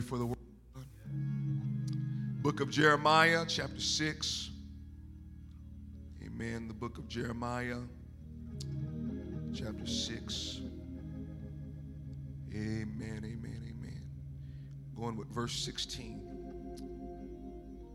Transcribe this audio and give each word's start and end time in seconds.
for 0.00 0.18
the 0.18 0.26
word. 0.26 0.36
Book 2.42 2.60
of 2.60 2.70
Jeremiah, 2.70 3.44
chapter 3.46 3.80
6. 3.80 4.50
Amen. 6.24 6.68
The 6.68 6.74
book 6.74 6.98
of 6.98 7.08
Jeremiah, 7.08 7.78
chapter 9.54 9.86
6. 9.86 10.60
Amen, 12.52 13.22
amen, 13.24 13.62
amen. 13.68 14.02
Going 14.96 15.16
with 15.16 15.28
verse 15.28 15.54
16. 15.54 16.20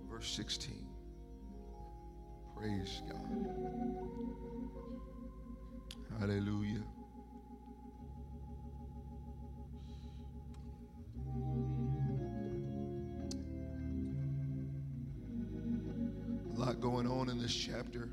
Verse 0.09 0.29
16. 0.35 0.85
Praise 2.55 3.01
God. 3.09 3.19
Hallelujah. 6.19 6.83
Lot 16.65 16.79
going 16.79 17.05
on 17.05 17.27
in 17.27 17.37
this 17.37 17.53
chapter. 17.53 18.07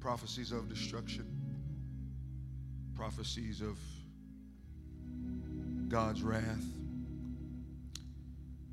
Prophecies 0.00 0.50
of 0.50 0.66
destruction, 0.66 1.26
prophecies 2.94 3.60
of 3.60 3.78
God's 5.88 6.22
wrath. 6.22 6.64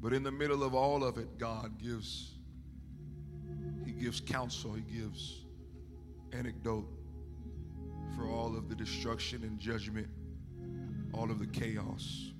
But 0.02 0.14
in 0.14 0.23
the 0.23 0.31
middle 0.31 0.64
of 0.64 0.73
all 0.73 1.03
of 1.03 1.17
it, 1.17 1.38
God 1.38 1.77
gives 1.77 2.31
he 3.86 3.91
gives 3.91 4.22
counsel, 4.22 4.73
he 4.73 4.81
gives 4.98 5.41
anecdote 6.31 6.88
for 8.16 8.26
all 8.26 8.55
of 8.55 8.70
the 8.70 8.76
destruction 8.76 9.44
and 9.44 9.59
judgment, 9.59 10.08
all 11.14 11.30
of 11.30 11.39
the 11.39 11.48
chaos. 11.48 12.31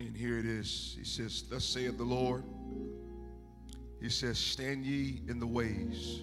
And 0.00 0.16
here 0.16 0.38
it 0.38 0.46
is. 0.46 0.94
He 0.98 1.04
says, 1.04 1.42
Thus 1.50 1.64
saith 1.64 1.98
the 1.98 2.04
Lord. 2.04 2.44
He 4.00 4.08
says, 4.08 4.38
Stand 4.38 4.84
ye 4.84 5.22
in 5.28 5.40
the 5.40 5.46
ways 5.46 6.22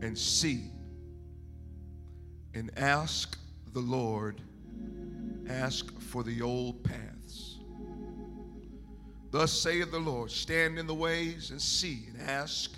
and 0.00 0.16
see 0.16 0.70
and 2.54 2.70
ask 2.78 3.36
the 3.72 3.80
Lord, 3.80 4.40
ask 5.48 6.00
for 6.00 6.22
the 6.22 6.42
old 6.42 6.84
paths. 6.84 7.58
Thus 9.30 9.52
saith 9.52 9.90
the 9.90 9.98
Lord, 9.98 10.30
stand 10.30 10.78
in 10.78 10.86
the 10.86 10.94
ways 10.94 11.50
and 11.50 11.60
see 11.60 12.04
and 12.08 12.28
ask 12.28 12.70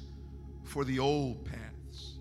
for 0.65 0.85
the 0.85 0.99
old 0.99 1.45
paths. 1.45 2.15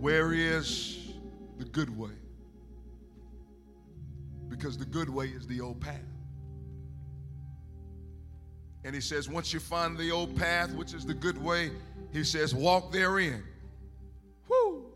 Where 0.00 0.32
is 0.32 1.12
the 1.58 1.64
good 1.66 1.96
way? 1.96 2.10
Because 4.48 4.76
the 4.76 4.84
good 4.84 5.08
way 5.08 5.26
is 5.26 5.46
the 5.46 5.60
old 5.60 5.80
path. 5.80 6.09
And 8.84 8.94
he 8.94 9.00
says, 9.00 9.28
once 9.28 9.52
you 9.52 9.60
find 9.60 9.96
the 9.96 10.10
old 10.10 10.36
path, 10.36 10.72
which 10.72 10.94
is 10.94 11.04
the 11.04 11.14
good 11.14 11.42
way, 11.42 11.70
he 12.12 12.24
says, 12.24 12.54
walk 12.54 12.92
therein. 12.92 13.42
Whoo! 14.48 14.86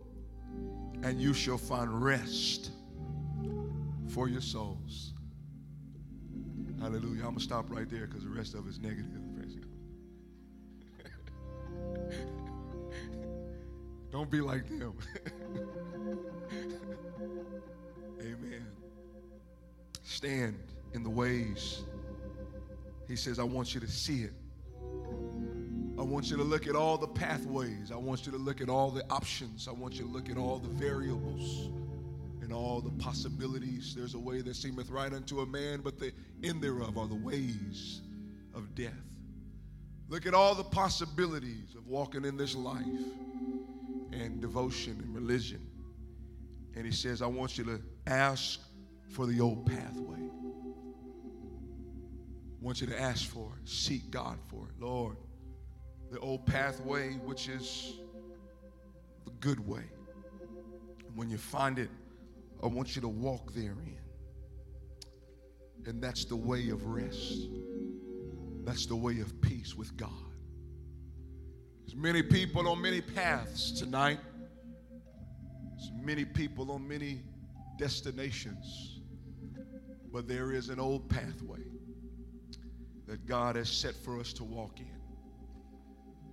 And 1.02 1.20
you 1.20 1.34
shall 1.34 1.58
find 1.58 2.02
rest 2.02 2.70
for 4.08 4.28
your 4.28 4.40
souls. 4.40 5.12
Hallelujah. 6.80 7.20
I'm 7.20 7.28
going 7.28 7.36
to 7.36 7.42
stop 7.42 7.70
right 7.70 7.88
there 7.88 8.06
because 8.06 8.24
the 8.24 8.30
rest 8.30 8.54
of 8.54 8.66
it's 8.66 8.78
negative. 8.78 9.10
Don't 14.10 14.30
be 14.30 14.40
like 14.40 14.68
them. 14.68 14.94
Amen. 18.20 18.66
Stand 20.02 20.58
in 20.92 21.02
the 21.02 21.10
ways. 21.10 21.82
He 23.06 23.16
says, 23.16 23.38
I 23.38 23.44
want 23.44 23.74
you 23.74 23.80
to 23.80 23.88
see 23.88 24.22
it. 24.22 24.32
I 25.96 26.02
want 26.02 26.30
you 26.30 26.36
to 26.36 26.42
look 26.42 26.66
at 26.66 26.74
all 26.74 26.98
the 26.98 27.06
pathways. 27.06 27.92
I 27.92 27.96
want 27.96 28.26
you 28.26 28.32
to 28.32 28.38
look 28.38 28.60
at 28.60 28.68
all 28.68 28.90
the 28.90 29.04
options. 29.10 29.68
I 29.68 29.72
want 29.72 29.94
you 29.94 30.04
to 30.04 30.10
look 30.10 30.28
at 30.28 30.36
all 30.36 30.58
the 30.58 30.68
variables 30.68 31.70
and 32.42 32.52
all 32.52 32.80
the 32.80 32.90
possibilities. 33.02 33.94
There's 33.94 34.14
a 34.14 34.18
way 34.18 34.40
that 34.42 34.56
seemeth 34.56 34.90
right 34.90 35.12
unto 35.12 35.40
a 35.40 35.46
man, 35.46 35.80
but 35.82 35.98
the 35.98 36.12
end 36.42 36.62
thereof 36.62 36.98
are 36.98 37.06
the 37.06 37.14
ways 37.14 38.00
of 38.54 38.74
death. 38.74 38.92
Look 40.08 40.26
at 40.26 40.34
all 40.34 40.54
the 40.54 40.64
possibilities 40.64 41.74
of 41.76 41.86
walking 41.86 42.24
in 42.24 42.36
this 42.36 42.54
life 42.54 42.84
and 44.12 44.40
devotion 44.40 45.00
and 45.02 45.14
religion. 45.14 45.66
And 46.76 46.84
he 46.84 46.92
says, 46.92 47.22
I 47.22 47.26
want 47.26 47.56
you 47.56 47.64
to 47.64 47.80
ask 48.06 48.60
for 49.08 49.26
the 49.26 49.40
old 49.40 49.64
pathway. 49.66 50.23
Want 52.64 52.80
you 52.80 52.86
to 52.86 52.98
ask 52.98 53.28
for 53.28 53.52
it, 53.60 53.68
seek 53.68 54.10
God 54.10 54.38
for 54.48 54.66
it. 54.70 54.82
Lord, 54.82 55.18
the 56.10 56.18
old 56.20 56.46
pathway, 56.46 57.12
which 57.16 57.46
is 57.46 57.98
the 59.26 59.32
good 59.32 59.60
way. 59.68 59.82
When 61.14 61.28
you 61.28 61.36
find 61.36 61.78
it, 61.78 61.90
I 62.62 62.66
want 62.68 62.96
you 62.96 63.02
to 63.02 63.08
walk 63.08 63.52
therein. 63.52 63.98
And 65.84 66.02
that's 66.02 66.24
the 66.24 66.36
way 66.36 66.70
of 66.70 66.86
rest. 66.86 67.48
That's 68.64 68.86
the 68.86 68.96
way 68.96 69.20
of 69.20 69.42
peace 69.42 69.74
with 69.74 69.94
God. 69.98 70.08
There's 71.80 71.94
many 71.94 72.22
people 72.22 72.66
on 72.66 72.80
many 72.80 73.02
paths 73.02 73.72
tonight. 73.72 74.20
There's 75.76 75.92
many 76.02 76.24
people 76.24 76.72
on 76.72 76.88
many 76.88 77.24
destinations. 77.78 79.02
But 80.10 80.26
there 80.26 80.50
is 80.52 80.70
an 80.70 80.80
old 80.80 81.10
pathway 81.10 81.60
that 83.06 83.26
God 83.26 83.56
has 83.56 83.68
set 83.68 83.94
for 83.94 84.18
us 84.18 84.32
to 84.34 84.44
walk 84.44 84.80
in. 84.80 84.86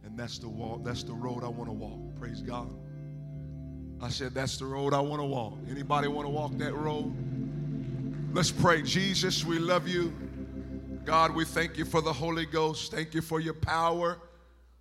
And 0.03 0.17
that's 0.17 0.39
the 0.39 0.49
walk, 0.49 0.83
that's 0.83 1.03
the 1.03 1.13
road 1.13 1.43
I 1.43 1.47
want 1.47 1.69
to 1.69 1.73
walk. 1.73 1.99
Praise 2.19 2.41
God. 2.41 2.69
I 4.01 4.09
said 4.09 4.33
that's 4.33 4.57
the 4.57 4.65
road 4.65 4.93
I 4.93 4.99
want 4.99 5.21
to 5.21 5.25
walk. 5.25 5.57
Anybody 5.69 6.07
want 6.07 6.25
to 6.25 6.31
walk 6.31 6.57
that 6.57 6.73
road? 6.73 7.13
Let's 8.33 8.49
pray. 8.49 8.81
Jesus, 8.81 9.45
we 9.45 9.59
love 9.59 9.87
you. 9.87 10.13
God, 11.05 11.35
we 11.35 11.45
thank 11.45 11.77
you 11.77 11.85
for 11.85 12.01
the 12.01 12.13
Holy 12.13 12.45
Ghost. 12.45 12.91
Thank 12.91 13.13
you 13.13 13.21
for 13.21 13.39
your 13.39 13.53
power. 13.53 14.17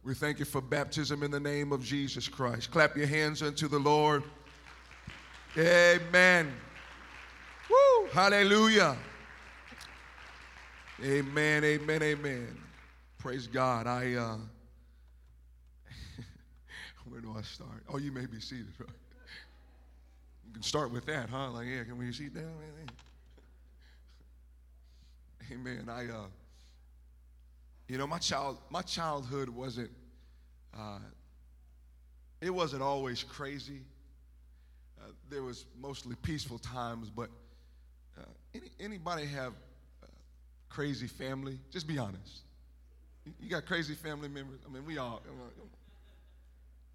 We 0.03 0.15
thank 0.15 0.39
you 0.39 0.45
for 0.47 0.63
baptism 0.63 1.23
in 1.23 1.31
the 1.31 1.41
name 1.41 1.73
of 1.73 1.85
Jesus 1.85 2.29
Christ. 2.29 2.71
Clap 2.71 2.97
your 2.97 3.07
hands 3.07 3.43
unto 3.43 3.69
the 3.69 3.79
Lord. 3.79 4.23
Amen. 5.59 6.53
Woo! 7.69 8.07
Hallelujah. 8.13 8.97
Amen, 11.03 11.65
amen, 11.65 12.03
amen. 12.03 12.59
Praise 13.17 13.47
God. 13.47 13.87
I 13.87 14.15
uh 14.15 14.37
where 17.09 17.23
do 17.23 17.35
I 17.37 17.41
start? 17.41 17.83
Oh, 17.89 17.97
you 17.97 18.13
may 18.13 18.27
be 18.27 18.39
seated, 18.41 18.67
right? 18.79 18.89
You 20.47 20.55
can 20.55 20.63
start 20.63 20.91
with 20.91 21.07
that, 21.07 21.31
huh? 21.31 21.51
Like, 21.53 21.69
yeah, 21.69 21.85
can 21.85 21.97
we 21.97 22.13
sit 22.13 22.35
down? 22.35 22.45
Amen. 25.53 25.89
I 25.89 26.07
uh 26.07 26.27
you 27.89 27.97
know, 27.97 28.07
my 28.07 28.19
child 28.19 28.59
my 28.69 28.83
childhood 28.83 29.49
wasn't 29.49 29.91
uh 30.77 30.99
it 32.43 32.51
wasn't 32.51 32.83
always 32.83 33.23
crazy. 33.23 33.81
Uh, 35.01 35.13
there 35.31 35.43
was 35.43 35.65
mostly 35.81 36.15
peaceful 36.17 36.59
times, 36.59 37.09
but 37.09 37.31
uh, 38.19 38.25
any, 38.55 38.71
anybody 38.81 39.25
have 39.25 39.55
crazy 40.71 41.09
family? 41.09 41.59
Just 41.71 41.87
be 41.87 41.99
honest. 41.99 42.41
You 43.39 43.51
got 43.51 43.67
crazy 43.67 43.95
family 43.95 44.29
members? 44.29 44.61
I 44.67 44.73
mean, 44.73 44.87
we 44.87 44.97
all. 44.97 45.21
Come 45.27 45.35
on, 45.35 45.51
come 45.51 45.69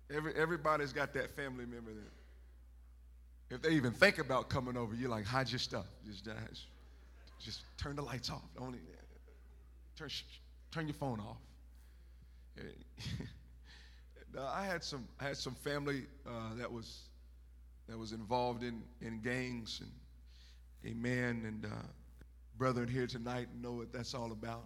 on. 0.09 0.16
Every, 0.18 0.34
everybody's 0.36 0.94
got 0.94 1.13
that 1.13 1.36
family 1.36 1.66
member 1.66 1.91
that, 1.91 3.56
if 3.56 3.62
they 3.62 3.72
even 3.72 3.91
think 3.91 4.18
about 4.18 4.50
coming 4.50 4.76
over, 4.76 4.96
you're 4.96 5.09
like, 5.09 5.26
hide 5.26 5.50
your 5.50 5.59
stuff. 5.59 5.85
Just, 6.05 6.26
just, 6.26 6.66
just 7.40 7.61
turn 7.78 7.96
the 7.96 8.02
lights 8.02 8.29
off. 8.29 8.41
Don't 8.58 8.76
turn, 9.96 10.09
turn 10.72 10.88
your 10.88 10.96
phone 10.96 11.20
off. 11.20 11.38
I 14.38 14.66
had 14.66 14.84
some, 14.84 15.08
I 15.20 15.26
had 15.26 15.38
some 15.38 15.55
family 15.55 16.08
uh, 16.28 16.55
that 16.55 16.72
was, 16.72 17.03
that 17.88 17.97
was 17.97 18.11
involved 18.11 18.64
in, 18.64 18.82
in 19.02 19.22
gangs 19.22 19.82
and, 19.82 19.91
amen, 20.91 21.44
and. 21.46 21.66
Uh, 21.66 21.85
brethren 22.57 22.87
here 22.87 23.07
tonight 23.07 23.47
know 23.61 23.73
what 23.73 23.91
that's 23.91 24.13
all 24.13 24.31
about. 24.31 24.63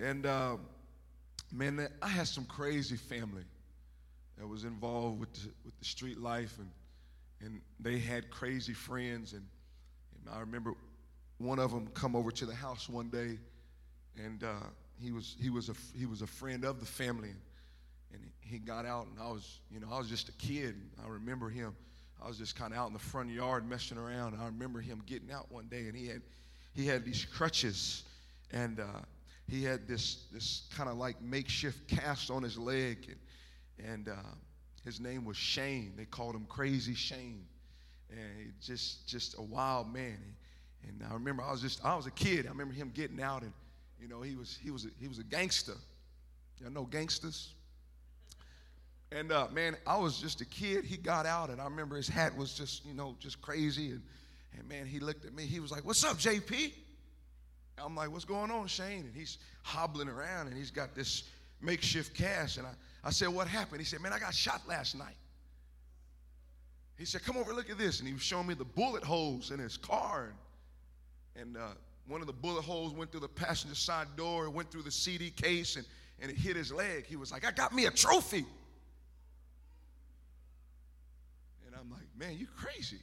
And, 0.00 0.08
and 0.08 0.26
uh, 0.26 0.56
man, 1.52 1.88
I 2.02 2.08
had 2.08 2.28
some 2.28 2.44
crazy 2.44 2.96
family 2.96 3.44
that 4.38 4.46
was 4.46 4.64
involved 4.64 5.20
with 5.20 5.32
the, 5.34 5.48
with 5.64 5.78
the 5.78 5.84
street 5.84 6.18
life, 6.18 6.58
and, 6.58 6.70
and 7.40 7.60
they 7.80 7.98
had 7.98 8.30
crazy 8.30 8.74
friends. 8.74 9.32
And, 9.32 9.46
and 10.16 10.34
I 10.34 10.40
remember 10.40 10.74
one 11.38 11.58
of 11.58 11.70
them 11.70 11.88
come 11.94 12.16
over 12.16 12.30
to 12.32 12.46
the 12.46 12.54
house 12.54 12.88
one 12.88 13.10
day, 13.10 13.38
and 14.16 14.42
uh, 14.44 14.66
he 15.00 15.12
was 15.12 15.36
he 15.40 15.50
was 15.50 15.68
a 15.68 15.74
he 15.96 16.06
was 16.06 16.22
a 16.22 16.26
friend 16.26 16.64
of 16.64 16.80
the 16.80 16.86
family, 16.86 17.32
and 18.12 18.22
he 18.40 18.58
got 18.58 18.86
out, 18.86 19.06
and 19.06 19.18
I 19.20 19.30
was 19.30 19.60
you 19.70 19.80
know 19.80 19.88
I 19.90 19.98
was 19.98 20.08
just 20.08 20.28
a 20.28 20.32
kid. 20.32 20.76
I 21.04 21.08
remember 21.08 21.48
him 21.48 21.74
I 22.22 22.28
was 22.28 22.38
just 22.38 22.56
kind 22.56 22.72
of 22.72 22.78
out 22.78 22.86
in 22.88 22.92
the 22.92 22.98
front 22.98 23.30
yard 23.30 23.68
messing 23.68 23.98
around. 23.98 24.34
And 24.34 24.42
I 24.42 24.46
remember 24.46 24.80
him 24.80 25.02
getting 25.06 25.30
out 25.30 25.50
one 25.50 25.66
day, 25.66 25.86
and 25.86 25.96
he 25.96 26.06
had 26.06 26.22
he 26.74 26.86
had 26.86 27.04
these 27.04 27.24
crutches, 27.24 28.02
and 28.50 28.80
uh, 28.80 29.00
he 29.48 29.62
had 29.62 29.86
this 29.86 30.24
this 30.32 30.62
kind 30.74 30.88
of 30.88 30.96
like 30.96 31.20
makeshift 31.22 31.86
cast 31.88 32.30
on 32.30 32.42
his 32.42 32.58
leg, 32.58 33.16
and, 33.78 33.88
and 33.90 34.08
uh, 34.08 34.30
his 34.84 35.00
name 35.00 35.24
was 35.24 35.36
Shane. 35.36 35.94
They 35.96 36.04
called 36.04 36.34
him 36.34 36.46
Crazy 36.48 36.94
Shane, 36.94 37.46
and 38.10 38.20
he 38.38 38.46
just 38.60 39.06
just 39.06 39.38
a 39.38 39.42
wild 39.42 39.92
man. 39.92 40.18
And 40.86 41.02
I 41.08 41.14
remember 41.14 41.42
I 41.42 41.50
was 41.50 41.60
just 41.60 41.84
I 41.84 41.94
was 41.96 42.06
a 42.06 42.10
kid. 42.10 42.46
I 42.46 42.50
remember 42.50 42.74
him 42.74 42.90
getting 42.94 43.20
out, 43.20 43.42
and 43.42 43.52
you 44.00 44.08
know 44.08 44.22
he 44.22 44.34
was 44.34 44.58
he 44.62 44.70
was 44.70 44.84
a, 44.84 44.88
he 45.00 45.08
was 45.08 45.18
a 45.18 45.24
gangster. 45.24 45.74
Y'all 46.60 46.70
know 46.70 46.84
gangsters. 46.84 47.54
And 49.14 49.30
uh, 49.30 49.46
man, 49.52 49.76
I 49.86 49.96
was 49.96 50.20
just 50.20 50.40
a 50.40 50.44
kid. 50.44 50.84
He 50.84 50.96
got 50.96 51.24
out, 51.24 51.48
and 51.48 51.60
I 51.60 51.64
remember 51.64 51.94
his 51.94 52.08
hat 52.08 52.36
was 52.36 52.52
just, 52.52 52.84
you 52.84 52.94
know, 52.94 53.14
just 53.20 53.40
crazy. 53.40 53.90
And, 53.92 54.02
and 54.58 54.68
man, 54.68 54.86
he 54.86 54.98
looked 54.98 55.24
at 55.24 55.32
me. 55.32 55.44
He 55.44 55.60
was 55.60 55.70
like, 55.70 55.84
What's 55.84 56.02
up, 56.02 56.18
JP? 56.18 56.72
I'm 57.78 57.94
like, 57.94 58.10
What's 58.10 58.24
going 58.24 58.50
on, 58.50 58.66
Shane? 58.66 59.04
And 59.04 59.14
he's 59.14 59.38
hobbling 59.62 60.08
around, 60.08 60.48
and 60.48 60.56
he's 60.56 60.72
got 60.72 60.96
this 60.96 61.22
makeshift 61.62 62.12
cast. 62.12 62.58
And 62.58 62.66
I, 62.66 62.72
I 63.04 63.10
said, 63.10 63.28
What 63.28 63.46
happened? 63.46 63.80
He 63.80 63.84
said, 63.84 64.00
Man, 64.00 64.12
I 64.12 64.18
got 64.18 64.34
shot 64.34 64.62
last 64.66 64.96
night. 64.96 65.16
He 66.98 67.04
said, 67.04 67.22
Come 67.22 67.36
over, 67.36 67.52
look 67.52 67.70
at 67.70 67.78
this. 67.78 68.00
And 68.00 68.08
he 68.08 68.14
was 68.14 68.22
showing 68.22 68.48
me 68.48 68.54
the 68.54 68.64
bullet 68.64 69.04
holes 69.04 69.52
in 69.52 69.60
his 69.60 69.76
car. 69.76 70.32
And, 71.36 71.54
and 71.54 71.56
uh, 71.56 71.68
one 72.08 72.20
of 72.20 72.26
the 72.26 72.32
bullet 72.32 72.62
holes 72.62 72.92
went 72.92 73.12
through 73.12 73.20
the 73.20 73.28
passenger 73.28 73.76
side 73.76 74.08
door, 74.16 74.50
went 74.50 74.72
through 74.72 74.82
the 74.82 74.90
CD 74.90 75.30
case, 75.30 75.76
and, 75.76 75.86
and 76.20 76.32
it 76.32 76.36
hit 76.36 76.56
his 76.56 76.72
leg. 76.72 77.06
He 77.06 77.14
was 77.14 77.30
like, 77.30 77.46
I 77.46 77.52
got 77.52 77.72
me 77.72 77.86
a 77.86 77.92
trophy. 77.92 78.44
I'm 81.84 81.90
like, 81.90 82.03
man, 82.18 82.36
you 82.38 82.46
crazy. 82.56 83.00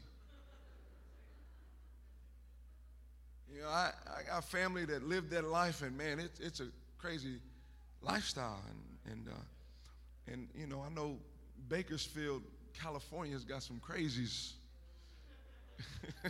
You 3.53 3.61
know, 3.61 3.67
I, 3.67 3.91
I 4.07 4.23
got 4.27 4.45
family 4.45 4.85
that 4.85 5.03
lived 5.03 5.29
that 5.31 5.43
life, 5.43 5.81
and 5.81 5.97
man, 5.97 6.19
it, 6.19 6.31
it's 6.39 6.61
a 6.61 6.67
crazy 6.97 7.39
lifestyle. 8.01 8.61
And, 8.69 9.13
and, 9.13 9.27
uh, 9.27 10.31
and, 10.31 10.47
you 10.55 10.67
know, 10.67 10.81
I 10.85 10.89
know 10.93 11.17
Bakersfield, 11.67 12.43
California's 12.81 13.43
got 13.43 13.63
some 13.63 13.81
crazies. 13.85 14.53
hey, 16.23 16.29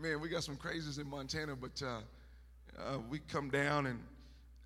man, 0.00 0.20
we 0.20 0.28
got 0.28 0.42
some 0.42 0.56
crazies 0.56 1.00
in 1.00 1.08
Montana, 1.08 1.54
but 1.54 1.80
uh, 1.84 2.00
uh, 2.78 2.98
we 3.08 3.20
come 3.20 3.48
down 3.48 3.86
and, 3.86 4.00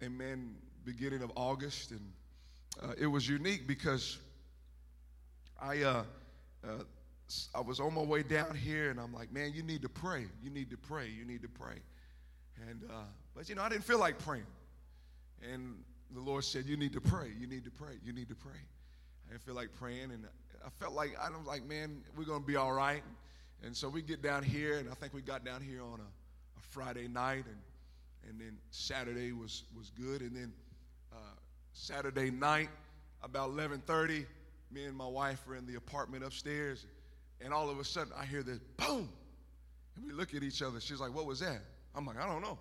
and, 0.00 0.16
man, 0.16 0.54
beginning 0.84 1.22
of 1.22 1.30
August, 1.36 1.90
and 1.90 2.00
uh, 2.82 2.94
it 2.98 3.06
was 3.06 3.28
unique 3.28 3.66
because 3.66 4.16
I, 5.60 5.82
uh, 5.82 6.04
uh, 6.64 6.68
I 7.54 7.60
was 7.60 7.80
on 7.80 7.94
my 7.94 8.02
way 8.02 8.22
down 8.22 8.54
here, 8.54 8.90
and 8.90 8.98
I'm 8.98 9.12
like, 9.12 9.32
man, 9.32 9.52
you 9.54 9.62
need 9.62 9.82
to 9.82 9.88
pray. 9.88 10.26
You 10.42 10.50
need 10.50 10.70
to 10.70 10.76
pray. 10.76 11.08
You 11.08 11.24
need 11.24 11.42
to 11.42 11.48
pray. 11.48 11.76
And 12.68 12.82
uh, 12.90 13.04
but 13.34 13.48
you 13.48 13.54
know, 13.54 13.62
I 13.62 13.68
didn't 13.68 13.84
feel 13.84 13.98
like 13.98 14.18
praying. 14.18 14.46
And 15.52 15.76
the 16.12 16.20
Lord 16.20 16.44
said, 16.44 16.66
you 16.66 16.76
need 16.76 16.92
to 16.94 17.00
pray. 17.00 17.30
You 17.38 17.46
need 17.46 17.64
to 17.64 17.70
pray. 17.70 17.94
You 18.04 18.12
need 18.12 18.28
to 18.28 18.34
pray. 18.34 18.58
I 19.26 19.32
didn't 19.32 19.42
feel 19.42 19.54
like 19.54 19.68
praying, 19.74 20.10
and 20.10 20.26
I 20.64 20.68
felt 20.78 20.94
like 20.94 21.16
I 21.20 21.30
was 21.30 21.46
like, 21.46 21.66
man, 21.66 22.02
we're 22.16 22.24
gonna 22.24 22.44
be 22.44 22.56
all 22.56 22.72
right. 22.72 23.02
And 23.62 23.76
so 23.76 23.88
we 23.88 24.02
get 24.02 24.22
down 24.22 24.42
here, 24.42 24.78
and 24.78 24.90
I 24.90 24.94
think 24.94 25.12
we 25.14 25.20
got 25.20 25.44
down 25.44 25.60
here 25.62 25.82
on 25.82 26.00
a, 26.00 26.04
a 26.04 26.60
Friday 26.70 27.06
night, 27.06 27.44
and 27.46 28.28
and 28.28 28.40
then 28.40 28.56
Saturday 28.70 29.32
was 29.32 29.64
was 29.76 29.90
good, 29.90 30.22
and 30.22 30.34
then 30.34 30.52
uh, 31.12 31.16
Saturday 31.72 32.30
night 32.30 32.70
about 33.22 33.50
11:30 33.50 34.26
me 34.70 34.84
and 34.84 34.96
my 34.96 35.06
wife 35.06 35.46
are 35.48 35.56
in 35.56 35.66
the 35.66 35.76
apartment 35.76 36.24
upstairs, 36.24 36.86
and 37.40 37.52
all 37.52 37.70
of 37.70 37.78
a 37.78 37.84
sudden 37.84 38.12
I 38.16 38.24
hear 38.24 38.42
this 38.42 38.58
boom. 38.76 39.08
And 39.96 40.06
we 40.06 40.12
look 40.12 40.34
at 40.34 40.42
each 40.42 40.62
other. 40.62 40.80
She's 40.80 41.00
like, 41.00 41.14
What 41.14 41.26
was 41.26 41.40
that? 41.40 41.60
I'm 41.94 42.06
like, 42.06 42.18
I 42.18 42.26
don't 42.26 42.42
know. 42.42 42.58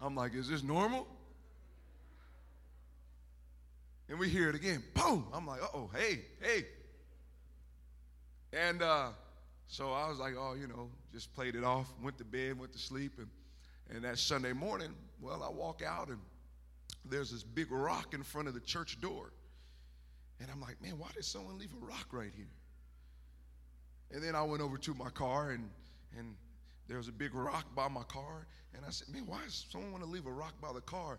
I'm 0.00 0.14
like, 0.14 0.34
Is 0.34 0.48
this 0.48 0.62
normal? 0.62 1.06
And 4.08 4.18
we 4.18 4.28
hear 4.28 4.48
it 4.48 4.54
again. 4.54 4.82
Boom. 4.94 5.26
I'm 5.32 5.46
like, 5.46 5.62
uh 5.62 5.68
oh, 5.74 5.90
hey, 5.94 6.20
hey. 6.40 6.64
And 8.52 8.80
uh, 8.82 9.08
so 9.66 9.92
I 9.92 10.08
was 10.08 10.18
like, 10.18 10.34
oh, 10.38 10.54
you 10.54 10.68
know, 10.68 10.88
just 11.12 11.34
played 11.34 11.56
it 11.56 11.64
off, 11.64 11.92
went 12.02 12.16
to 12.18 12.24
bed, 12.24 12.58
went 12.58 12.72
to 12.72 12.78
sleep. 12.78 13.14
And, 13.18 13.28
and 13.90 14.04
that 14.04 14.18
Sunday 14.18 14.52
morning, 14.52 14.90
well, 15.20 15.42
I 15.42 15.50
walk 15.50 15.82
out 15.82 16.08
and 16.08 16.18
there's 17.04 17.30
this 17.30 17.42
big 17.42 17.70
rock 17.70 18.14
in 18.14 18.22
front 18.22 18.48
of 18.48 18.54
the 18.54 18.60
church 18.60 19.00
door. 19.00 19.32
And 20.40 20.50
I'm 20.50 20.60
like, 20.60 20.80
man, 20.82 20.98
why 20.98 21.08
did 21.14 21.24
someone 21.24 21.58
leave 21.58 21.72
a 21.72 21.86
rock 21.86 22.08
right 22.12 22.32
here? 22.36 22.46
And 24.12 24.22
then 24.22 24.34
I 24.34 24.42
went 24.42 24.62
over 24.62 24.76
to 24.78 24.94
my 24.94 25.10
car 25.10 25.50
and 25.50 25.68
and 26.18 26.34
there 26.88 26.98
was 26.98 27.08
a 27.08 27.12
big 27.12 27.34
rock 27.34 27.66
by 27.74 27.88
my 27.88 28.02
car. 28.04 28.46
And 28.74 28.84
I 28.86 28.90
said, 28.90 29.08
man, 29.08 29.24
why 29.26 29.38
does 29.44 29.66
someone 29.70 29.92
want 29.92 30.04
to 30.04 30.10
leave 30.10 30.26
a 30.26 30.32
rock 30.32 30.54
by 30.60 30.72
the 30.72 30.80
car? 30.80 31.18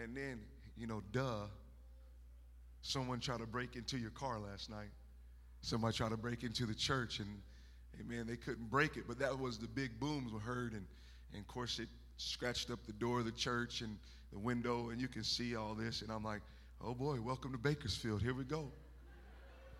And 0.00 0.16
then, 0.16 0.40
you 0.76 0.86
know, 0.86 1.02
duh, 1.12 1.46
someone 2.82 3.20
tried 3.20 3.40
to 3.40 3.46
break 3.46 3.76
into 3.76 3.98
your 3.98 4.10
car 4.10 4.38
last 4.38 4.70
night. 4.70 4.90
Somebody 5.60 5.96
tried 5.96 6.10
to 6.10 6.16
break 6.16 6.44
into 6.44 6.66
the 6.66 6.74
church 6.74 7.18
and, 7.18 8.08
man, 8.08 8.26
they 8.26 8.36
couldn't 8.36 8.70
break 8.70 8.96
it. 8.96 9.04
But 9.08 9.18
that 9.18 9.36
was 9.36 9.58
the 9.58 9.66
big 9.66 9.98
booms 9.98 10.32
we 10.32 10.38
heard. 10.38 10.72
And, 10.72 10.86
and 11.32 11.40
of 11.40 11.48
course, 11.48 11.78
it 11.80 11.88
scratched 12.18 12.70
up 12.70 12.84
the 12.86 12.92
door 12.92 13.20
of 13.20 13.24
the 13.24 13.32
church 13.32 13.80
and 13.80 13.96
the 14.32 14.38
window 14.38 14.90
and 14.90 15.00
you 15.00 15.08
can 15.08 15.24
see 15.24 15.56
all 15.56 15.74
this. 15.74 16.02
And 16.02 16.10
I'm 16.12 16.24
like, 16.24 16.42
oh 16.84 16.94
boy, 16.94 17.18
welcome 17.20 17.52
to 17.52 17.58
Bakersfield. 17.58 18.20
Here 18.20 18.34
we 18.34 18.44
go. 18.44 18.70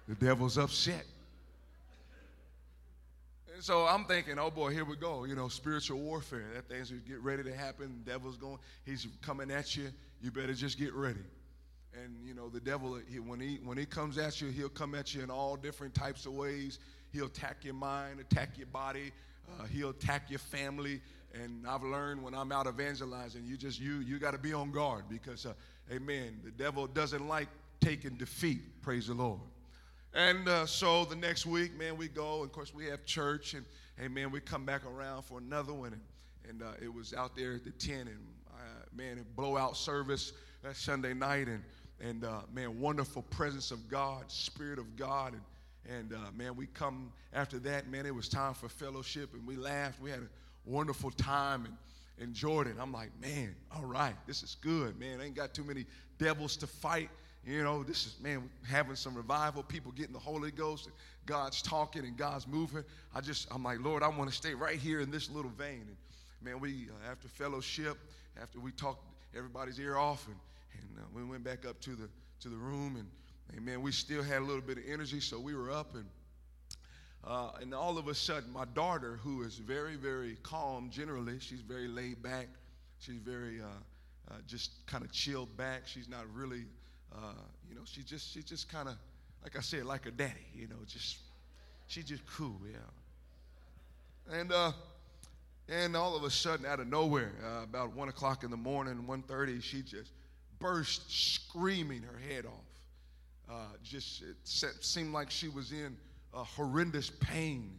The 0.09 0.15
devil's 0.15 0.57
upset. 0.57 1.05
And 3.55 3.63
so 3.63 3.87
I'm 3.87 4.05
thinking, 4.05 4.39
oh 4.39 4.51
boy, 4.51 4.71
here 4.71 4.85
we 4.85 4.97
go. 4.97 5.25
You 5.25 5.35
know, 5.35 5.49
spiritual 5.49 5.99
warfare. 5.99 6.47
That 6.55 6.69
thing's 6.69 6.91
get 6.91 7.21
ready 7.21 7.43
to 7.43 7.55
happen. 7.55 8.03
The 8.05 8.13
devil's 8.13 8.37
going, 8.37 8.59
he's 8.87 9.07
coming 9.21 9.51
at 9.51 9.77
you. 9.77 9.91
You 10.23 10.31
better 10.31 10.55
just 10.55 10.79
get 10.79 10.95
ready. 10.95 11.19
And 11.93 12.17
you 12.25 12.35
know, 12.35 12.49
the 12.49 12.61
devil, 12.61 13.01
he, 13.11 13.19
when 13.19 13.41
he 13.41 13.59
when 13.65 13.77
he 13.77 13.87
comes 13.87 14.19
at 14.19 14.41
you, 14.41 14.49
he'll 14.49 14.69
come 14.69 14.95
at 14.95 15.15
you 15.15 15.23
in 15.23 15.31
all 15.31 15.57
different 15.57 15.95
types 15.95 16.27
of 16.27 16.35
ways. 16.35 16.79
He'll 17.13 17.27
attack 17.27 17.65
your 17.65 17.75
mind, 17.75 18.21
attack 18.21 18.51
your 18.57 18.67
body. 18.67 19.13
Uh, 19.59 19.65
he'll 19.65 19.91
attack 19.91 20.31
your 20.31 20.39
family. 20.39 21.01
And 21.35 21.67
I've 21.67 21.83
learned 21.83 22.23
when 22.23 22.35
I'm 22.35 22.53
out 22.53 22.67
evangelizing, 22.67 23.45
you 23.45 23.57
just 23.57 23.81
you 23.81 23.99
you 23.99 24.19
got 24.19 24.33
to 24.33 24.39
be 24.39 24.53
on 24.53 24.71
guard 24.71 25.05
because, 25.09 25.47
uh, 25.47 25.53
Amen. 25.93 26.41
The 26.45 26.51
devil 26.51 26.87
doesn't 26.87 27.27
like 27.27 27.49
taking 27.81 28.17
defeat. 28.17 28.83
Praise 28.83 29.07
the 29.07 29.15
Lord. 29.15 29.41
And 30.15 30.49
uh, 30.49 30.67
so 30.67 31.05
the 31.05 31.17
next 31.17 31.47
week, 31.47 31.79
man, 31.79 31.97
we 31.97 32.09
go. 32.09 32.43
Of 32.43 32.53
course, 32.53 32.75
we 32.75 32.87
have 32.87 33.05
church, 33.05 33.55
and 33.55 33.65
Amen. 34.01 34.31
We 34.31 34.41
come 34.41 34.65
back 34.65 34.83
around 34.87 35.23
for 35.23 35.39
another 35.39 35.73
one, 35.73 35.93
and, 35.93 36.03
and 36.49 36.63
uh, 36.63 36.73
it 36.83 36.93
was 36.93 37.13
out 37.13 37.37
there 37.37 37.55
at 37.55 37.65
the 37.65 37.71
tent, 37.73 38.09
and 38.09 38.19
uh, 38.51 38.61
man, 38.95 39.19
a 39.19 39.41
blowout 39.41 39.77
service 39.77 40.33
that 40.63 40.77
Sunday 40.77 41.15
night, 41.15 41.49
and 41.49 41.63
and 42.01 42.25
uh, 42.25 42.41
man, 42.53 42.81
wonderful 42.81 43.23
presence 43.23 43.71
of 43.71 43.89
God, 43.89 44.25
Spirit 44.31 44.79
of 44.79 44.97
God, 44.97 45.35
and 45.35 45.43
and 45.99 46.13
uh, 46.13 46.31
man, 46.37 46.55
we 46.57 46.67
come 46.67 47.13
after 47.33 47.59
that, 47.61 47.89
man. 47.89 48.07
It 48.07 48.15
was 48.15 48.29
time 48.29 48.55
for 48.55 48.69
fellowship, 48.69 49.35
and 49.35 49.47
we 49.47 49.57
laughed. 49.57 50.01
We 50.01 50.11
had 50.11 50.21
a 50.21 50.29
wonderful 50.69 51.11
time 51.11 51.65
and 51.65 51.77
it. 52.67 52.77
I'm 52.81 52.93
like, 52.93 53.11
man, 53.21 53.55
all 53.75 53.85
right, 53.85 54.15
this 54.27 54.43
is 54.43 54.57
good, 54.61 54.99
man. 54.99 55.21
I 55.21 55.27
ain't 55.27 55.37
got 55.37 55.55
too 55.55 55.65
many 55.65 55.87
devils 56.19 56.57
to 56.59 56.67
fight. 56.67 57.11
You 57.47 57.63
know, 57.63 57.83
this 57.83 58.07
is, 58.07 58.17
man, 58.21 58.51
having 58.69 58.97
some 58.97 59.15
revival, 59.15 59.63
people 59.63 59.93
getting 59.93 60.13
the 60.13 60.19
Holy 60.19 60.51
Ghost, 60.51 60.87
and 60.87 60.95
God's 61.27 61.63
talking 61.63 62.05
and 62.05 62.17
God's 62.17 62.47
moving. 62.47 62.85
I 63.15 63.21
just, 63.21 63.47
I'm 63.51 63.63
like, 63.63 63.79
Lord, 63.81 64.03
I 64.03 64.09
want 64.09 64.29
to 64.29 64.37
stay 64.37 64.55
right 64.55 64.79
here 64.79 65.01
in 65.01 65.11
this 65.11 65.31
little 65.31 65.53
vein. 65.53 65.85
And 65.87 65.97
man, 66.43 66.61
we, 66.61 66.89
uh, 66.91 67.11
after 67.11 67.29
fellowship, 67.29 67.97
after 68.41 68.61
we 68.61 68.73
talked 68.73 69.05
everybody's 69.37 69.79
ear 69.79 69.97
off, 69.97 70.27
and, 70.27 70.37
and 70.75 70.99
uh, 70.99 71.07
we 71.15 71.25
went 71.25 71.45
back 71.45 71.65
up 71.65 71.81
to 71.83 71.91
the, 71.91 72.09
to 72.41 72.49
the 72.49 72.57
room, 72.57 72.97
and, 72.97 73.09
and 73.57 73.65
man, 73.65 73.81
we 73.81 73.93
still 73.93 74.23
had 74.23 74.39
a 74.39 74.45
little 74.45 74.61
bit 74.61 74.79
of 74.79 74.85
energy, 74.87 75.21
so 75.21 75.39
we 75.39 75.55
were 75.55 75.71
up 75.71 75.95
and 75.95 76.05
uh, 77.25 77.51
and 77.61 77.75
all 77.75 77.99
of 77.99 78.09
a 78.09 78.15
sudden, 78.15 78.53
my 78.53 78.65
daughter, 78.75 79.19
who 79.23 79.43
is 79.43 79.57
very, 79.57 79.97
very 79.97 80.37
calm 80.43 80.89
generally, 80.91 81.39
she's 81.41 81.61
very 81.61 81.89
laid 81.89 82.23
back. 82.23 82.49
She's 83.01 83.19
very 83.19 83.61
uh, 83.61 83.67
uh, 84.31 84.35
just 84.47 84.87
kind 84.87 85.05
of 85.05 85.13
chilled 85.13 85.55
back. 85.57 85.83
She's 85.87 86.09
not 86.09 86.25
really, 86.35 86.65
uh, 87.15 87.35
you 87.69 87.75
know, 87.75 87.83
she 87.85 88.03
just, 88.03 88.33
she 88.33 88.43
just 88.43 88.71
kind 88.71 88.89
of, 88.89 88.97
like 89.43 89.57
I 89.57 89.61
said, 89.61 89.85
like 89.85 90.07
a 90.07 90.11
daddy, 90.11 90.35
you 90.55 90.69
know, 90.69 90.77
just, 90.87 91.19
she's 91.87 92.05
just 92.05 92.23
cool, 92.27 92.61
yeah. 92.71 94.39
And, 94.39 94.53
uh, 94.53 94.73
and 95.69 95.97
all 95.97 96.17
of 96.17 96.25
a 96.25 96.31
sudden, 96.31 96.67
out 96.67 96.81
of 96.81 96.87
nowhere, 96.87 97.33
uh, 97.45 97.63
about 97.63 97.95
1 97.95 98.09
o'clock 98.09 98.43
in 98.43 98.51
the 98.51 98.57
morning, 98.57 99.05
1.30, 99.09 99.63
she 99.63 99.83
just 99.83 100.13
burst 100.59 101.11
screaming 101.11 102.03
her 102.03 102.19
head 102.19 102.47
off. 102.47 103.63
just, 103.83 104.23
it 104.23 104.37
seemed 104.45 105.13
like 105.13 105.31
she 105.31 105.49
was 105.49 105.73
in 105.73 105.97
a 106.35 106.45
horrendous 106.45 107.11
pain. 107.11 107.71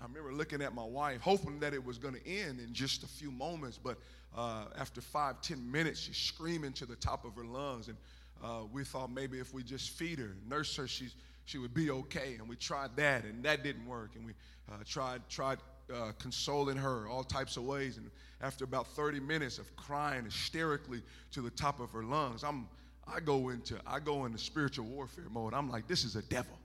I 0.00 0.04
remember 0.04 0.32
looking 0.32 0.62
at 0.62 0.74
my 0.74 0.84
wife, 0.84 1.20
hoping 1.20 1.60
that 1.60 1.74
it 1.74 1.84
was 1.84 1.98
going 1.98 2.14
to 2.14 2.26
end 2.26 2.58
in 2.60 2.72
just 2.72 3.02
a 3.02 3.06
few 3.06 3.30
moments. 3.30 3.78
But 3.82 3.98
uh, 4.36 4.64
after 4.78 5.00
five, 5.00 5.42
ten 5.42 5.70
minutes, 5.70 6.00
she's 6.00 6.16
screaming 6.16 6.72
to 6.74 6.86
the 6.86 6.96
top 6.96 7.24
of 7.24 7.34
her 7.36 7.44
lungs. 7.44 7.88
And 7.88 7.96
uh, 8.42 8.62
we 8.72 8.84
thought 8.84 9.10
maybe 9.10 9.38
if 9.38 9.52
we 9.52 9.62
just 9.62 9.90
feed 9.90 10.18
her, 10.18 10.36
nurse 10.48 10.74
her, 10.76 10.88
she's, 10.88 11.14
she 11.44 11.58
would 11.58 11.74
be 11.74 11.90
okay. 11.90 12.36
And 12.38 12.48
we 12.48 12.56
tried 12.56 12.96
that, 12.96 13.24
and 13.24 13.42
that 13.44 13.62
didn't 13.62 13.86
work. 13.86 14.12
And 14.14 14.24
we 14.24 14.32
uh, 14.72 14.76
tried, 14.86 15.20
tried 15.28 15.58
uh, 15.94 16.12
consoling 16.18 16.76
her 16.76 17.06
all 17.06 17.24
types 17.24 17.58
of 17.58 17.64
ways. 17.64 17.98
And 17.98 18.10
after 18.40 18.64
about 18.64 18.86
30 18.88 19.20
minutes 19.20 19.58
of 19.58 19.74
crying 19.76 20.24
hysterically 20.24 21.02
to 21.32 21.42
the 21.42 21.50
top 21.50 21.78
of 21.78 21.90
her 21.90 22.04
lungs, 22.04 22.42
I'm, 22.42 22.68
I 23.06 23.20
go 23.20 23.50
into 23.50 23.76
I 23.86 23.98
go 23.98 24.24
into 24.24 24.38
spiritual 24.38 24.86
warfare 24.86 25.24
mode. 25.30 25.52
I'm 25.52 25.68
like, 25.68 25.88
this 25.88 26.04
is 26.04 26.16
a 26.16 26.22
devil. 26.22 26.56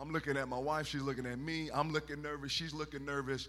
I'm 0.00 0.10
looking 0.12 0.38
at 0.38 0.48
my 0.48 0.58
wife, 0.58 0.86
she's 0.86 1.02
looking 1.02 1.26
at 1.26 1.38
me. 1.38 1.68
I'm 1.74 1.92
looking 1.92 2.22
nervous, 2.22 2.50
she's 2.50 2.72
looking 2.72 3.04
nervous. 3.04 3.48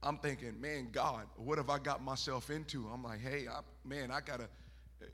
I'm 0.00 0.16
thinking, 0.18 0.60
man, 0.60 0.88
God, 0.92 1.26
what 1.36 1.58
have 1.58 1.70
I 1.70 1.78
got 1.78 2.04
myself 2.04 2.50
into? 2.50 2.86
I'm 2.86 3.02
like, 3.02 3.20
hey, 3.20 3.46
I, 3.50 3.60
man, 3.84 4.12
I 4.12 4.20
gotta. 4.20 4.48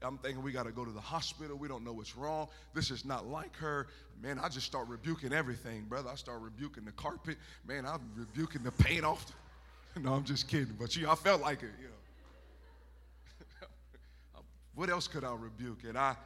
I'm 0.03 0.17
thinking 0.19 0.43
we 0.43 0.51
got 0.51 0.65
to 0.65 0.73
go 0.73 0.83
to 0.85 0.91
the 0.91 1.01
hospital. 1.01 1.59
We 1.59 1.69
don't 1.69 1.85
know 1.85 1.93
what's 1.93 2.17
wrong. 2.17 2.49
This 2.75 2.91
is 2.91 3.05
not 3.05 3.27
like 3.27 3.55
her. 3.57 3.87
Man, 4.23 4.39
I 4.39 4.49
just 4.49 4.65
start 4.65 4.89
rebuking 4.89 5.33
everything, 5.33 5.85
brother. 5.85 6.09
I 6.11 6.15
start 6.15 6.41
rebuking 6.41 6.87
the 6.87 6.93
carpet. 6.93 7.37
Man, 7.67 7.85
I'm 7.85 8.01
rebuking 8.17 8.63
the 8.63 8.73
paint 8.73 9.05
off. 9.05 9.27
no, 10.01 10.15
I'm 10.15 10.25
just 10.25 10.49
kidding. 10.49 10.75
But 10.79 10.97
you, 10.97 11.09
I 11.09 11.15
felt 11.15 11.43
like 11.43 11.63
it, 11.63 11.71
you 11.79 11.89
know. 11.89 13.69
what 14.75 14.89
else 14.89 15.07
could 15.07 15.23
I 15.23 15.35
rebuke? 15.35 15.85
And 15.87 15.99
I, 15.99 16.17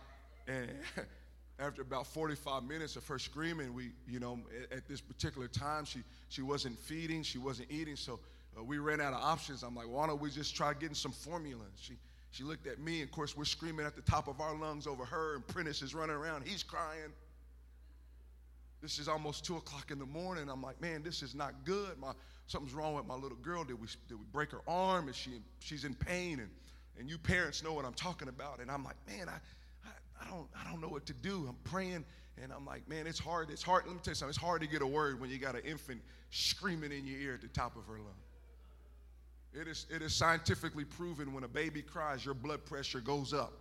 and 0.47 0.71
after 1.59 1.83
about 1.83 2.07
45 2.07 2.62
minutes 2.65 2.97
of 2.97 3.07
her 3.09 3.19
screaming, 3.19 3.75
we, 3.75 3.91
you 4.07 4.21
know, 4.21 4.38
at, 4.62 4.79
at 4.79 4.88
this 4.88 5.00
particular 5.00 5.49
time, 5.49 5.85
she, 5.85 6.00
she 6.29 6.43
wasn't 6.43 6.79
feeding, 6.79 7.23
she 7.23 7.38
wasn't 7.38 7.71
eating, 7.71 7.97
so 7.97 8.21
uh, 8.57 8.62
we 8.62 8.79
ran 8.79 9.00
out 9.00 9.12
of 9.12 9.21
options. 9.23 9.62
I'm 9.62 9.75
like, 9.75 9.88
why 9.88 10.07
don't 10.07 10.21
we 10.21 10.31
just 10.31 10.55
try 10.55 10.73
getting 10.73 10.95
some 10.95 11.12
formula? 11.12 11.65
She, 11.77 11.95
she 12.31 12.45
looked 12.45 12.67
at 12.67 12.79
me, 12.79 13.00
and 13.00 13.09
of 13.09 13.11
course, 13.12 13.37
we're 13.37 13.45
screaming 13.45 13.87
at 13.87 13.97
the 13.97 14.03
top 14.03 14.29
of 14.29 14.41
our 14.41 14.55
lungs 14.55 14.87
over 14.87 15.05
her, 15.05 15.35
and 15.35 15.47
Prentice 15.47 15.83
is 15.83 15.95
running 15.95 16.17
around. 16.17 16.47
He's 16.47 16.62
crying. 16.62 17.12
This 18.81 19.00
is 19.00 19.09
almost 19.09 19.45
two 19.45 19.57
o'clock 19.57 19.91
in 19.91 19.99
the 19.99 20.07
morning. 20.07 20.49
I'm 20.49 20.62
like, 20.62 20.81
man, 20.81 21.03
this 21.03 21.23
is 21.23 21.35
not 21.35 21.65
good. 21.65 21.99
My, 21.99 22.12
something's 22.47 22.75
wrong 22.75 22.95
with 22.95 23.07
my 23.07 23.17
little 23.17 23.38
girl. 23.38 23.65
Did 23.65 23.81
we, 23.81 23.88
did 24.09 24.19
we 24.19 24.27
break 24.33 24.53
her 24.53 24.61
arm? 24.69 25.09
Is 25.09 25.17
she, 25.17 25.41
she's 25.59 25.85
in 25.85 25.95
pain? 25.95 26.38
And, 26.38 26.50
and 26.99 27.11
you 27.11 27.19
parents 27.19 27.65
know 27.65 27.73
what 27.73 27.85
I'm 27.85 27.95
talking 27.95 28.29
about. 28.29 28.61
And 28.61 28.71
I'm 28.71 28.85
like, 28.85 28.97
man, 29.09 29.29
I, 29.29 29.38
I, 30.20 30.28
don't, 30.30 30.46
I 30.58 30.70
don't 30.70 30.80
know 30.80 30.88
what 30.88 31.06
to 31.06 31.12
do. 31.12 31.46
I'm 31.48 31.56
praying, 31.64 32.04
and 32.42 32.52
I'm 32.52 32.64
like, 32.64 32.88
man, 32.88 33.06
it's 33.06 33.18
hard. 33.18 33.50
It's 33.50 33.62
hard. 33.62 33.87
Let 33.87 33.94
me 33.94 34.00
tell 34.02 34.12
you 34.12 34.16
something. 34.16 34.30
It's 34.30 34.38
hard 34.38 34.60
to 34.62 34.68
get 34.68 34.82
a 34.82 34.87
word 34.87 35.20
when 35.20 35.30
you 35.30 35.38
got 35.38 35.54
an 35.54 35.62
infant 35.64 36.00
screaming 36.30 36.92
in 36.92 37.06
your 37.06 37.20
ear 37.20 37.34
at 37.34 37.40
the 37.40 37.48
top 37.48 37.76
of 37.76 37.87
her 37.87 37.94
lungs. 37.94 38.28
It 39.54 39.66
is, 39.66 39.87
it 39.90 40.02
is 40.02 40.14
scientifically 40.14 40.84
proven 40.84 41.32
when 41.32 41.44
a 41.44 41.48
baby 41.48 41.82
cries, 41.82 42.25
your 42.25 42.34
blood 42.34 42.64
pressure 42.64 43.00
goes 43.00 43.32
up. 43.32 43.52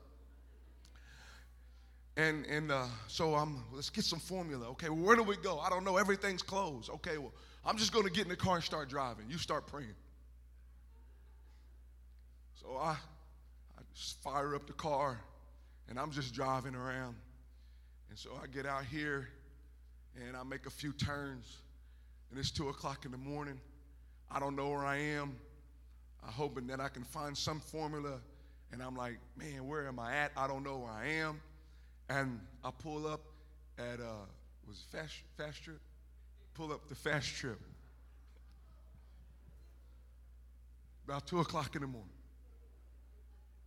And, 2.18 2.46
and 2.48 2.72
uh, 2.72 2.88
so 3.08 3.36
I'm, 3.36 3.64
let's 3.72 3.90
get 3.90 4.04
some 4.04 4.20
formula. 4.20 4.68
Okay, 4.70 4.90
well, 4.90 5.04
where 5.04 5.16
do 5.16 5.24
we 5.24 5.38
go? 5.38 5.60
I 5.60 5.70
don't 5.70 5.84
know. 5.84 5.98
Everything's 5.98 6.42
closed. 6.42 6.90
Okay, 6.90 7.18
well, 7.18 7.32
I'm 7.64 7.78
just 7.78 7.94
going 7.94 8.06
to 8.06 8.12
get 8.12 8.24
in 8.24 8.30
the 8.30 8.36
car 8.36 8.56
and 8.56 8.64
start 8.64 8.90
driving. 8.90 9.26
You 9.30 9.38
start 9.38 9.68
praying. 9.68 9.94
So 12.56 12.76
I, 12.78 12.92
I 13.78 13.82
just 13.94 14.22
fire 14.24 14.56
up 14.56 14.66
the 14.68 14.74
car 14.74 15.20
and 15.90 16.00
I'm 16.00 16.12
just 16.12 16.34
driving 16.34 16.76
around. 16.76 17.16
And 18.10 18.18
so 18.18 18.32
I 18.42 18.48
get 18.48 18.66
out 18.66 18.86
here 18.86 19.30
and 20.16 20.36
I 20.36 20.44
make 20.44 20.66
a 20.66 20.70
few 20.70 20.94
turns 20.94 21.58
and 22.30 22.40
it's 22.40 22.52
two 22.52 22.70
o'clock 22.70 23.06
in 23.06 23.12
the 23.12 23.18
morning. 23.18 23.60
I 24.30 24.40
don't 24.40 24.56
know 24.56 24.70
where 24.70 24.86
I 24.86 24.98
am. 24.98 25.38
I'm 26.26 26.34
hoping 26.34 26.68
that 26.68 26.80
I 26.80 26.90
can 26.90 27.04
find 27.04 27.38
some 27.38 27.60
formula. 27.60 28.20
And 28.72 28.84
I'm 28.84 28.96
like, 28.98 29.18
man, 29.38 29.66
where 29.66 29.88
am 29.88 30.00
I 30.00 30.16
at? 30.16 30.32
I 30.36 30.48
don't 30.48 30.64
know 30.64 30.78
where 30.78 30.92
I 30.92 31.08
am. 31.08 31.40
And 32.10 32.40
I 32.64 32.72
pull 32.72 33.08
up 33.08 33.22
at, 33.78 34.00
uh, 34.00 34.26
was 34.68 34.78
it 34.78 34.98
Fast, 34.98 35.16
Fastrip? 35.40 35.80
Pull 36.54 36.74
up 36.74 36.88
the 36.90 36.96
Fastrip. 36.96 37.58
About 41.06 41.26
2 41.28 41.40
o'clock 41.40 41.76
in 41.76 41.82
the 41.82 41.88
morning. 41.88 42.10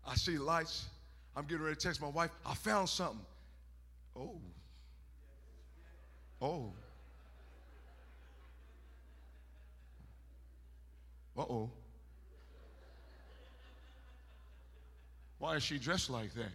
I 0.07 0.15
see 0.17 0.37
lights. 0.37 0.87
I'm 1.37 1.45
getting 1.45 1.63
ready 1.63 1.77
to 1.77 1.81
text 1.81 2.01
my 2.01 2.09
wife. 2.09 2.31
I 2.45 2.55
found 2.55 2.89
something. 2.89 3.21
Oh. 4.17 4.41
Oh. 6.43 6.73
Uh 11.39 11.43
oh. 11.43 11.71
Why 15.39 15.57
is 15.57 15.63
she 15.63 15.79
dressed 15.79 16.11
like 16.11 16.35
that? 16.35 16.53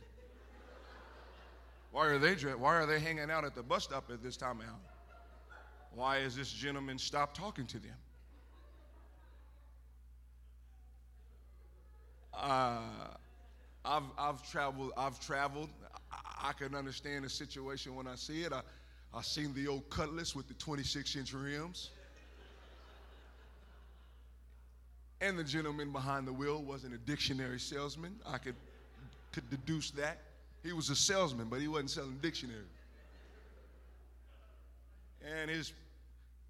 Why 1.92 2.08
are 2.08 2.20
they? 2.20 2.36
Why 2.36 2.76
are 2.76 2.86
they 2.86 3.00
hanging 3.00 3.32
out 3.32 3.46
at 3.46 3.56
the 3.56 3.64
bus 3.64 3.86
stop 3.86 4.12
at 4.12 4.22
this 4.22 4.38
time 4.38 4.60
of 4.60 4.68
out? 4.68 4.80
Why 5.96 6.20
has 6.20 6.36
this 6.36 6.52
gentleman 6.52 7.00
stopped 7.00 7.38
talking 7.38 7.66
to 7.68 7.80
them? 7.80 7.96
Uh, 12.34 12.80
I've, 13.86 14.04
I've 14.18 14.50
traveled. 14.50 14.92
I've 14.98 15.20
traveled. 15.20 15.70
I, 16.12 16.50
I, 16.50 16.54
can 16.54 16.76
understand 16.76 17.26
the 17.26 17.30
situation 17.30 17.96
when 17.96 18.08
I 18.08 18.16
see 18.16 18.42
it. 18.42 18.52
I, 18.52 18.62
I 19.14 19.22
seen 19.22 19.54
the 19.54 19.68
old 19.68 19.90
Cutlass 19.90 20.36
with 20.36 20.48
the 20.48 20.54
26 20.56 21.16
inch 21.16 21.34
rims. 21.34 21.92
And 25.22 25.40
the 25.40 25.44
gentleman 25.44 25.92
behind 25.92 26.28
the 26.28 26.34
wheel 26.34 26.62
wasn't 26.62 26.94
a 26.94 26.98
dictionary 26.98 27.60
salesman. 27.60 28.16
I 28.28 28.38
could 28.38 28.56
could 29.36 29.50
deduce 29.50 29.92
that. 29.92 30.20
He 30.64 30.72
was 30.72 30.90
a 30.90 30.96
salesman, 30.96 31.48
but 31.50 31.60
he 31.60 31.68
wasn't 31.68 31.92
selling 31.92 32.18
dictionaries. 32.22 32.64
And 35.22 35.50
his 35.50 35.74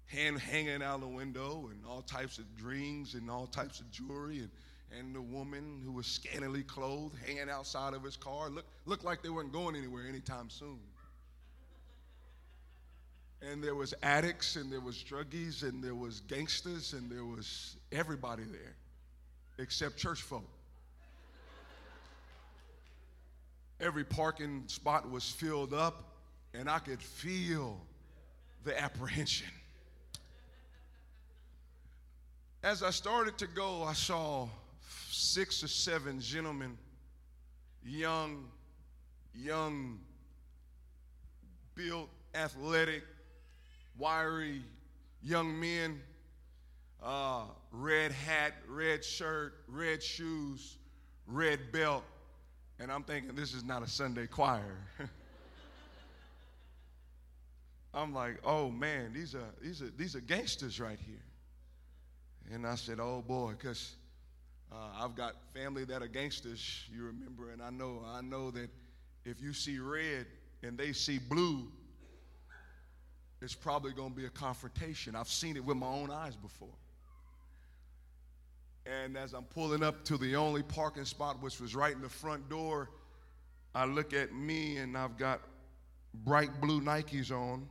hand 0.06 0.38
hanging 0.38 0.82
out 0.82 1.00
the 1.00 1.08
window 1.08 1.68
and 1.70 1.80
all 1.84 2.02
types 2.02 2.38
of 2.38 2.44
rings 2.62 3.14
and 3.14 3.28
all 3.28 3.46
types 3.46 3.80
of 3.80 3.90
jewelry 3.90 4.38
and, 4.38 4.50
and 4.98 5.14
the 5.14 5.20
woman 5.20 5.80
who 5.84 5.92
was 5.92 6.06
scantily 6.06 6.62
clothed 6.62 7.14
hanging 7.26 7.48
outside 7.50 7.94
of 7.94 8.02
his 8.02 8.16
car 8.16 8.48
looked, 8.50 8.68
looked 8.86 9.04
like 9.04 9.22
they 9.22 9.28
weren't 9.28 9.52
going 9.52 9.76
anywhere 9.76 10.06
anytime 10.08 10.50
soon. 10.50 10.78
And 13.42 13.62
there 13.62 13.74
was 13.74 13.94
addicts 14.02 14.56
and 14.56 14.72
there 14.72 14.80
was 14.80 14.96
druggies 15.02 15.62
and 15.62 15.82
there 15.82 15.94
was 15.94 16.20
gangsters 16.20 16.92
and 16.94 17.10
there 17.10 17.24
was 17.24 17.76
everybody 17.92 18.44
there 18.44 18.76
except 19.58 19.96
church 19.96 20.22
folk. 20.22 20.48
Every 23.80 24.04
parking 24.04 24.64
spot 24.68 25.10
was 25.10 25.30
filled 25.30 25.74
up, 25.74 26.04
and 26.54 26.68
I 26.68 26.78
could 26.78 27.02
feel 27.02 27.78
the 28.64 28.80
apprehension. 28.80 29.48
As 32.62 32.82
I 32.82 32.90
started 32.90 33.36
to 33.38 33.46
go, 33.46 33.82
I 33.82 33.92
saw 33.92 34.48
six 35.10 35.62
or 35.62 35.68
seven 35.68 36.20
gentlemen, 36.20 36.76
young, 37.84 38.46
young, 39.34 39.98
built, 41.74 42.08
athletic, 42.34 43.04
wiry 43.98 44.62
young 45.26 45.58
men, 45.58 46.00
uh, 47.02 47.44
red 47.72 48.12
hat, 48.12 48.52
red 48.68 49.04
shirt, 49.04 49.54
red 49.66 50.02
shoes, 50.02 50.76
red 51.26 51.72
belt, 51.72 52.04
and 52.78 52.92
I'm 52.92 53.02
thinking, 53.02 53.34
this 53.34 53.52
is 53.54 53.64
not 53.64 53.82
a 53.82 53.88
Sunday 53.88 54.26
choir. 54.26 54.76
I'm 57.94 58.14
like, 58.14 58.38
oh 58.44 58.70
man, 58.70 59.12
these 59.14 59.34
are 59.34 59.50
these 59.60 59.82
are 59.82 59.90
these 59.96 60.14
are 60.14 60.20
gangsters 60.20 60.78
right 60.78 60.98
here. 60.98 61.24
And 62.52 62.66
I 62.66 62.74
said, 62.76 63.00
oh 63.00 63.24
boy, 63.26 63.54
because 63.58 63.96
uh, 64.72 65.04
I've 65.04 65.14
got 65.14 65.34
family 65.54 65.84
that 65.84 66.02
are 66.02 66.08
gangsters. 66.08 66.84
You 66.92 67.04
remember, 67.04 67.50
and 67.50 67.62
I 67.62 67.70
know 67.70 68.02
I 68.06 68.20
know 68.20 68.50
that 68.50 68.68
if 69.24 69.40
you 69.40 69.52
see 69.52 69.78
red 69.78 70.26
and 70.62 70.76
they 70.78 70.92
see 70.92 71.18
blue, 71.18 71.68
it's 73.40 73.54
probably 73.54 73.92
going 73.92 74.10
to 74.10 74.16
be 74.16 74.26
a 74.26 74.30
confrontation. 74.30 75.14
I've 75.14 75.28
seen 75.28 75.56
it 75.56 75.64
with 75.64 75.76
my 75.76 75.86
own 75.86 76.10
eyes 76.10 76.36
before. 76.36 76.74
And 78.86 79.16
as 79.16 79.32
I'm 79.34 79.44
pulling 79.44 79.82
up 79.82 80.04
to 80.04 80.16
the 80.16 80.36
only 80.36 80.62
parking 80.62 81.04
spot, 81.04 81.42
which 81.42 81.60
was 81.60 81.74
right 81.74 81.94
in 81.94 82.00
the 82.00 82.08
front 82.08 82.48
door, 82.48 82.90
I 83.74 83.84
look 83.84 84.12
at 84.14 84.32
me 84.32 84.76
and 84.78 84.96
I've 84.96 85.16
got 85.16 85.40
bright 86.14 86.60
blue 86.60 86.80
Nikes 86.80 87.30
on. 87.30 87.68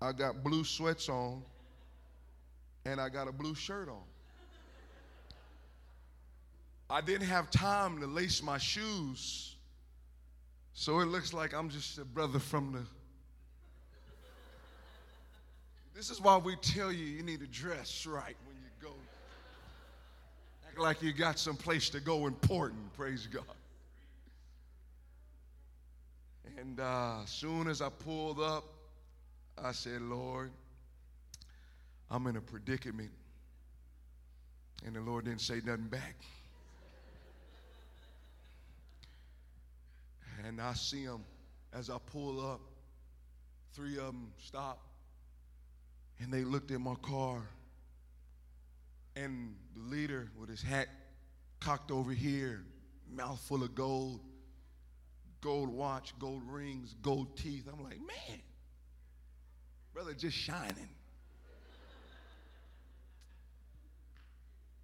I 0.00 0.12
got 0.12 0.42
blue 0.42 0.64
sweats 0.64 1.08
on. 1.08 1.42
And 2.86 3.00
I 3.00 3.08
got 3.08 3.28
a 3.28 3.32
blue 3.32 3.54
shirt 3.54 3.88
on. 3.88 4.02
I 6.90 7.00
didn't 7.00 7.28
have 7.28 7.50
time 7.52 8.00
to 8.00 8.06
lace 8.06 8.42
my 8.42 8.58
shoes. 8.58 9.54
So 10.72 10.98
it 10.98 11.06
looks 11.06 11.32
like 11.32 11.54
I'm 11.54 11.68
just 11.68 11.98
a 11.98 12.04
brother 12.04 12.40
from 12.40 12.72
the. 12.72 12.80
This 15.94 16.10
is 16.10 16.20
why 16.20 16.36
we 16.36 16.56
tell 16.56 16.90
you 16.90 17.04
you 17.04 17.22
need 17.22 17.40
to 17.40 17.46
dress 17.46 18.06
right 18.06 18.34
when 18.46 18.56
you 18.56 18.70
go. 18.82 18.92
Act 20.66 20.78
like 20.78 21.00
you 21.00 21.12
got 21.12 21.38
some 21.38 21.56
place 21.56 21.90
to 21.90 22.00
go 22.00 22.26
important, 22.26 22.92
praise 22.94 23.28
God. 23.28 23.44
And 26.58 26.80
uh, 26.80 27.24
soon 27.24 27.68
as 27.68 27.80
I 27.80 27.88
pulled 27.88 28.40
up, 28.40 28.64
I 29.62 29.72
said, 29.72 30.02
Lord, 30.02 30.50
I'm 32.10 32.26
in 32.26 32.36
a 32.36 32.40
predicament. 32.40 33.10
And 34.84 34.96
the 34.96 35.00
Lord 35.00 35.26
didn't 35.26 35.40
say 35.40 35.60
nothing 35.64 35.88
back. 35.88 36.16
And 40.46 40.60
I 40.60 40.74
see 40.74 41.06
them 41.06 41.24
as 41.72 41.90
I 41.90 41.98
pull 42.06 42.40
up. 42.40 42.60
Three 43.72 43.98
of 43.98 44.06
them 44.06 44.32
stop. 44.38 44.80
And 46.18 46.32
they 46.32 46.44
looked 46.44 46.70
at 46.70 46.80
my 46.80 46.94
car. 46.96 47.42
And 49.16 49.54
the 49.74 49.82
leader 49.82 50.30
with 50.38 50.48
his 50.48 50.62
hat 50.62 50.88
cocked 51.60 51.90
over 51.90 52.12
here, 52.12 52.64
mouth 53.10 53.40
full 53.40 53.62
of 53.62 53.74
gold, 53.74 54.20
gold 55.40 55.68
watch, 55.68 56.18
gold 56.18 56.42
rings, 56.46 56.94
gold 57.02 57.36
teeth. 57.36 57.68
I'm 57.70 57.82
like, 57.82 57.98
man, 57.98 58.40
brother 59.92 60.14
just 60.14 60.36
shining. 60.36 60.88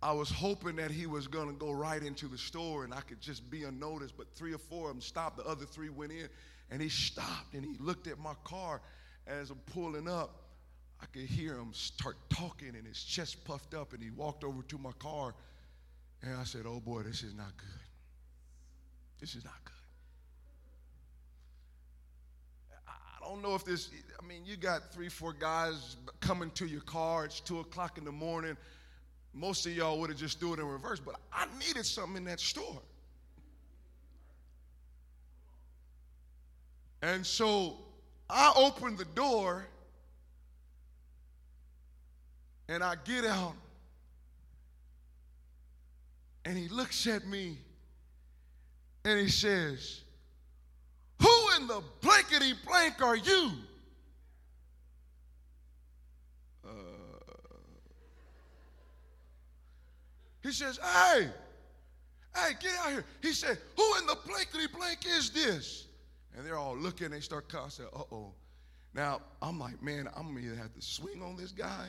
I 0.06 0.12
was 0.12 0.30
hoping 0.30 0.76
that 0.76 0.92
he 0.92 1.08
was 1.08 1.26
going 1.26 1.48
to 1.48 1.54
go 1.54 1.72
right 1.72 2.00
into 2.00 2.28
the 2.28 2.38
store 2.38 2.84
and 2.84 2.94
I 2.94 3.00
could 3.00 3.20
just 3.20 3.50
be 3.50 3.64
unnoticed, 3.64 4.16
but 4.16 4.28
three 4.36 4.54
or 4.54 4.58
four 4.58 4.88
of 4.88 4.94
them 4.94 5.00
stopped. 5.00 5.36
The 5.36 5.44
other 5.44 5.64
three 5.64 5.88
went 5.88 6.12
in 6.12 6.28
and 6.70 6.80
he 6.80 6.88
stopped 6.88 7.54
and 7.54 7.64
he 7.64 7.74
looked 7.80 8.06
at 8.06 8.16
my 8.16 8.34
car 8.44 8.80
as 9.26 9.50
I'm 9.50 9.58
pulling 9.66 10.06
up. 10.08 10.44
I 11.02 11.06
could 11.06 11.22
hear 11.22 11.56
him 11.56 11.72
start 11.72 12.18
talking 12.30 12.76
and 12.76 12.86
his 12.86 13.02
chest 13.02 13.44
puffed 13.44 13.74
up 13.74 13.94
and 13.94 14.00
he 14.00 14.10
walked 14.10 14.44
over 14.44 14.62
to 14.62 14.78
my 14.78 14.92
car 15.00 15.34
and 16.22 16.36
I 16.36 16.44
said, 16.44 16.66
Oh 16.68 16.78
boy, 16.78 17.02
this 17.02 17.24
is 17.24 17.34
not 17.34 17.56
good. 17.56 17.66
This 19.18 19.34
is 19.34 19.44
not 19.44 19.64
good. 19.64 19.72
I 22.86 23.28
don't 23.28 23.42
know 23.42 23.56
if 23.56 23.64
this, 23.64 23.90
I 24.22 24.24
mean, 24.24 24.42
you 24.44 24.56
got 24.56 24.92
three, 24.92 25.08
four 25.08 25.32
guys 25.32 25.96
coming 26.20 26.52
to 26.52 26.64
your 26.64 26.82
car. 26.82 27.24
It's 27.24 27.40
two 27.40 27.58
o'clock 27.58 27.98
in 27.98 28.04
the 28.04 28.12
morning. 28.12 28.56
Most 29.36 29.66
of 29.66 29.72
y'all 29.76 30.00
would 30.00 30.08
have 30.08 30.18
just 30.18 30.40
do 30.40 30.54
it 30.54 30.58
in 30.58 30.66
reverse, 30.66 30.98
but 30.98 31.16
I 31.30 31.46
needed 31.58 31.84
something 31.84 32.16
in 32.16 32.24
that 32.24 32.40
store. 32.40 32.80
And 37.02 37.24
so 37.24 37.76
I 38.30 38.52
open 38.56 38.96
the 38.96 39.04
door 39.04 39.66
and 42.68 42.82
I 42.82 42.94
get 43.04 43.26
out 43.26 43.54
and 46.46 46.56
he 46.56 46.68
looks 46.68 47.06
at 47.06 47.26
me 47.26 47.58
and 49.04 49.20
he 49.20 49.28
says, 49.28 50.00
Who 51.20 51.48
in 51.58 51.66
the 51.66 51.82
blankety 52.00 52.54
blank 52.66 53.02
are 53.02 53.16
you? 53.16 53.50
Uh, 56.64 56.95
he 60.46 60.52
says, 60.52 60.78
Hey, 60.82 61.28
hey, 62.34 62.52
get 62.60 62.72
out 62.80 62.92
here. 62.92 63.04
He 63.20 63.32
said, 63.32 63.58
Who 63.76 63.98
in 63.98 64.06
the 64.06 64.16
blankety 64.26 64.66
blank 64.72 65.00
is 65.06 65.30
this? 65.30 65.86
And 66.36 66.46
they're 66.46 66.56
all 66.56 66.76
looking, 66.76 67.10
they 67.10 67.20
start 67.20 67.52
said, 67.68 67.86
Uh 67.94 68.02
oh. 68.12 68.32
Now, 68.94 69.20
I'm 69.42 69.58
like, 69.58 69.82
Man, 69.82 70.08
I'm 70.16 70.32
going 70.32 70.36
to 70.36 70.50
either 70.50 70.56
have 70.56 70.72
to 70.74 70.82
swing 70.82 71.22
on 71.22 71.36
this 71.36 71.52
guy 71.52 71.86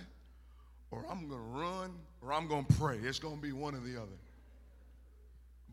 or 0.91 1.05
I'm 1.09 1.27
going 1.27 1.41
to 1.41 1.59
run 1.59 1.93
or 2.21 2.33
I'm 2.33 2.47
going 2.47 2.65
to 2.65 2.73
pray. 2.73 2.97
It's 2.97 3.19
going 3.19 3.35
to 3.35 3.41
be 3.41 3.51
one 3.51 3.75
or 3.75 3.79
the 3.79 3.97
other. 3.97 4.17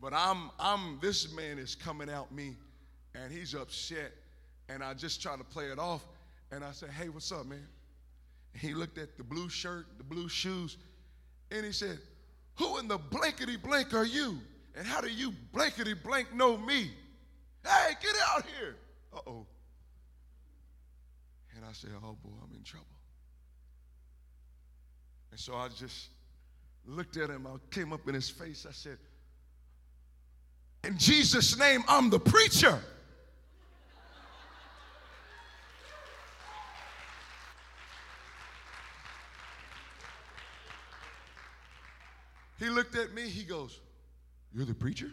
But 0.01 0.13
I'm, 0.13 0.51
I'm, 0.59 0.99
this 1.01 1.33
man 1.33 1.57
is 1.57 1.73
coming 1.73 2.09
out 2.09 2.31
me 2.31 2.55
and 3.15 3.31
he's 3.31 3.55
upset. 3.55 4.11
And 4.67 4.83
I 4.83 4.93
just 4.93 5.21
try 5.21 5.37
to 5.37 5.43
play 5.43 5.65
it 5.65 5.79
off. 5.79 6.05
And 6.51 6.63
I 6.63 6.71
said, 6.71 6.89
Hey, 6.89 7.09
what's 7.09 7.31
up, 7.31 7.45
man? 7.45 7.65
And 8.53 8.61
he 8.61 8.73
looked 8.73 8.97
at 8.97 9.17
the 9.17 9.23
blue 9.23 9.49
shirt, 9.49 9.87
the 9.97 10.03
blue 10.03 10.29
shoes, 10.29 10.77
and 11.51 11.65
he 11.65 11.71
said, 11.71 11.99
Who 12.57 12.77
in 12.77 12.87
the 12.87 12.97
blankety 12.97 13.57
blank 13.57 13.93
are 13.93 14.05
you? 14.05 14.39
And 14.75 14.85
how 14.85 15.01
do 15.01 15.09
you 15.09 15.33
blankety 15.53 15.93
blank 15.93 16.33
know 16.33 16.57
me? 16.57 16.91
Hey, 17.63 17.93
get 18.01 18.15
out 18.29 18.45
here. 18.59 18.75
Uh 19.13 19.19
oh. 19.27 19.45
And 21.55 21.65
I 21.65 21.71
said, 21.73 21.91
Oh 22.03 22.17
boy, 22.23 22.31
I'm 22.43 22.55
in 22.55 22.63
trouble. 22.63 22.85
And 25.31 25.39
so 25.39 25.55
I 25.55 25.67
just 25.69 26.09
looked 26.85 27.17
at 27.17 27.29
him. 27.29 27.47
I 27.47 27.57
came 27.73 27.91
up 27.91 28.07
in 28.07 28.13
his 28.13 28.29
face. 28.29 28.65
I 28.67 28.71
said, 28.71 28.97
In 30.83 30.97
Jesus' 30.97 31.57
name, 31.57 31.83
I'm 31.87 32.09
the 32.09 32.19
preacher. 32.19 32.79
He 42.59 42.69
looked 42.69 42.95
at 42.95 43.13
me, 43.13 43.23
he 43.23 43.43
goes, 43.43 43.79
You're 44.53 44.65
the 44.65 44.73
preacher? 44.73 45.11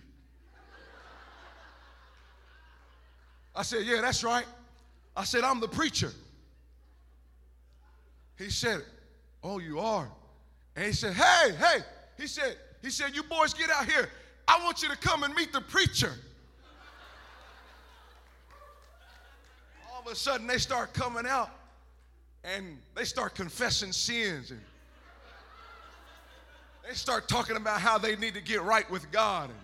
I 3.54 3.62
said, 3.62 3.84
Yeah, 3.84 4.00
that's 4.00 4.24
right. 4.24 4.46
I 5.16 5.24
said, 5.24 5.44
I'm 5.44 5.60
the 5.60 5.68
preacher. 5.68 6.10
He 8.38 8.50
said, 8.50 8.82
Oh, 9.42 9.58
you 9.58 9.78
are. 9.80 10.08
And 10.76 10.86
he 10.86 10.92
said, 10.92 11.14
Hey, 11.14 11.52
hey. 11.58 11.80
He 12.16 12.26
said, 12.26 12.56
he 12.80 12.90
said, 12.90 13.14
You 13.14 13.22
boys 13.22 13.54
get 13.54 13.70
out 13.70 13.86
here. 13.86 14.08
I 14.46 14.62
want 14.64 14.82
you 14.82 14.88
to 14.88 14.96
come 14.96 15.22
and 15.22 15.34
meet 15.34 15.52
the 15.52 15.60
preacher. 15.60 16.12
All 19.92 20.00
of 20.00 20.10
a 20.10 20.16
sudden 20.16 20.46
they 20.46 20.58
start 20.58 20.94
coming 20.94 21.26
out 21.26 21.50
and 22.44 22.78
they 22.94 23.04
start 23.04 23.34
confessing 23.34 23.92
sins 23.92 24.50
and 24.50 24.60
they 26.86 26.94
start 26.94 27.28
talking 27.28 27.56
about 27.56 27.80
how 27.80 27.98
they 27.98 28.16
need 28.16 28.34
to 28.34 28.40
get 28.40 28.62
right 28.62 28.88
with 28.90 29.10
God 29.10 29.50
and 29.50 29.58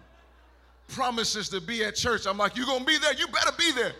promises 0.88 1.48
to 1.50 1.60
be 1.60 1.84
at 1.84 1.96
church. 1.96 2.26
I'm 2.26 2.38
like, 2.38 2.56
you're 2.56 2.66
gonna 2.66 2.84
be 2.84 2.98
there? 2.98 3.14
You 3.14 3.26
better 3.28 3.52
be 3.56 3.72
there. 3.72 3.92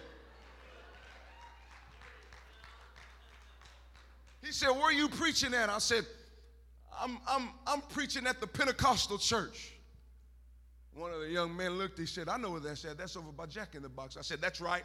He 4.42 4.52
said, 4.52 4.70
Where 4.70 4.85
are 4.85 4.92
you 4.92 5.09
preaching 5.09 5.52
at? 5.52 5.68
I 5.68 5.78
said, 5.78 6.07
I'm, 7.00 7.18
I'm, 7.28 7.50
I'm 7.66 7.81
preaching 7.83 8.26
at 8.26 8.40
the 8.40 8.46
Pentecostal 8.46 9.18
church. 9.18 9.72
One 10.94 11.12
of 11.12 11.20
the 11.20 11.28
young 11.28 11.57
men 11.57 11.72
looked, 11.78 11.98
he 11.98 12.07
said, 12.07 12.28
I 12.28 12.38
know 12.38 12.52
where 12.52 12.61
that's 12.61 12.85
at. 12.85 12.98
That's 12.98 13.16
over 13.16 13.31
by 13.31 13.46
Jack 13.46 13.74
in 13.74 13.83
the 13.83 13.88
Box. 13.88 14.16
I 14.16 14.22
said, 14.22 14.40
That's 14.40 14.61
right. 14.61 14.85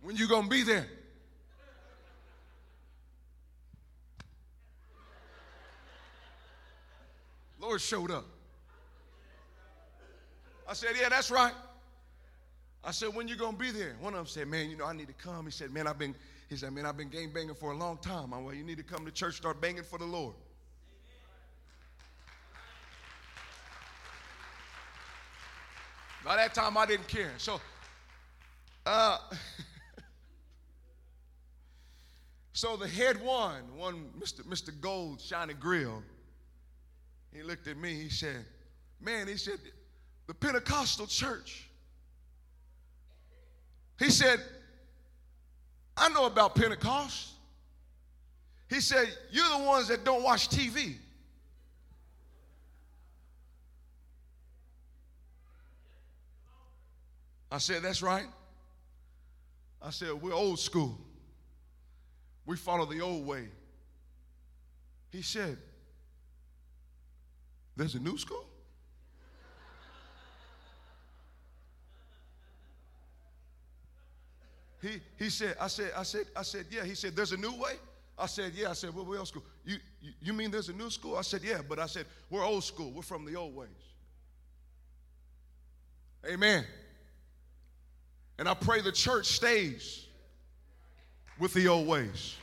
When 0.00 0.16
you 0.16 0.28
gonna 0.28 0.48
be 0.48 0.62
there? 0.62 0.86
Lord 7.60 7.80
showed 7.80 8.10
up. 8.10 8.26
I 10.68 10.74
said, 10.74 10.90
Yeah, 11.00 11.08
that's 11.08 11.30
right. 11.30 11.54
I 12.84 12.90
said, 12.90 13.14
When 13.14 13.26
you 13.26 13.36
gonna 13.36 13.56
be 13.56 13.70
there? 13.70 13.96
One 14.00 14.12
of 14.12 14.18
them 14.18 14.26
said, 14.26 14.48
Man, 14.48 14.70
you 14.70 14.76
know, 14.76 14.84
I 14.84 14.92
need 14.92 15.08
to 15.08 15.14
come. 15.14 15.46
He 15.46 15.50
said, 15.50 15.72
Man, 15.72 15.86
I've 15.86 15.98
been, 15.98 16.14
he 16.48 16.56
said, 16.56 16.72
Man, 16.72 16.86
I've 16.86 16.96
been 16.96 17.08
game 17.08 17.32
banging 17.32 17.54
for 17.54 17.72
a 17.72 17.76
long 17.76 17.98
time. 17.98 18.32
I'm 18.32 18.44
well, 18.44 18.54
you 18.54 18.64
need 18.64 18.78
to 18.78 18.84
come 18.84 19.04
to 19.04 19.12
church, 19.12 19.36
start 19.36 19.60
banging 19.60 19.82
for 19.82 19.98
the 19.98 20.04
Lord. 20.04 20.34
By 26.24 26.36
that 26.36 26.52
time, 26.52 26.76
I 26.76 26.84
didn't 26.84 27.08
care. 27.08 27.32
So, 27.38 27.60
uh, 28.84 29.18
so 32.52 32.76
the 32.76 32.88
head 32.88 33.22
one, 33.22 33.62
one 33.76 34.10
Mr. 34.20 34.42
Mr. 34.42 34.78
Gold, 34.78 35.22
shiny 35.22 35.54
grill, 35.54 36.02
he 37.32 37.42
looked 37.42 37.66
at 37.66 37.76
me. 37.76 37.94
He 37.94 38.08
said, 38.08 38.44
Man, 39.00 39.28
he 39.28 39.36
said, 39.36 39.58
the 40.26 40.34
Pentecostal 40.34 41.06
church. 41.06 41.68
He 43.98 44.10
said, 44.10 44.40
I 45.96 46.08
know 46.10 46.26
about 46.26 46.54
Pentecost. 46.54 47.32
He 48.68 48.80
said, 48.80 49.08
You're 49.30 49.48
the 49.58 49.64
ones 49.64 49.88
that 49.88 50.04
don't 50.04 50.22
watch 50.22 50.48
TV. 50.48 50.94
I 57.50 57.58
said, 57.58 57.82
That's 57.82 58.02
right. 58.02 58.26
I 59.80 59.90
said, 59.90 60.12
We're 60.12 60.34
old 60.34 60.58
school. 60.58 60.98
We 62.46 62.56
follow 62.56 62.86
the 62.86 63.00
old 63.00 63.26
way. 63.26 63.48
He 65.10 65.22
said, 65.22 65.58
There's 67.78 67.94
a 67.94 68.00
new 68.00 68.18
school? 68.18 68.44
He, 74.82 75.00
he 75.16 75.30
said, 75.30 75.54
I 75.60 75.68
said, 75.68 75.92
I 75.96 76.02
said, 76.02 76.26
I 76.36 76.42
said, 76.42 76.66
yeah. 76.72 76.84
He 76.84 76.96
said, 76.96 77.14
there's 77.14 77.30
a 77.30 77.36
new 77.36 77.52
way. 77.52 77.74
I 78.18 78.26
said, 78.26 78.52
yeah. 78.56 78.70
I 78.70 78.72
said, 78.72 78.92
well, 78.92 79.04
we're 79.04 79.18
old 79.18 79.28
school. 79.28 79.44
You, 79.64 79.76
you, 80.02 80.10
you 80.20 80.32
mean 80.32 80.50
there's 80.50 80.68
a 80.68 80.72
new 80.72 80.90
school? 80.90 81.16
I 81.16 81.22
said, 81.22 81.42
yeah. 81.44 81.60
But 81.66 81.78
I 81.78 81.86
said, 81.86 82.06
we're 82.30 82.44
old 82.44 82.64
school. 82.64 82.90
We're 82.90 83.02
from 83.02 83.24
the 83.24 83.36
old 83.36 83.54
ways. 83.54 83.68
Amen. 86.28 86.64
And 88.40 88.48
I 88.48 88.54
pray 88.54 88.80
the 88.80 88.90
church 88.90 89.26
stays 89.26 90.04
with 91.38 91.54
the 91.54 91.68
old 91.68 91.86
ways. 91.86 92.36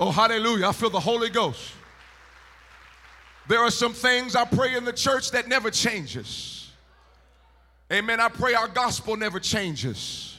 Oh, 0.00 0.10
hallelujah. 0.10 0.68
I 0.68 0.72
feel 0.72 0.90
the 0.90 1.00
Holy 1.00 1.30
Ghost. 1.30 1.72
There 3.48 3.60
are 3.60 3.70
some 3.70 3.92
things 3.92 4.36
I 4.36 4.44
pray 4.44 4.76
in 4.76 4.84
the 4.84 4.92
church 4.92 5.30
that 5.30 5.48
never 5.48 5.70
changes. 5.70 6.70
Amen. 7.90 8.20
I 8.20 8.28
pray 8.28 8.54
our 8.54 8.68
gospel 8.68 9.16
never 9.16 9.40
changes. 9.40 10.36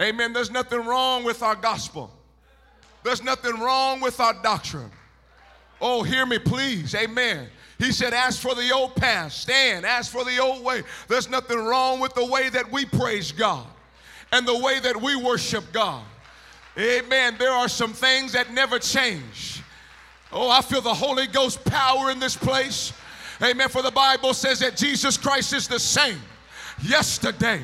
Amen. 0.00 0.32
There's 0.32 0.50
nothing 0.50 0.84
wrong 0.84 1.24
with 1.24 1.42
our 1.42 1.56
gospel. 1.56 2.10
There's 3.02 3.22
nothing 3.22 3.58
wrong 3.58 4.00
with 4.00 4.20
our 4.20 4.34
doctrine. 4.42 4.90
Oh, 5.80 6.04
hear 6.04 6.24
me, 6.24 6.38
please. 6.38 6.94
Amen. 6.94 7.48
He 7.78 7.90
said, 7.90 8.14
Ask 8.14 8.40
for 8.40 8.54
the 8.54 8.70
old 8.72 8.94
path, 8.94 9.32
stand, 9.32 9.84
ask 9.84 10.12
for 10.12 10.24
the 10.24 10.38
old 10.38 10.62
way. 10.62 10.84
There's 11.08 11.28
nothing 11.28 11.58
wrong 11.58 11.98
with 11.98 12.14
the 12.14 12.24
way 12.24 12.48
that 12.50 12.70
we 12.70 12.84
praise 12.84 13.32
God 13.32 13.66
and 14.30 14.46
the 14.46 14.56
way 14.56 14.78
that 14.78 15.02
we 15.02 15.16
worship 15.16 15.64
God. 15.72 16.04
Amen. 16.78 17.36
There 17.38 17.50
are 17.50 17.68
some 17.68 17.92
things 17.92 18.32
that 18.32 18.52
never 18.52 18.78
change. 18.78 19.62
Oh, 20.32 20.48
I 20.48 20.62
feel 20.62 20.80
the 20.80 20.94
Holy 20.94 21.26
Ghost 21.26 21.62
power 21.64 22.10
in 22.10 22.18
this 22.18 22.36
place. 22.36 22.92
Amen. 23.42 23.68
For 23.68 23.82
the 23.82 23.90
Bible 23.90 24.32
says 24.32 24.60
that 24.60 24.76
Jesus 24.76 25.16
Christ 25.18 25.52
is 25.52 25.68
the 25.68 25.78
same 25.78 26.18
yesterday 26.82 27.60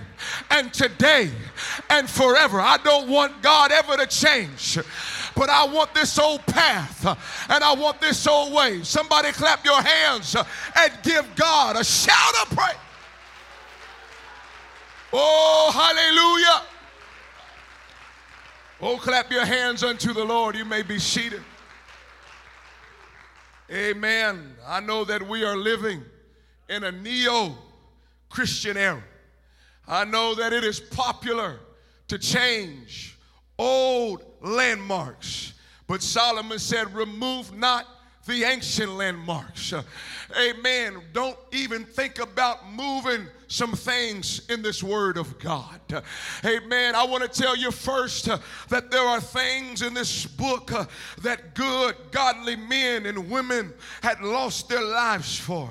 and 0.51 0.73
today 0.73 1.31
and 1.88 2.09
forever. 2.09 2.61
I 2.61 2.77
don't 2.79 3.09
want 3.09 3.40
God 3.42 3.73
ever 3.73 3.97
to 3.97 4.07
change. 4.07 4.79
But 5.35 5.49
I 5.49 5.64
want 5.66 5.94
this 5.94 6.18
old 6.18 6.44
path 6.47 7.07
and 7.49 7.64
I 7.64 7.73
want 7.75 8.01
this 8.01 8.27
old 8.27 8.53
way. 8.53 8.83
Somebody 8.83 9.33
clap 9.33 9.64
your 9.64 9.81
hands 9.81 10.35
and 10.35 10.92
give 11.03 11.27
God 11.37 11.77
a 11.77 11.85
shout 11.85 12.35
of 12.42 12.57
praise. 12.57 12.77
Oh, 15.12 15.71
hallelujah. 15.73 16.77
Oh, 18.80 18.96
clap 18.96 19.32
your 19.32 19.44
hands 19.44 19.82
unto 19.82 20.12
the 20.12 20.24
Lord. 20.24 20.54
You 20.54 20.64
may 20.64 20.82
be 20.82 21.00
seated. 21.00 21.42
Amen. 23.70 24.54
I 24.66 24.80
know 24.80 25.04
that 25.04 25.20
we 25.20 25.44
are 25.44 25.56
living 25.56 26.02
in 26.68 26.84
a 26.84 26.92
neo 26.92 27.58
Christian 28.28 28.76
era. 28.76 29.02
I 29.86 30.04
know 30.04 30.34
that 30.36 30.52
it 30.52 30.62
is 30.62 30.78
popular 30.78 31.58
to 32.06 32.18
change 32.18 33.18
old 33.58 34.24
landmarks. 34.40 35.54
But 35.88 36.02
Solomon 36.02 36.60
said, 36.60 36.94
Remove 36.94 37.56
not 37.56 37.84
the 38.26 38.44
ancient 38.44 38.92
landmarks. 38.92 39.74
Amen. 40.40 41.02
Don't 41.12 41.38
even 41.50 41.84
think 41.84 42.20
about 42.20 42.70
moving 42.70 43.26
some 43.48 43.72
things 43.72 44.42
in 44.50 44.61
this 44.61 44.82
word 44.82 45.16
of 45.16 45.38
God. 45.38 45.80
Amen. 46.44 46.94
I 46.94 47.04
want 47.04 47.24
to 47.24 47.42
tell 47.42 47.56
you 47.56 47.70
first 47.70 48.28
uh, 48.28 48.38
that 48.68 48.90
there 48.90 49.02
are 49.02 49.20
things 49.20 49.80
in 49.80 49.94
this 49.94 50.26
book 50.26 50.70
uh, 50.70 50.84
that 51.22 51.54
good, 51.54 51.96
godly 52.11 52.56
men 52.56 53.06
and 53.06 53.30
women 53.30 53.72
had 54.02 54.20
lost 54.20 54.68
their 54.68 54.84
lives 54.84 55.38
for. 55.38 55.68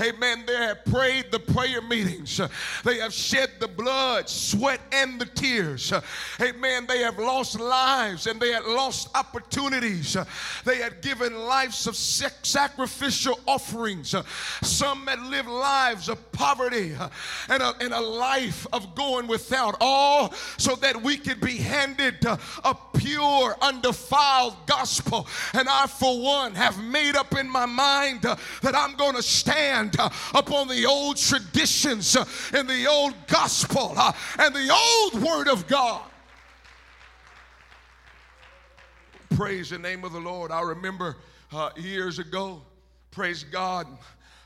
Amen. 0.00 0.42
They 0.44 0.56
have 0.56 0.84
prayed 0.84 1.30
the 1.30 1.38
prayer 1.38 1.80
meetings, 1.80 2.40
uh, 2.40 2.48
they 2.84 2.98
have 2.98 3.12
shed 3.12 3.50
the 3.60 3.68
blood, 3.68 4.28
sweat, 4.28 4.80
and 4.90 5.20
the 5.20 5.26
tears. 5.26 5.92
Amen. 6.40 6.86
They 6.86 6.98
have 6.98 7.18
lost 7.18 7.60
lives 7.60 8.26
and 8.26 8.40
they 8.40 8.50
had 8.50 8.64
lost 8.64 9.08
opportunities. 9.14 10.16
They 10.64 10.78
had 10.78 11.00
given 11.00 11.46
lives 11.46 11.86
of 11.86 11.94
sacrificial 11.94 13.38
offerings. 13.46 14.16
Some 14.62 15.06
had 15.06 15.22
lived 15.22 15.48
lives 15.48 16.08
of 16.08 16.32
poverty 16.32 16.96
and 17.48 17.62
a, 17.62 17.74
and 17.80 17.92
a 17.92 18.00
life 18.00 18.66
of 18.72 18.94
going 18.94 19.26
without 19.26 19.76
all 19.80 20.32
so 20.56 20.74
that 20.76 21.02
we 21.02 21.16
could 21.16 21.40
be 21.40 21.56
handed 21.56 22.24
a 22.24 22.76
pure, 22.96 23.56
undefiled 23.60 24.56
gospel. 24.66 25.26
And 25.54 25.68
I, 25.68 25.86
for 25.86 26.20
one, 26.20 26.54
have 26.54 26.82
made 26.82 27.16
up 27.16 27.36
in 27.36 27.48
my 27.48 27.66
mind 27.66 28.26
uh, 28.26 28.36
that 28.62 28.74
I'm 28.74 28.94
going 28.96 29.14
to 29.16 29.22
stand 29.22 29.98
uh, 29.98 30.10
upon 30.34 30.68
the 30.68 30.86
old 30.86 31.16
traditions 31.16 32.16
uh, 32.16 32.24
and 32.52 32.68
the 32.68 32.86
old 32.86 33.14
gospel 33.26 33.96
and 34.38 34.54
the 34.54 34.70
old 34.70 35.22
word 35.22 35.48
of 35.48 35.66
God. 35.66 36.02
Praise 39.36 39.70
the 39.70 39.78
name 39.78 40.04
of 40.04 40.12
the 40.12 40.20
Lord. 40.20 40.50
I 40.50 40.60
remember 40.60 41.16
uh, 41.52 41.70
years 41.76 42.18
ago, 42.18 42.62
praise 43.10 43.44
God, 43.44 43.86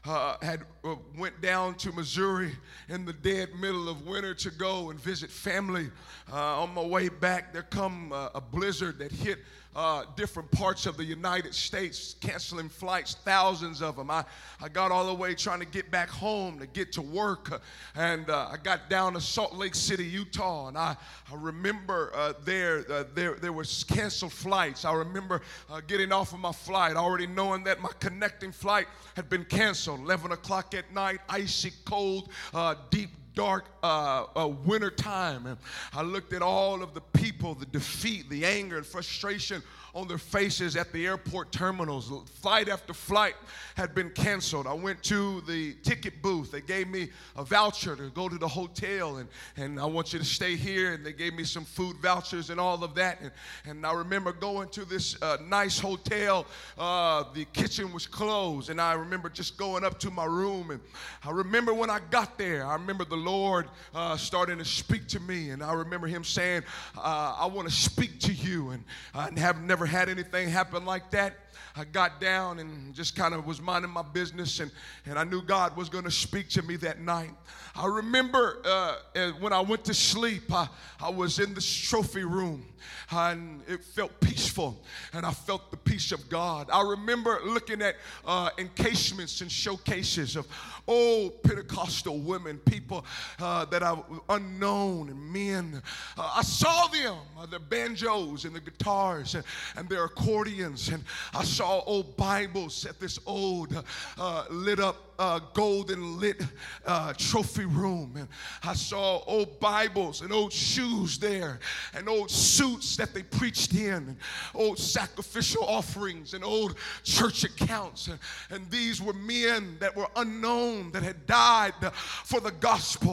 uh, 0.07 0.37
had 0.43 0.63
uh, 0.85 0.97
went 1.17 1.41
down 1.41 1.75
to 1.77 1.93
Missouri 1.93 2.53
in 2.89 3.05
the 3.05 3.13
dead 3.13 3.55
middle 3.59 3.89
of 3.89 4.07
winter 4.07 4.35
to 4.35 4.51
go 4.51 4.91
and 4.91 5.01
visit 5.01 5.31
family. 5.31 5.91
Uh, 6.33 6.63
on 6.63 6.75
my 6.75 6.83
way 6.83 7.09
back, 7.09 7.53
there 7.53 7.63
come 7.63 8.13
uh, 8.13 8.29
a 8.35 8.41
blizzard 8.41 8.99
that 8.99 9.11
hit 9.11 9.39
uh, 9.75 10.05
different 10.17 10.51
parts 10.51 10.87
of 10.87 10.97
the 10.97 11.05
United 11.05 11.55
States, 11.55 12.17
canceling 12.21 12.69
flights, 12.69 13.17
thousands 13.25 13.83
of 13.83 13.97
them. 13.97 14.11
I, 14.11 14.25
I 14.61 14.69
got 14.69 14.93
all 14.93 15.07
the 15.07 15.15
way 15.15 15.35
trying 15.35 15.61
to 15.61 15.67
get 15.67 15.91
back 15.91 16.09
home 16.09 16.59
to 16.61 16.67
get 16.67 16.93
to 16.93 17.03
work, 17.03 17.63
and 17.95 18.29
uh, 18.31 18.49
I 18.53 18.57
got 18.57 18.89
down 18.89 19.15
to 19.15 19.21
Salt 19.21 19.55
Lake 19.55 19.75
City, 19.75 20.05
Utah, 20.05 20.69
and 20.69 20.79
I, 20.79 20.97
I 21.33 21.37
remember 21.37 22.13
uh, 22.15 22.35
there, 22.45 22.85
uh, 22.91 23.05
there 23.15 23.35
there 23.35 23.53
was 23.53 23.85
canceled 23.85 24.33
flights. 24.33 24.85
I 24.85 24.93
remember 24.93 25.43
uh, 25.71 25.81
getting 25.87 26.13
off 26.13 26.33
of 26.33 26.41
my 26.41 26.53
flight, 26.53 26.97
already 26.97 27.27
knowing 27.27 27.65
that 27.65 27.81
my 27.81 27.91
connecting 28.01 28.53
flight 28.53 28.87
had 29.17 29.29
been 29.29 29.45
canceled. 29.45 30.01
11 30.01 30.33
o'clock 30.33 30.75
at 30.75 30.93
night, 30.93 31.21
icy 31.29 31.73
cold, 31.85 32.31
uh, 32.53 32.75
deep 32.91 33.11
dark 33.35 33.67
uh, 33.83 34.27
uh, 34.37 34.49
winter 34.49 34.91
time. 34.91 35.47
And 35.47 35.57
I 35.93 36.03
looked 36.03 36.33
at 36.33 36.43
all 36.43 36.83
of 36.83 36.95
the 36.95 37.01
people, 37.01 37.55
the 37.55 37.67
defeat, 37.67 38.29
the 38.31 38.45
anger, 38.45 38.77
and 38.77 38.87
frustration 38.87 39.63
on 39.95 40.09
their 40.09 40.19
faces 40.19 40.75
at 40.75 40.93
the 40.93 41.07
airport 41.07 41.53
terminals. 41.53 42.13
Flight 42.41 42.69
after 42.69 42.93
flight 42.93 43.35
had 43.77 43.95
been 43.95 44.11
canceled. 44.11 44.67
I 44.67 44.73
went 44.73 45.03
to 45.05 45.41
the 45.43 45.75
ticket 45.85 46.21
booth. 46.21 46.51
They 46.51 46.61
gave 46.61 46.89
me 46.89 47.11
a 47.37 47.45
voucher 47.45 47.95
to 47.95 48.11
go 48.11 48.29
to 48.29 48.37
the 48.37 48.49
hotel, 48.49 49.19
and, 49.19 49.29
and 49.57 49.79
I 49.79 49.85
want 49.85 50.13
you 50.13 50.19
to 50.19 50.25
stay 50.25 50.57
here. 50.57 50.95
And 50.95 51.07
they 51.07 51.13
gave 51.13 51.35
me 51.35 51.45
some 51.45 51.65
food 51.65 51.97
vouchers 51.99 52.51
and 52.51 52.59
all 52.59 52.83
of 52.83 52.97
that. 52.97 53.21
And, 53.21 53.31
and 53.67 53.87
I 53.87 53.93
remember 53.93 54.33
going 54.33 54.69
to 54.71 54.85
this 54.85 55.21
uh, 55.23 55.37
nice 55.47 55.79
hotel. 55.79 56.47
Uh, 56.77 57.25
the 57.33 57.45
kitchen 57.47 57.93
was 57.93 58.07
closed, 58.07 58.71
and 58.71 58.81
I 58.81 58.95
remember 58.95 59.29
just 59.29 59.57
going 59.57 59.85
up 59.85 60.01
to 60.01 60.11
my 60.11 60.25
room. 60.25 60.73
And 60.73 60.81
I 61.25 61.31
remember 61.31 61.73
when 61.73 61.91
I 61.91 62.01
got 62.11 62.37
there, 62.37 62.67
I 62.67 62.73
remember 62.75 63.05
the 63.05 63.17
Lord 63.25 63.69
uh, 63.95 64.17
starting 64.17 64.59
to 64.59 64.65
speak 64.65 65.07
to 65.09 65.21
me, 65.21 65.51
and 65.51 65.63
I 65.63 65.73
remember 65.73 66.07
Him 66.07 66.25
saying, 66.25 66.63
uh, 66.97 67.37
I 67.39 67.47
want 67.47 67.69
to 67.69 67.75
speak 67.75 68.21
to 68.21 68.33
you. 68.33 68.71
And 68.71 68.85
I 69.15 69.31
have 69.39 69.63
never 69.63 69.87
had 69.87 70.09
anything 70.09 70.49
happen 70.49 70.85
like 70.85 71.11
that. 71.11 71.35
I 71.77 71.85
got 71.85 72.21
down 72.21 72.61
and 72.61 72.95
just 72.95 73.17
kind 73.17 73.35
of 73.35 73.47
was 73.47 73.61
minding 73.61 73.91
my 73.91 74.03
business, 74.03 74.61
and, 74.61 74.71
and 75.07 75.19
I 75.19 75.25
knew 75.25 75.43
God 75.43 75.77
was 75.77 75.89
going 75.89 76.05
to 76.05 76.11
speak 76.11 76.49
to 76.51 76.63
me 76.63 76.77
that 76.77 77.01
night. 77.01 77.31
I 77.77 77.87
remember 77.87 78.63
uh, 78.65 79.31
when 79.41 79.53
I 79.53 79.61
went 79.61 79.85
to 79.87 79.95
sleep, 79.95 80.53
I, 80.53 80.69
I 81.01 81.11
was 81.11 81.41
in 81.41 81.55
this 81.55 81.67
trophy 81.67 82.23
room 82.23 82.65
and 83.11 83.63
it 83.67 83.83
felt 83.83 84.21
peaceful 84.21 84.81
and 85.13 85.27
I 85.27 85.33
felt 85.33 85.73
the 85.73 85.77
peace 85.77 86.13
of 86.13 86.29
God. 86.29 86.69
I 86.73 86.83
remember 86.83 87.41
looking 87.45 87.83
at 87.83 87.97
uh, 88.25 88.51
encasements 88.59 89.41
and 89.41 89.51
showcases 89.51 90.37
of 90.37 90.47
old 90.87 91.43
Pentecostal 91.43 92.19
women, 92.19 92.59
people 92.59 93.05
uh, 93.41 93.65
that 93.67 93.83
are 93.83 94.05
unknown 94.29 95.09
and 95.11 95.33
men. 95.33 95.83
Uh, 96.17 96.33
I 96.37 96.43
saw 96.43 96.87
them, 96.89 97.17
uh, 97.39 97.47
their 97.47 97.59
banjos 97.59 98.45
and 98.45 98.55
the 98.55 98.61
guitars 98.61 99.35
and, 99.35 99.45
and, 99.77 99.89
their 99.89 100.05
accordions, 100.05 100.89
and 100.89 101.05
I 101.35 101.45
saw 101.45 101.81
old 101.85 102.17
Bibles 102.17 102.87
at 102.87 102.99
this 103.01 103.19
old 103.27 103.85
uh, 104.19 104.45
lit 104.51 104.81
up 104.81 105.15
uh, 105.19 105.39
golden 105.53 106.19
lit 106.19 106.43
uh, 106.87 107.13
trophy 107.17 107.65
room. 107.65 108.15
And 108.17 108.29
I 108.63 108.75
saw 108.75 109.23
old 109.27 109.61
Bibles 109.61 110.23
and 110.23 110.33
old 110.33 110.53
shoes 110.53 111.19
there, 111.19 111.61
and 111.95 112.09
old 112.09 112.31
suits 112.31 112.97
that 112.97 113.15
they 113.15 113.23
preached 113.23 113.75
in, 113.75 113.93
and 113.93 114.17
old 114.55 114.79
sacrificial 114.79 115.65
offerings 115.65 116.35
and 116.35 116.45
old 116.45 116.77
church 117.05 117.45
accounts. 117.45 118.09
And, 118.09 118.19
and 118.51 118.71
these 118.71 119.01
were 119.01 119.13
men 119.13 119.77
that 119.81 119.95
were 119.95 120.09
unknown 120.17 120.91
that 120.93 121.03
had 121.03 121.27
died 121.27 121.75
for 121.93 122.41
the 122.41 122.53
gospel 122.53 123.04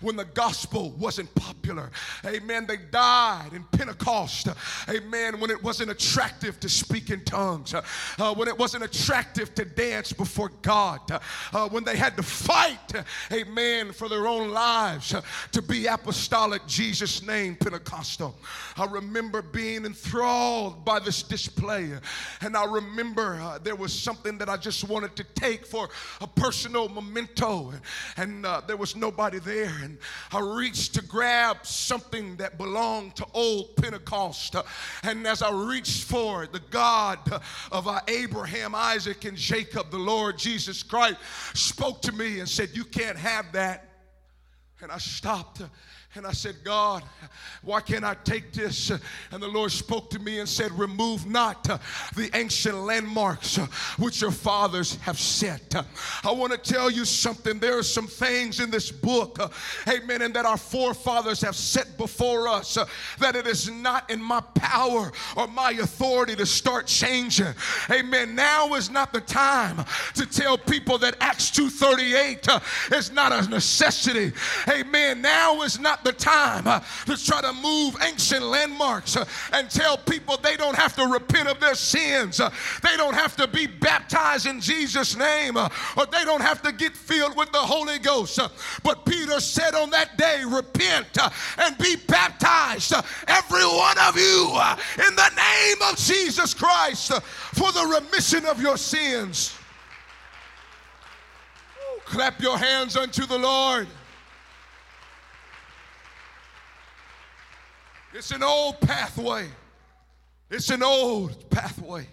when 0.00 0.16
the 0.16 0.24
gospel 0.24 0.90
wasn't 0.98 1.34
popular. 1.34 1.90
Amen. 2.24 2.66
They 2.66 2.76
died 2.76 3.28
died 3.38 3.52
in 3.52 3.64
Pentecost, 3.64 4.48
amen, 4.88 5.40
when 5.40 5.50
it 5.50 5.62
wasn't 5.62 5.90
attractive 5.90 6.58
to 6.60 6.68
speak 6.68 7.10
in 7.10 7.24
tongues, 7.24 7.74
uh, 7.74 8.34
when 8.34 8.48
it 8.48 8.58
wasn't 8.58 8.82
attractive 8.82 9.54
to 9.54 9.64
dance 9.64 10.12
before 10.12 10.50
God, 10.62 11.00
uh, 11.10 11.68
when 11.68 11.84
they 11.84 11.96
had 11.96 12.16
to 12.16 12.22
fight, 12.22 12.92
amen, 13.32 13.92
for 13.92 14.08
their 14.08 14.26
own 14.26 14.50
lives 14.50 15.14
uh, 15.14 15.22
to 15.52 15.62
be 15.62 15.86
apostolic, 15.86 16.66
Jesus' 16.66 17.22
name, 17.26 17.56
Pentecostal. 17.56 18.34
I 18.76 18.86
remember 18.86 19.42
being 19.42 19.84
enthralled 19.84 20.84
by 20.84 20.98
this 20.98 21.22
display, 21.22 21.90
and 22.40 22.56
I 22.56 22.64
remember 22.64 23.34
uh, 23.40 23.58
there 23.58 23.76
was 23.76 23.92
something 23.92 24.38
that 24.38 24.48
I 24.48 24.56
just 24.56 24.88
wanted 24.88 25.16
to 25.16 25.24
take 25.34 25.66
for 25.66 25.88
a 26.20 26.26
personal 26.26 26.88
memento, 26.88 27.72
and 28.16 28.44
uh, 28.44 28.60
there 28.66 28.76
was 28.76 28.96
nobody 28.96 29.37
there, 29.38 29.72
and 29.82 29.98
I 30.32 30.40
reached 30.40 30.94
to 30.94 31.02
grab 31.02 31.64
something 31.64 32.36
that 32.36 32.58
belonged 32.58 33.16
to 33.16 33.26
old 33.34 33.76
Pentecost, 33.76 34.56
and 35.02 35.26
as 35.26 35.42
I 35.42 35.50
reached 35.50 36.04
for 36.04 36.44
it, 36.44 36.52
the 36.52 36.62
God 36.70 37.18
of 37.72 37.88
our 37.88 38.02
Abraham, 38.08 38.74
Isaac, 38.74 39.24
and 39.24 39.36
Jacob, 39.36 39.90
the 39.90 39.98
Lord 39.98 40.38
Jesus 40.38 40.82
Christ, 40.82 41.16
spoke 41.54 42.02
to 42.02 42.12
me 42.12 42.40
and 42.40 42.48
said, 42.48 42.70
You 42.72 42.84
can't 42.84 43.18
have 43.18 43.52
that. 43.52 43.84
And 44.80 44.92
I 44.92 44.98
stopped 44.98 45.62
and 46.18 46.26
I 46.26 46.32
said, 46.32 46.56
God, 46.64 47.04
why 47.62 47.80
can't 47.80 48.04
I 48.04 48.14
take 48.24 48.52
this? 48.52 48.90
And 48.90 49.42
the 49.42 49.48
Lord 49.48 49.70
spoke 49.70 50.10
to 50.10 50.18
me 50.18 50.40
and 50.40 50.48
said, 50.48 50.72
Remove 50.72 51.26
not 51.26 51.64
the 51.64 52.28
ancient 52.34 52.76
landmarks 52.76 53.56
which 53.98 54.20
your 54.20 54.32
fathers 54.32 54.96
have 54.96 55.18
set. 55.18 55.74
I 56.24 56.32
want 56.32 56.52
to 56.52 56.58
tell 56.58 56.90
you 56.90 57.04
something. 57.04 57.58
There 57.58 57.78
are 57.78 57.82
some 57.82 58.06
things 58.06 58.60
in 58.60 58.70
this 58.70 58.90
book, 58.90 59.38
amen, 59.86 60.22
and 60.22 60.34
that 60.34 60.44
our 60.44 60.56
forefathers 60.56 61.40
have 61.42 61.54
set 61.54 61.96
before 61.96 62.48
us 62.48 62.76
that 63.20 63.36
it 63.36 63.46
is 63.46 63.70
not 63.70 64.10
in 64.10 64.20
my 64.20 64.40
power 64.54 65.12
or 65.36 65.46
my 65.46 65.70
authority 65.72 66.34
to 66.36 66.46
start 66.46 66.86
changing. 66.86 67.54
Amen. 67.90 68.34
Now 68.34 68.74
is 68.74 68.90
not 68.90 69.12
the 69.12 69.20
time 69.20 69.84
to 70.14 70.26
tell 70.26 70.58
people 70.58 70.98
that 70.98 71.16
Acts 71.20 71.50
2:38 71.50 72.48
is 72.92 73.12
not 73.12 73.32
a 73.32 73.48
necessity. 73.48 74.32
Amen. 74.68 75.22
Now 75.22 75.62
is 75.62 75.78
not 75.78 76.04
the 76.04 76.07
time 76.12 76.66
uh, 76.66 76.80
to 77.06 77.16
try 77.16 77.40
to 77.40 77.52
move 77.52 77.96
ancient 78.02 78.44
landmarks 78.44 79.16
uh, 79.16 79.24
and 79.52 79.70
tell 79.70 79.96
people 79.96 80.36
they 80.36 80.56
don't 80.56 80.76
have 80.76 80.94
to 80.96 81.06
repent 81.06 81.48
of 81.48 81.60
their 81.60 81.74
sins. 81.74 82.40
Uh, 82.40 82.50
they 82.82 82.96
don't 82.96 83.14
have 83.14 83.36
to 83.36 83.46
be 83.46 83.66
baptized 83.66 84.46
in 84.46 84.60
Jesus' 84.60 85.16
name 85.16 85.56
or 85.56 86.06
they 86.06 86.24
don't 86.24 86.42
have 86.42 86.62
to 86.62 86.72
get 86.72 86.96
filled 86.96 87.36
with 87.36 87.50
the 87.52 87.58
Holy 87.58 87.98
Ghost. 87.98 88.40
But 88.82 89.04
Peter 89.04 89.40
said 89.40 89.74
on 89.74 89.90
that 89.90 90.16
day, 90.16 90.42
Repent 90.46 91.18
and 91.58 91.78
be 91.78 91.96
baptized, 92.06 92.94
every 93.26 93.66
one 93.66 93.98
of 93.98 94.16
you, 94.16 94.48
in 95.06 95.14
the 95.14 95.30
name 95.36 95.76
of 95.90 95.96
Jesus 95.96 96.54
Christ 96.54 97.12
for 97.54 97.72
the 97.72 98.00
remission 98.00 98.46
of 98.46 98.60
your 98.60 98.76
sins. 98.76 99.54
Clap 102.04 102.40
your 102.40 102.56
hands 102.56 102.96
unto 102.96 103.26
the 103.26 103.38
Lord. 103.38 103.86
It's 108.12 108.30
an 108.30 108.42
old 108.42 108.80
pathway. 108.80 109.48
It's 110.50 110.70
an 110.70 110.82
old 110.82 111.50
pathway. 111.50 112.06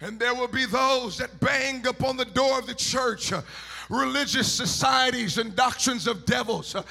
And 0.00 0.20
there 0.20 0.34
will 0.34 0.48
be 0.48 0.66
those 0.66 1.18
that 1.18 1.40
bang 1.40 1.86
upon 1.86 2.16
the 2.16 2.24
door 2.24 2.58
of 2.58 2.66
the 2.66 2.74
church 2.74 3.32
uh, 3.32 3.42
religious 3.88 4.50
societies 4.50 5.38
and 5.38 5.54
doctrines 5.54 6.06
of 6.06 6.24
devils, 6.24 6.74
uh, 6.74 6.82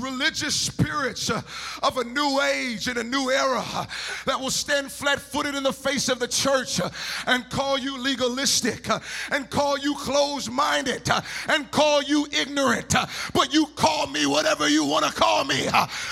religious 0.00 0.54
spirits 0.54 1.30
uh, 1.30 1.40
of 1.82 1.98
a 1.98 2.04
new 2.04 2.40
age 2.40 2.88
and 2.88 2.98
a 2.98 3.04
new 3.04 3.30
era 3.30 3.62
uh, 3.64 3.86
that 4.26 4.38
will 4.38 4.50
stand 4.50 4.90
flat 4.90 5.20
footed 5.20 5.54
in 5.54 5.62
the 5.62 5.72
face 5.72 6.08
of 6.08 6.18
the 6.18 6.28
church 6.28 6.80
uh, 6.80 6.90
and 7.26 7.48
call 7.50 7.78
you 7.78 7.98
legalistic 7.98 8.88
uh, 8.90 8.98
and 9.30 9.48
call 9.50 9.78
you 9.78 9.94
closed 9.96 10.50
minded 10.50 11.08
uh, 11.10 11.20
and 11.48 11.70
call 11.70 12.02
you 12.02 12.26
ignorant. 12.32 12.94
but 13.32 13.52
you 13.52 13.66
call 13.76 14.06
me 14.08 14.26
whatever 14.26 14.68
you 14.68 14.84
want 14.84 15.04
to 15.04 15.12
call 15.12 15.44
me. 15.44 15.66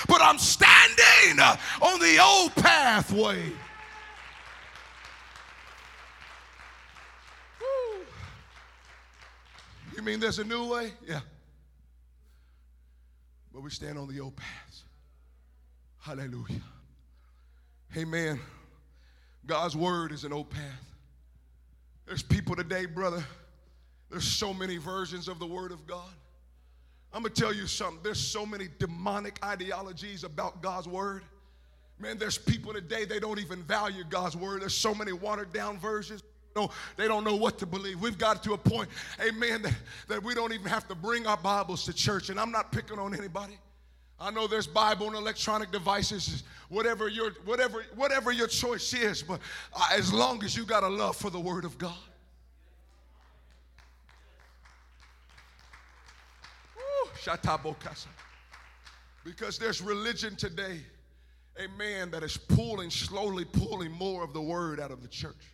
but 0.07 0.21
I'm 0.21 0.37
standing 0.37 1.39
on 1.81 1.99
the 1.99 2.19
old 2.21 2.53
pathway. 2.55 3.51
You 9.95 10.01
mean 10.01 10.19
there's 10.19 10.39
a 10.39 10.43
new 10.43 10.71
way? 10.71 10.91
Yeah. 11.07 11.21
But 13.53 13.61
we 13.61 13.69
stand 13.69 13.97
on 13.97 14.07
the 14.07 14.19
old 14.19 14.35
paths. 14.35 14.83
Hallelujah. 15.99 16.61
Amen. 17.95 18.39
God's 19.45 19.75
word 19.75 20.11
is 20.11 20.23
an 20.23 20.33
old 20.33 20.49
path. 20.49 20.61
There's 22.07 22.23
people 22.23 22.55
today, 22.55 22.85
brother. 22.85 23.23
There's 24.09 24.25
so 24.25 24.53
many 24.53 24.77
versions 24.77 25.27
of 25.27 25.39
the 25.39 25.45
word 25.45 25.71
of 25.71 25.85
God. 25.85 26.09
I'm 27.13 27.21
going 27.21 27.33
to 27.33 27.41
tell 27.41 27.53
you 27.53 27.67
something. 27.67 27.99
There's 28.03 28.19
so 28.19 28.45
many 28.45 28.67
demonic 28.79 29.39
ideologies 29.45 30.23
about 30.23 30.63
God's 30.63 30.87
word. 30.87 31.23
Man, 31.99 32.17
there's 32.17 32.37
people 32.37 32.73
today, 32.73 33.05
they 33.05 33.19
don't 33.19 33.39
even 33.39 33.61
value 33.63 34.03
God's 34.09 34.35
word. 34.35 34.61
There's 34.61 34.73
so 34.73 34.95
many 34.95 35.13
watered 35.13 35.53
down 35.53 35.77
versions 35.77 36.23
know, 36.55 36.69
they 36.97 37.07
don't 37.07 37.23
know 37.23 37.35
what 37.35 37.57
to 37.59 37.65
believe. 37.65 37.99
We've 37.99 38.17
got 38.17 38.43
to 38.43 38.53
a 38.53 38.57
point, 38.57 38.89
amen, 39.25 39.63
that, 39.63 39.75
that 40.07 40.23
we 40.23 40.33
don't 40.33 40.53
even 40.53 40.67
have 40.67 40.87
to 40.87 40.95
bring 40.95 41.27
our 41.27 41.37
Bibles 41.37 41.85
to 41.85 41.93
church. 41.93 42.29
And 42.29 42.39
I'm 42.39 42.51
not 42.51 42.71
picking 42.71 42.99
on 42.99 43.13
anybody. 43.13 43.57
I 44.19 44.31
know 44.31 44.47
there's 44.47 44.67
Bible 44.67 45.07
and 45.07 45.15
electronic 45.15 45.71
devices, 45.71 46.43
whatever 46.69 47.09
your 47.09 47.31
whatever 47.45 47.83
whatever 47.95 48.31
your 48.31 48.47
choice 48.47 48.93
is, 48.93 49.21
but 49.21 49.41
as 49.91 50.13
long 50.13 50.43
as 50.43 50.55
you 50.55 50.65
got 50.65 50.83
a 50.83 50.87
love 50.87 51.17
for 51.17 51.29
the 51.29 51.39
Word 51.39 51.65
of 51.65 51.77
God. 51.77 51.97
Because 59.25 59.57
there's 59.57 59.81
religion 59.81 60.35
today, 60.35 60.81
amen, 61.59 62.11
that 62.11 62.23
is 62.23 62.35
pulling, 62.35 62.89
slowly 62.89 63.45
pulling 63.45 63.91
more 63.91 64.23
of 64.23 64.33
the 64.33 64.41
Word 64.41 64.79
out 64.79 64.91
of 64.91 65.01
the 65.01 65.07
church. 65.07 65.52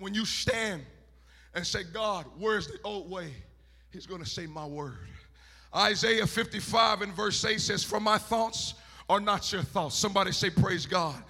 When 0.00 0.14
you 0.14 0.24
stand 0.24 0.84
and 1.54 1.64
say, 1.64 1.84
God, 1.84 2.24
where's 2.38 2.66
the 2.66 2.78
old 2.82 3.08
way? 3.10 3.32
He's 3.92 4.06
going 4.06 4.22
to 4.22 4.28
say, 4.28 4.46
My 4.46 4.66
word. 4.66 4.96
Isaiah 5.74 6.26
55 6.26 7.02
and 7.02 7.12
verse 7.12 7.44
8 7.44 7.60
says, 7.60 7.84
For 7.84 8.00
my 8.00 8.18
thoughts 8.18 8.74
are 9.08 9.20
not 9.20 9.52
your 9.52 9.62
thoughts. 9.62 9.94
Somebody 9.94 10.32
say, 10.32 10.50
Praise 10.50 10.86
God. 10.86 11.22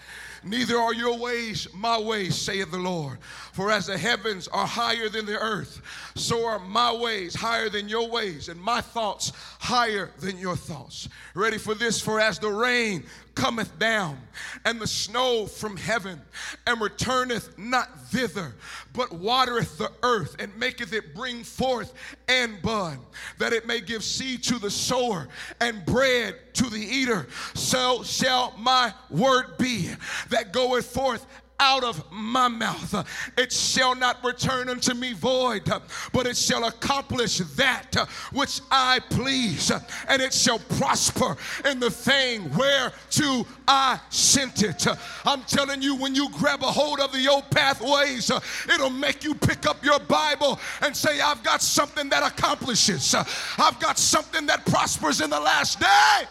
Neither 0.42 0.78
are 0.78 0.94
your 0.94 1.18
ways 1.18 1.68
my 1.74 1.98
ways, 1.98 2.34
saith 2.34 2.70
the 2.70 2.78
Lord. 2.78 3.18
For 3.52 3.70
as 3.70 3.86
the 3.86 3.98
heavens 3.98 4.48
are 4.48 4.66
higher 4.66 5.08
than 5.08 5.26
the 5.26 5.38
earth, 5.38 5.82
so 6.14 6.46
are 6.46 6.58
my 6.58 6.92
ways 6.92 7.34
higher 7.34 7.68
than 7.68 7.88
your 7.88 8.08
ways, 8.08 8.48
and 8.48 8.60
my 8.60 8.80
thoughts 8.80 9.32
higher 9.58 10.10
than 10.20 10.38
your 10.38 10.56
thoughts. 10.56 11.08
Ready 11.34 11.58
for 11.58 11.74
this? 11.74 12.00
For 12.00 12.20
as 12.20 12.38
the 12.38 12.48
rain 12.48 13.04
cometh 13.34 13.78
down, 13.78 14.18
and 14.64 14.80
the 14.80 14.86
snow 14.86 15.46
from 15.46 15.76
heaven, 15.76 16.20
and 16.66 16.80
returneth 16.80 17.58
not 17.58 17.98
thither, 18.08 18.54
but 18.92 19.12
watereth 19.12 19.78
the 19.78 19.90
earth, 20.02 20.36
and 20.38 20.56
maketh 20.56 20.92
it 20.92 21.14
bring 21.14 21.42
forth 21.44 21.92
and 22.28 22.60
bud, 22.62 22.98
that 23.38 23.52
it 23.52 23.66
may 23.66 23.80
give 23.80 24.04
seed 24.04 24.42
to 24.44 24.58
the 24.58 24.70
sower 24.70 25.28
and 25.60 25.84
bread 25.84 26.36
to 26.54 26.64
the 26.70 26.80
eater. 26.80 27.26
So 27.54 28.02
shall 28.02 28.54
my 28.58 28.92
word 29.08 29.56
be 29.58 29.90
that 30.30 30.52
goeth 30.52 30.86
forth 30.86 31.26
out 31.60 31.84
of 31.84 32.02
my 32.10 32.48
mouth. 32.48 33.06
It 33.36 33.52
shall 33.52 33.94
not 33.94 34.24
return 34.24 34.68
unto 34.68 34.94
me 34.94 35.12
void, 35.12 35.70
but 36.12 36.26
it 36.26 36.36
shall 36.36 36.64
accomplish 36.64 37.38
that 37.38 37.94
which 38.32 38.60
I 38.70 38.98
please, 39.10 39.70
and 40.08 40.22
it 40.22 40.32
shall 40.32 40.58
prosper 40.58 41.36
in 41.64 41.78
the 41.78 41.90
thing 41.90 42.50
whereto 42.56 43.46
I 43.68 44.00
sent 44.08 44.62
it. 44.62 44.86
I'm 45.24 45.42
telling 45.42 45.82
you, 45.82 45.94
when 45.96 46.14
you 46.14 46.30
grab 46.30 46.62
a 46.62 46.66
hold 46.66 46.98
of 46.98 47.12
the 47.12 47.28
old 47.28 47.48
pathways, 47.50 48.30
it'll 48.72 48.90
make 48.90 49.22
you 49.22 49.34
pick 49.34 49.66
up 49.66 49.84
your 49.84 50.00
Bible 50.00 50.58
and 50.80 50.96
say, 50.96 51.20
I've 51.20 51.42
got 51.42 51.60
something 51.62 52.08
that 52.08 52.22
accomplishes, 52.22 53.14
I've 53.14 53.78
got 53.78 53.98
something 53.98 54.46
that 54.46 54.64
prospers 54.64 55.20
in 55.20 55.28
the 55.28 55.40
last 55.40 55.78
day. 55.78 56.22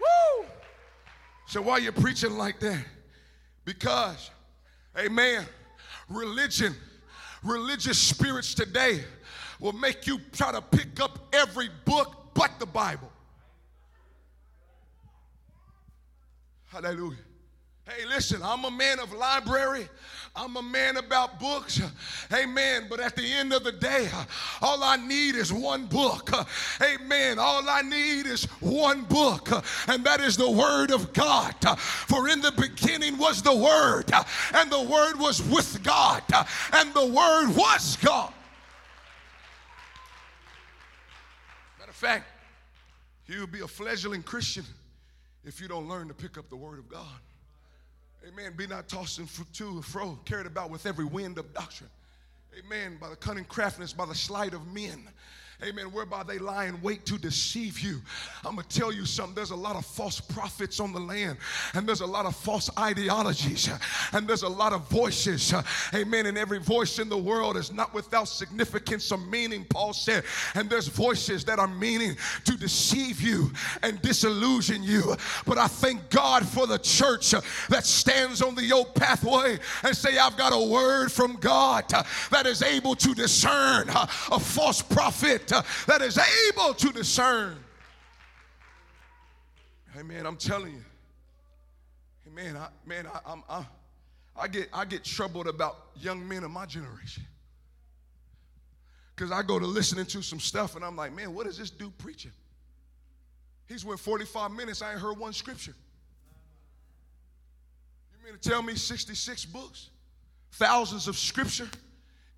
Woo! 0.00 0.46
So 1.50 1.60
why 1.60 1.78
you 1.78 1.90
preaching 1.90 2.38
like 2.38 2.60
that? 2.60 2.84
Because, 3.64 4.30
amen, 4.96 5.44
religion, 6.08 6.76
religious 7.42 7.98
spirits 7.98 8.54
today 8.54 9.00
will 9.58 9.72
make 9.72 10.06
you 10.06 10.20
try 10.30 10.52
to 10.52 10.62
pick 10.62 11.00
up 11.00 11.18
every 11.32 11.68
book 11.84 12.34
but 12.34 12.52
the 12.60 12.66
Bible. 12.66 13.10
Hallelujah. 16.68 17.18
Hey, 17.84 18.06
listen, 18.06 18.40
I'm 18.44 18.64
a 18.64 18.70
man 18.70 19.00
of 19.00 19.12
library. 19.12 19.88
I'm 20.34 20.56
a 20.56 20.62
man 20.62 20.96
about 20.96 21.40
books. 21.40 21.80
Amen. 22.32 22.86
But 22.88 23.00
at 23.00 23.16
the 23.16 23.32
end 23.32 23.52
of 23.52 23.64
the 23.64 23.72
day, 23.72 24.08
all 24.62 24.82
I 24.82 24.96
need 24.96 25.34
is 25.34 25.52
one 25.52 25.86
book. 25.86 26.30
Amen. 26.80 27.38
All 27.38 27.68
I 27.68 27.82
need 27.82 28.26
is 28.26 28.44
one 28.60 29.02
book, 29.02 29.48
and 29.88 30.04
that 30.04 30.20
is 30.20 30.36
the 30.36 30.50
Word 30.50 30.92
of 30.92 31.12
God. 31.12 31.54
For 31.80 32.28
in 32.28 32.40
the 32.40 32.52
beginning 32.52 33.18
was 33.18 33.42
the 33.42 33.54
Word, 33.54 34.10
and 34.54 34.70
the 34.70 34.82
Word 34.82 35.18
was 35.18 35.42
with 35.42 35.82
God, 35.82 36.22
and 36.72 36.94
the 36.94 37.06
Word 37.06 37.48
was 37.56 37.96
God. 37.96 38.32
Matter 41.78 41.90
of 41.90 41.96
fact, 41.96 42.26
you'll 43.26 43.48
be 43.48 43.60
a 43.60 43.68
fledgling 43.68 44.22
Christian 44.22 44.64
if 45.44 45.60
you 45.60 45.66
don't 45.66 45.88
learn 45.88 46.06
to 46.06 46.14
pick 46.14 46.38
up 46.38 46.48
the 46.48 46.56
Word 46.56 46.78
of 46.78 46.88
God. 46.88 47.20
Amen. 48.28 48.52
Be 48.56 48.66
not 48.66 48.88
tossed 48.88 49.20
to 49.54 49.68
and 49.68 49.84
fro, 49.84 50.18
carried 50.24 50.46
about 50.46 50.70
with 50.70 50.86
every 50.86 51.04
wind 51.04 51.38
of 51.38 51.52
doctrine. 51.54 51.90
Amen. 52.58 52.98
By 53.00 53.08
the 53.08 53.16
cunning 53.16 53.44
craftiness, 53.44 53.92
by 53.92 54.06
the 54.06 54.14
sleight 54.14 54.54
of 54.54 54.66
men 54.66 55.08
amen, 55.62 55.86
whereby 55.86 56.22
they 56.22 56.38
lie 56.38 56.66
in 56.66 56.80
wait 56.82 57.04
to 57.06 57.18
deceive 57.18 57.80
you. 57.80 58.00
I'm 58.44 58.54
going 58.54 58.66
to 58.66 58.78
tell 58.78 58.92
you 58.92 59.04
something. 59.04 59.34
There's 59.34 59.50
a 59.50 59.56
lot 59.56 59.76
of 59.76 59.84
false 59.84 60.20
prophets 60.20 60.80
on 60.80 60.92
the 60.92 61.00
land, 61.00 61.38
and 61.74 61.86
there's 61.86 62.00
a 62.00 62.06
lot 62.06 62.26
of 62.26 62.34
false 62.36 62.70
ideologies, 62.78 63.68
and 64.12 64.26
there's 64.26 64.42
a 64.42 64.48
lot 64.48 64.72
of 64.72 64.88
voices, 64.88 65.54
amen. 65.94 66.26
And 66.26 66.38
every 66.38 66.58
voice 66.58 66.98
in 66.98 67.08
the 67.08 67.18
world 67.18 67.56
is 67.56 67.72
not 67.72 67.92
without 67.94 68.28
significance 68.28 69.10
or 69.12 69.18
meaning, 69.18 69.66
Paul 69.68 69.92
said. 69.92 70.24
And 70.54 70.68
there's 70.68 70.88
voices 70.88 71.44
that 71.44 71.58
are 71.58 71.68
meaning 71.68 72.16
to 72.44 72.56
deceive 72.56 73.20
you 73.20 73.50
and 73.82 74.00
disillusion 74.02 74.82
you. 74.82 75.16
But 75.46 75.58
I 75.58 75.66
thank 75.66 76.10
God 76.10 76.46
for 76.46 76.66
the 76.66 76.78
church 76.78 77.30
that 77.68 77.84
stands 77.84 78.42
on 78.42 78.54
the 78.54 78.72
old 78.72 78.94
pathway 78.94 79.58
and 79.82 79.96
say, 79.96 80.18
I've 80.18 80.36
got 80.36 80.52
a 80.52 80.70
word 80.70 81.12
from 81.12 81.36
God 81.36 81.84
that 82.30 82.46
is 82.46 82.62
able 82.62 82.94
to 82.96 83.14
discern 83.14 83.88
a 83.88 84.40
false 84.40 84.82
prophet 84.82 85.49
uh, 85.52 85.62
that 85.86 86.02
is 86.02 86.18
able 86.48 86.74
to 86.74 86.92
discern. 86.92 87.56
Amen. 89.98 90.26
I'm 90.26 90.36
telling 90.36 90.74
you. 90.74 90.84
Amen. 92.28 92.56
I, 92.56 92.68
man, 92.86 93.06
I, 93.06 93.32
I'm, 93.32 93.42
I, 93.48 93.66
I 94.36 94.48
get 94.48 94.68
I 94.72 94.84
get 94.84 95.04
troubled 95.04 95.46
about 95.46 95.76
young 95.96 96.26
men 96.26 96.44
of 96.44 96.50
my 96.50 96.66
generation. 96.66 97.24
Because 99.14 99.32
I 99.32 99.42
go 99.42 99.58
to 99.58 99.66
listening 99.66 100.06
to 100.06 100.22
some 100.22 100.40
stuff 100.40 100.76
and 100.76 100.84
I'm 100.84 100.96
like, 100.96 101.14
man, 101.14 101.34
what 101.34 101.46
is 101.46 101.58
this 101.58 101.68
dude 101.68 101.96
preaching? 101.98 102.32
He's 103.66 103.84
went 103.84 104.00
45 104.00 104.50
minutes, 104.52 104.80
I 104.80 104.92
ain't 104.92 105.00
heard 105.00 105.18
one 105.18 105.34
scripture. 105.34 105.74
You 108.12 108.24
mean 108.24 108.40
to 108.40 108.48
tell 108.48 108.62
me 108.62 108.74
66 108.74 109.44
books, 109.46 109.90
thousands 110.52 111.06
of 111.06 111.18
scripture? 111.18 111.68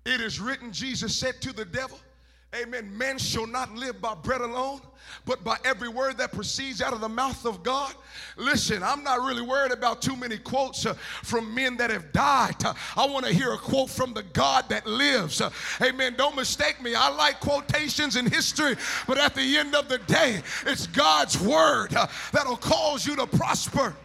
It 0.05 0.19
is 0.19 0.41
written, 0.41 0.73
Jesus 0.73 1.15
said 1.15 1.41
to 1.41 1.53
the 1.53 1.63
devil, 1.63 1.97
Amen. 2.55 2.95
Man 2.95 3.17
shall 3.17 3.47
not 3.47 3.73
live 3.73 3.99
by 3.99 4.13
bread 4.13 4.41
alone, 4.41 4.79
but 5.25 5.43
by 5.43 5.57
every 5.65 5.89
word 5.89 6.19
that 6.19 6.31
proceeds 6.31 6.83
out 6.83 6.93
of 6.93 7.01
the 7.01 7.09
mouth 7.09 7.47
of 7.47 7.63
God. 7.63 7.95
Listen, 8.37 8.83
I'm 8.83 9.03
not 9.03 9.21
really 9.21 9.41
worried 9.41 9.71
about 9.71 10.03
too 10.03 10.15
many 10.15 10.37
quotes 10.37 10.85
uh, 10.85 10.93
from 10.93 11.55
men 11.55 11.77
that 11.77 11.89
have 11.89 12.11
died. 12.11 12.63
Uh, 12.63 12.75
I 12.95 13.07
want 13.07 13.25
to 13.25 13.33
hear 13.33 13.53
a 13.53 13.57
quote 13.57 13.89
from 13.89 14.13
the 14.13 14.21
God 14.21 14.69
that 14.69 14.85
lives. 14.85 15.41
Uh, 15.41 15.49
amen. 15.81 16.13
Don't 16.15 16.35
mistake 16.35 16.79
me. 16.79 16.93
I 16.93 17.09
like 17.09 17.39
quotations 17.39 18.17
in 18.17 18.29
history, 18.29 18.75
but 19.07 19.17
at 19.17 19.33
the 19.33 19.57
end 19.57 19.73
of 19.73 19.89
the 19.89 19.97
day, 19.97 20.43
it's 20.67 20.85
God's 20.85 21.39
word 21.41 21.95
uh, 21.95 22.05
that'll 22.31 22.57
cause 22.57 23.07
you 23.07 23.15
to 23.15 23.25
prosper. 23.25 23.95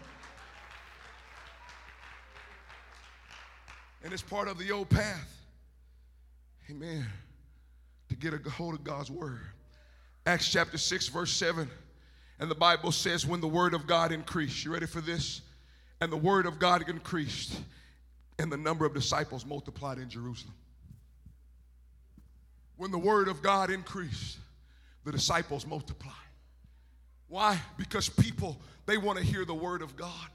And 4.03 4.11
it's 4.11 4.23
part 4.23 4.49
of 4.49 4.57
the 4.57 4.73
old 4.73 4.89
path. 4.89 5.29
Amen 6.71 7.07
get 8.19 8.35
a 8.35 8.51
hold 8.51 8.75
of 8.75 8.85
God's 8.85 9.11
word. 9.11 9.41
Acts 10.27 10.51
chapter 10.51 10.79
6, 10.79 11.09
verse 11.09 11.33
7. 11.33 11.69
And 12.41 12.51
the 12.51 12.55
Bible 12.55 12.93
says, 12.93 13.27
when 13.27 13.41
the 13.41 13.49
word 13.49 13.75
of 13.75 13.87
God 13.87 14.13
increased, 14.13 14.65
you 14.65 14.73
ready 14.73 14.87
for 14.87 15.01
this? 15.01 15.41
And 16.01 16.13
the 16.13 16.17
word 16.17 16.47
of 16.47 16.59
God 16.59 16.89
increased, 16.89 17.61
and 18.39 18.53
the 18.53 18.57
number 18.57 18.87
of 18.87 18.95
disciples 18.95 19.45
multiplied 19.45 19.99
in 19.99 20.09
Jerusalem. 20.09 20.55
When 22.77 22.93
the 22.93 22.99
word 22.99 23.27
of 23.27 23.43
God 23.43 23.71
increased, 23.71 24.39
the 25.05 25.11
disciples 25.11 25.67
multiplied. 25.67 26.15
Why? 27.27 27.61
Because 27.77 28.09
people, 28.09 28.61
they 28.87 28.97
want 28.97 29.19
to 29.19 29.25
hear 29.25 29.45
the 29.45 29.55
word 29.55 29.83
of 29.83 29.97
God 29.97 30.29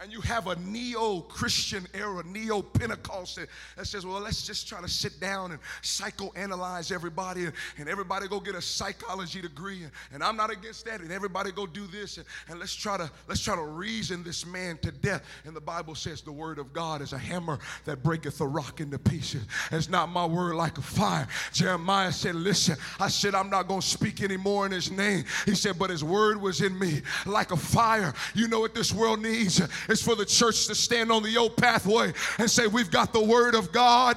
and 0.00 0.10
you 0.10 0.20
have 0.22 0.46
a 0.46 0.56
neo 0.56 1.20
Christian 1.20 1.86
era, 1.92 2.22
neo 2.24 2.62
Pentecostal 2.62 3.44
that 3.76 3.86
says, 3.86 4.06
well, 4.06 4.20
let's 4.20 4.46
just 4.46 4.66
try 4.66 4.80
to 4.80 4.88
sit 4.88 5.20
down 5.20 5.52
and 5.52 5.60
psychoanalyze 5.82 6.90
everybody 6.90 7.44
and, 7.44 7.52
and 7.76 7.88
everybody 7.88 8.26
go 8.26 8.40
get 8.40 8.54
a 8.54 8.62
psychology 8.62 9.42
degree. 9.42 9.82
And, 9.82 9.92
and, 10.12 10.24
I'm 10.24 10.36
not 10.36 10.50
against 10.50 10.84
that. 10.86 11.00
And 11.00 11.12
everybody 11.12 11.52
go 11.52 11.66
do 11.66 11.86
this 11.86 12.16
and, 12.16 12.26
and 12.48 12.58
let's 12.58 12.74
try 12.74 12.96
to 12.96 13.10
let's 13.28 13.42
try 13.42 13.56
to 13.56 13.62
reason 13.62 14.22
this 14.22 14.46
man 14.46 14.78
to 14.78 14.90
death. 14.90 15.22
And 15.44 15.54
the 15.54 15.60
Bible 15.60 15.94
says 15.94 16.22
the 16.22 16.32
word 16.32 16.58
of 16.58 16.72
God 16.72 17.02
is 17.02 17.12
a 17.12 17.18
hammer 17.18 17.58
that 17.84 18.02
breaketh 18.02 18.40
a 18.40 18.46
rock 18.46 18.80
into 18.80 18.98
pieces. 18.98 19.44
It's 19.70 19.88
not 19.88 20.08
my 20.08 20.24
word 20.24 20.54
like 20.54 20.78
a 20.78 20.82
fire. 20.82 21.28
Jeremiah 21.52 22.12
said, 22.12 22.36
Listen, 22.36 22.76
I 22.98 23.08
said, 23.08 23.34
I'm 23.34 23.50
not 23.50 23.68
going 23.68 23.80
to 23.80 23.86
speak 23.86 24.22
anymore 24.22 24.66
in 24.66 24.72
his 24.72 24.90
name. 24.90 25.24
He 25.44 25.54
said, 25.54 25.78
but 25.78 25.90
his 25.90 26.02
word 26.02 26.40
was 26.40 26.60
in 26.60 26.78
me 26.78 27.02
like 27.26 27.50
a 27.50 27.56
fire. 27.56 28.14
You 28.34 28.48
know 28.48 28.60
what 28.60 28.74
this 28.74 28.92
world 28.92 29.20
needs? 29.20 29.60
Is 29.90 30.02
for 30.02 30.14
the 30.14 30.24
church 30.24 30.66
to 30.68 30.74
stand 30.74 31.10
on 31.10 31.22
the 31.22 31.36
old 31.36 31.56
pathway 31.56 32.12
and 32.38 32.50
say, 32.50 32.66
We've 32.66 32.90
got 32.90 33.12
the 33.12 33.22
Word 33.22 33.54
of 33.54 33.72
God. 33.72 34.16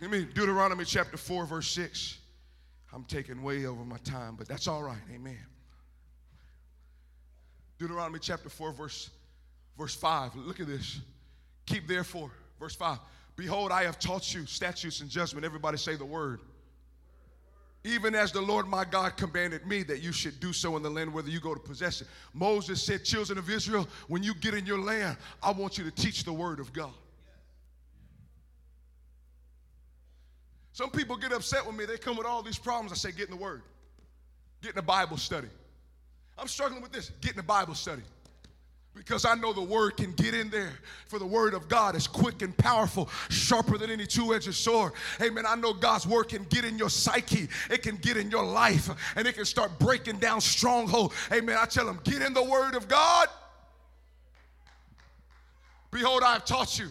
Give 0.00 0.10
me 0.10 0.24
Deuteronomy 0.24 0.84
chapter 0.84 1.16
4, 1.16 1.44
verse 1.44 1.68
6. 1.68 2.18
I'm 2.92 3.04
taking 3.04 3.42
way 3.42 3.66
over 3.66 3.84
my 3.84 3.98
time, 3.98 4.34
but 4.36 4.48
that's 4.48 4.66
all 4.66 4.82
right. 4.82 4.98
Amen. 5.14 5.38
Deuteronomy 7.78 8.18
chapter 8.18 8.48
4, 8.48 8.72
verse, 8.72 9.10
verse 9.78 9.94
5. 9.94 10.36
Look 10.36 10.58
at 10.58 10.66
this. 10.66 11.00
Keep 11.66 11.86
therefore, 11.86 12.30
verse 12.58 12.74
5. 12.74 12.98
Behold, 13.36 13.72
I 13.72 13.84
have 13.84 13.98
taught 13.98 14.34
you 14.34 14.44
statutes 14.46 15.00
and 15.00 15.08
judgment. 15.08 15.44
Everybody 15.44 15.76
say 15.76 15.96
the 15.96 16.04
word 16.04 16.40
even 17.84 18.14
as 18.14 18.30
the 18.30 18.40
Lord 18.40 18.66
my 18.66 18.84
God 18.84 19.16
commanded 19.16 19.66
me 19.66 19.82
that 19.84 20.00
you 20.02 20.12
should 20.12 20.38
do 20.38 20.52
so 20.52 20.76
in 20.76 20.82
the 20.82 20.90
land 20.90 21.12
whether 21.12 21.30
you 21.30 21.40
go 21.40 21.54
to 21.54 21.60
possess 21.60 22.02
it. 22.02 22.08
Moses 22.34 22.82
said, 22.82 23.04
Children 23.04 23.38
of 23.38 23.48
Israel, 23.48 23.88
when 24.08 24.22
you 24.22 24.34
get 24.34 24.54
in 24.54 24.66
your 24.66 24.78
land, 24.78 25.16
I 25.42 25.52
want 25.52 25.78
you 25.78 25.84
to 25.84 25.90
teach 25.90 26.24
the 26.24 26.32
word 26.32 26.60
of 26.60 26.72
God. 26.72 26.92
Some 30.72 30.90
people 30.90 31.16
get 31.16 31.32
upset 31.32 31.66
with 31.66 31.76
me. 31.76 31.84
They 31.86 31.96
come 31.96 32.16
with 32.16 32.26
all 32.26 32.42
these 32.42 32.58
problems. 32.58 32.92
I 32.92 32.96
say, 32.96 33.12
Get 33.12 33.30
in 33.30 33.36
the 33.36 33.42
word, 33.42 33.62
get 34.62 34.72
in 34.72 34.78
a 34.78 34.82
Bible 34.82 35.16
study. 35.16 35.48
I'm 36.38 36.48
struggling 36.48 36.82
with 36.82 36.92
this. 36.92 37.10
Get 37.20 37.34
in 37.34 37.38
a 37.38 37.42
Bible 37.42 37.74
study 37.74 38.02
because 38.94 39.24
I 39.24 39.34
know 39.34 39.52
the 39.52 39.62
word 39.62 39.96
can 39.96 40.12
get 40.12 40.34
in 40.34 40.50
there. 40.50 40.72
For 41.06 41.18
the 41.18 41.26
word 41.26 41.54
of 41.54 41.68
God 41.68 41.94
is 41.94 42.06
quick 42.06 42.42
and 42.42 42.56
powerful, 42.56 43.08
sharper 43.28 43.78
than 43.78 43.90
any 43.90 44.06
two 44.06 44.34
edged 44.34 44.52
sword. 44.54 44.92
Amen. 45.20 45.44
I 45.46 45.54
know 45.54 45.72
God's 45.72 46.06
word 46.06 46.24
can 46.24 46.44
get 46.44 46.64
in 46.64 46.76
your 46.76 46.90
psyche, 46.90 47.48
it 47.70 47.82
can 47.82 47.96
get 47.96 48.16
in 48.16 48.30
your 48.30 48.44
life, 48.44 48.90
and 49.16 49.26
it 49.26 49.34
can 49.34 49.44
start 49.44 49.78
breaking 49.78 50.18
down 50.18 50.40
stronghold. 50.40 51.12
Amen. 51.32 51.56
I 51.58 51.66
tell 51.66 51.86
them, 51.86 52.00
get 52.04 52.22
in 52.22 52.34
the 52.34 52.42
word 52.42 52.74
of 52.74 52.88
God. 52.88 53.28
Behold, 55.90 56.22
I 56.22 56.34
have 56.34 56.44
taught 56.44 56.78
you 56.78 56.88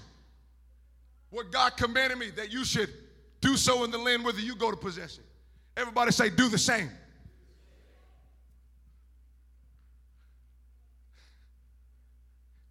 what 1.29 1.51
God 1.51 1.77
commanded 1.77 2.17
me 2.17 2.31
that 2.31 2.51
you 2.51 2.65
should 2.65 2.89
do 3.39 3.55
so 3.55 3.83
in 3.83 3.91
the 3.91 3.97
land 3.97 4.25
whether 4.25 4.41
you 4.41 4.55
go 4.55 4.71
to 4.71 4.77
possess 4.77 5.17
it. 5.17 5.25
Everybody 5.77 6.11
say, 6.11 6.29
do 6.29 6.49
the 6.49 6.57
same. 6.57 6.89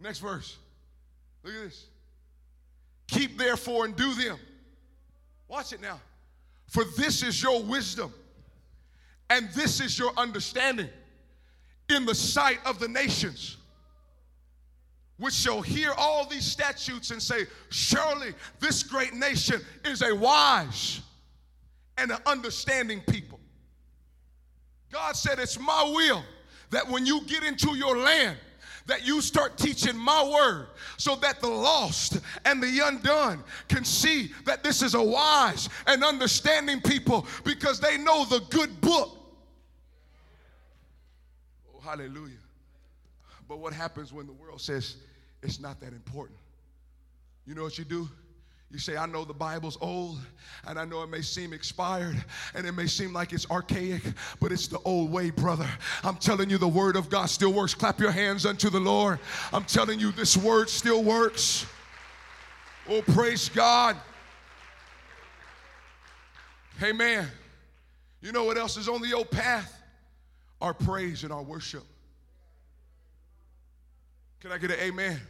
Next 0.00 0.18
verse. 0.18 0.56
Look 1.42 1.54
at 1.54 1.64
this. 1.64 1.86
Keep 3.08 3.38
therefore 3.38 3.84
and 3.84 3.96
do 3.96 4.14
them. 4.14 4.38
Watch 5.48 5.72
it 5.72 5.80
now. 5.80 6.00
For 6.66 6.84
this 6.96 7.22
is 7.22 7.42
your 7.42 7.62
wisdom 7.62 8.12
and 9.30 9.48
this 9.54 9.80
is 9.80 9.98
your 9.98 10.12
understanding 10.16 10.88
in 11.88 12.04
the 12.04 12.14
sight 12.14 12.58
of 12.66 12.78
the 12.78 12.88
nations, 12.88 13.56
which 15.18 15.34
shall 15.34 15.62
hear 15.62 15.92
all 15.96 16.26
these 16.26 16.44
statutes 16.44 17.10
and 17.10 17.20
say, 17.20 17.46
Surely 17.70 18.34
this 18.60 18.82
great 18.82 19.14
nation 19.14 19.60
is 19.84 20.02
a 20.02 20.14
wise 20.14 21.00
and 21.96 22.10
an 22.10 22.18
understanding 22.26 23.00
people. 23.08 23.40
God 24.92 25.16
said, 25.16 25.38
It's 25.38 25.58
my 25.58 25.90
will 25.94 26.22
that 26.70 26.86
when 26.86 27.06
you 27.06 27.22
get 27.22 27.42
into 27.42 27.76
your 27.76 27.96
land, 27.96 28.36
that 28.88 29.06
you 29.06 29.20
start 29.20 29.56
teaching 29.56 29.96
my 29.96 30.24
word 30.24 30.66
so 30.96 31.14
that 31.16 31.40
the 31.40 31.46
lost 31.46 32.20
and 32.44 32.60
the 32.60 32.80
undone 32.84 33.44
can 33.68 33.84
see 33.84 34.32
that 34.44 34.64
this 34.64 34.82
is 34.82 34.94
a 34.94 35.02
wise 35.02 35.68
and 35.86 36.02
understanding 36.02 36.80
people 36.80 37.26
because 37.44 37.78
they 37.78 37.98
know 37.98 38.24
the 38.24 38.40
good 38.50 38.80
book. 38.80 39.16
Oh, 41.76 41.80
hallelujah. 41.80 42.34
But 43.46 43.58
what 43.58 43.72
happens 43.72 44.12
when 44.12 44.26
the 44.26 44.32
world 44.32 44.60
says 44.60 44.96
it's 45.42 45.60
not 45.60 45.80
that 45.80 45.92
important? 45.92 46.38
You 47.46 47.54
know 47.54 47.62
what 47.62 47.78
you 47.78 47.84
do? 47.84 48.08
You 48.70 48.78
say, 48.78 48.98
I 48.98 49.06
know 49.06 49.24
the 49.24 49.32
Bible's 49.32 49.78
old, 49.80 50.18
and 50.66 50.78
I 50.78 50.84
know 50.84 51.02
it 51.02 51.08
may 51.08 51.22
seem 51.22 51.54
expired, 51.54 52.22
and 52.54 52.66
it 52.66 52.72
may 52.72 52.86
seem 52.86 53.14
like 53.14 53.32
it's 53.32 53.50
archaic, 53.50 54.02
but 54.40 54.52
it's 54.52 54.68
the 54.68 54.78
old 54.80 55.10
way, 55.10 55.30
brother. 55.30 55.68
I'm 56.04 56.16
telling 56.16 56.50
you, 56.50 56.58
the 56.58 56.68
Word 56.68 56.94
of 56.94 57.08
God 57.08 57.30
still 57.30 57.52
works. 57.52 57.74
Clap 57.74 57.98
your 57.98 58.10
hands 58.10 58.44
unto 58.44 58.68
the 58.68 58.80
Lord. 58.80 59.20
I'm 59.54 59.64
telling 59.64 59.98
you, 59.98 60.12
this 60.12 60.36
Word 60.36 60.68
still 60.68 61.02
works. 61.02 61.64
Oh, 62.90 63.00
praise 63.00 63.48
God. 63.48 63.96
Amen. 66.82 67.26
You 68.20 68.32
know 68.32 68.44
what 68.44 68.58
else 68.58 68.76
is 68.76 68.88
on 68.88 69.00
the 69.00 69.14
old 69.14 69.30
path? 69.30 69.80
Our 70.60 70.74
praise 70.74 71.24
and 71.24 71.32
our 71.32 71.42
worship. 71.42 71.84
Can 74.40 74.52
I 74.52 74.58
get 74.58 74.72
an 74.72 74.78
amen? 74.80 75.20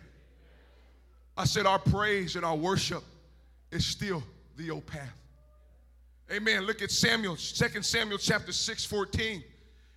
I 1.37 1.45
said, 1.45 1.67
Our 1.67 1.79
praise 1.79 2.35
and 2.35 2.45
our 2.45 2.57
worship 2.57 3.05
is 3.71 3.87
still 3.87 4.23
the 4.57 4.71
old 4.71 4.87
path. 4.87 5.17
Amen. 6.31 6.65
Look 6.65 6.83
at 6.83 6.91
Samuel, 6.91 7.37
2 7.37 7.83
Samuel 7.83 8.19
chapter 8.19 8.53
6, 8.53 8.85
14. 8.85 9.43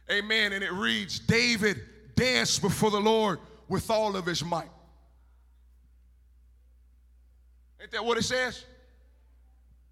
Amen. 0.10 0.54
And 0.54 0.64
it 0.64 0.72
reads, 0.72 1.20
David 1.20 1.82
danced 2.16 2.62
before 2.62 2.92
the 2.92 3.00
Lord 3.00 3.40
with 3.68 3.90
all 3.90 4.16
of 4.16 4.26
his 4.26 4.44
might. 4.44 4.70
Ain't 7.82 7.92
that 7.92 8.06
what 8.06 8.18
it 8.18 8.24
says? 8.24 8.64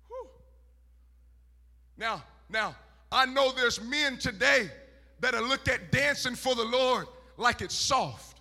Whew. 0.07 0.27
Now, 1.97 2.23
now, 2.49 2.75
I 3.11 3.25
know 3.25 3.51
there's 3.51 3.81
men 3.81 4.17
today 4.17 4.69
that 5.19 5.33
are 5.33 5.41
looked 5.41 5.67
at 5.67 5.91
dancing 5.91 6.35
for 6.35 6.55
the 6.55 6.63
Lord 6.63 7.07
like 7.37 7.61
it's 7.61 7.75
soft. 7.75 8.39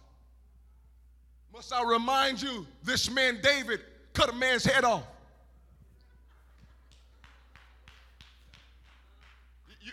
Must 1.53 1.73
I 1.73 1.83
remind 1.83 2.41
you, 2.41 2.67
this 2.85 3.11
man 3.11 3.41
David 3.43 3.81
cut 4.13 4.29
a 4.29 4.33
man's 4.33 4.65
head 4.65 4.85
off. 4.85 5.03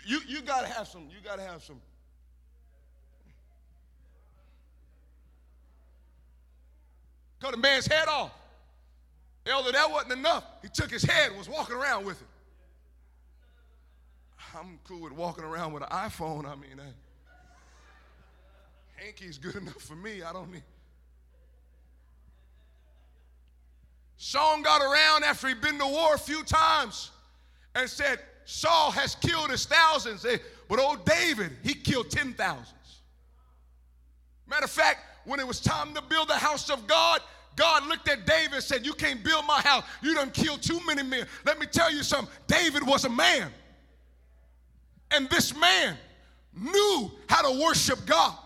You, 0.04 0.18
you, 0.18 0.20
you 0.26 0.42
gotta 0.42 0.66
have 0.66 0.88
some, 0.88 1.08
you 1.10 1.16
gotta 1.24 1.42
have 1.42 1.62
some. 1.62 1.80
Cut 7.40 7.54
a 7.54 7.56
man's 7.56 7.86
head 7.86 8.08
off. 8.08 8.32
Elder, 9.46 9.72
that 9.72 9.90
wasn't 9.90 10.12
enough. 10.12 10.44
He 10.62 10.68
took 10.68 10.90
his 10.90 11.04
head 11.04 11.36
was 11.36 11.48
walking 11.48 11.76
around 11.76 12.04
with 12.04 12.20
it. 12.20 12.26
I'm 14.58 14.78
cool 14.84 15.02
with 15.02 15.12
walking 15.12 15.44
around 15.44 15.72
with 15.72 15.82
an 15.82 15.90
iPhone. 15.90 16.46
I 16.46 16.54
mean, 16.54 16.80
uh, 16.80 16.82
hanky's 18.96 19.38
good 19.38 19.54
enough 19.54 19.80
for 19.80 19.94
me. 19.94 20.22
I 20.22 20.32
don't 20.32 20.50
need. 20.50 20.62
Sean 24.16 24.62
got 24.62 24.80
around 24.80 25.24
after 25.24 25.48
he'd 25.48 25.60
been 25.60 25.78
to 25.78 25.86
war 25.86 26.14
a 26.14 26.18
few 26.18 26.42
times 26.42 27.10
and 27.74 27.88
said, 27.88 28.18
Saul 28.46 28.92
has 28.92 29.16
killed 29.16 29.50
his 29.50 29.66
thousands, 29.66 30.24
eh, 30.24 30.38
but 30.68 30.78
old 30.78 31.04
David, 31.04 31.50
he 31.62 31.74
killed 31.74 32.10
ten 32.10 32.32
thousands. 32.32 33.02
Matter 34.48 34.64
of 34.64 34.70
fact, 34.70 35.00
when 35.24 35.40
it 35.40 35.46
was 35.46 35.60
time 35.60 35.92
to 35.94 36.00
build 36.02 36.28
the 36.28 36.36
house 36.36 36.70
of 36.70 36.86
God, 36.86 37.20
God 37.56 37.86
looked 37.88 38.08
at 38.08 38.24
David 38.24 38.54
and 38.54 38.62
said, 38.62 38.86
You 38.86 38.92
can't 38.92 39.24
build 39.24 39.44
my 39.46 39.60
house. 39.60 39.84
You 40.00 40.14
done 40.14 40.30
killed 40.30 40.62
too 40.62 40.78
many 40.86 41.02
men. 41.02 41.26
Let 41.44 41.58
me 41.58 41.66
tell 41.66 41.92
you 41.92 42.02
something. 42.02 42.32
David 42.46 42.86
was 42.86 43.04
a 43.04 43.10
man. 43.10 43.50
And 45.10 45.28
this 45.28 45.56
man 45.56 45.96
knew 46.54 47.10
how 47.28 47.50
to 47.50 47.60
worship 47.60 48.06
God. 48.06 48.36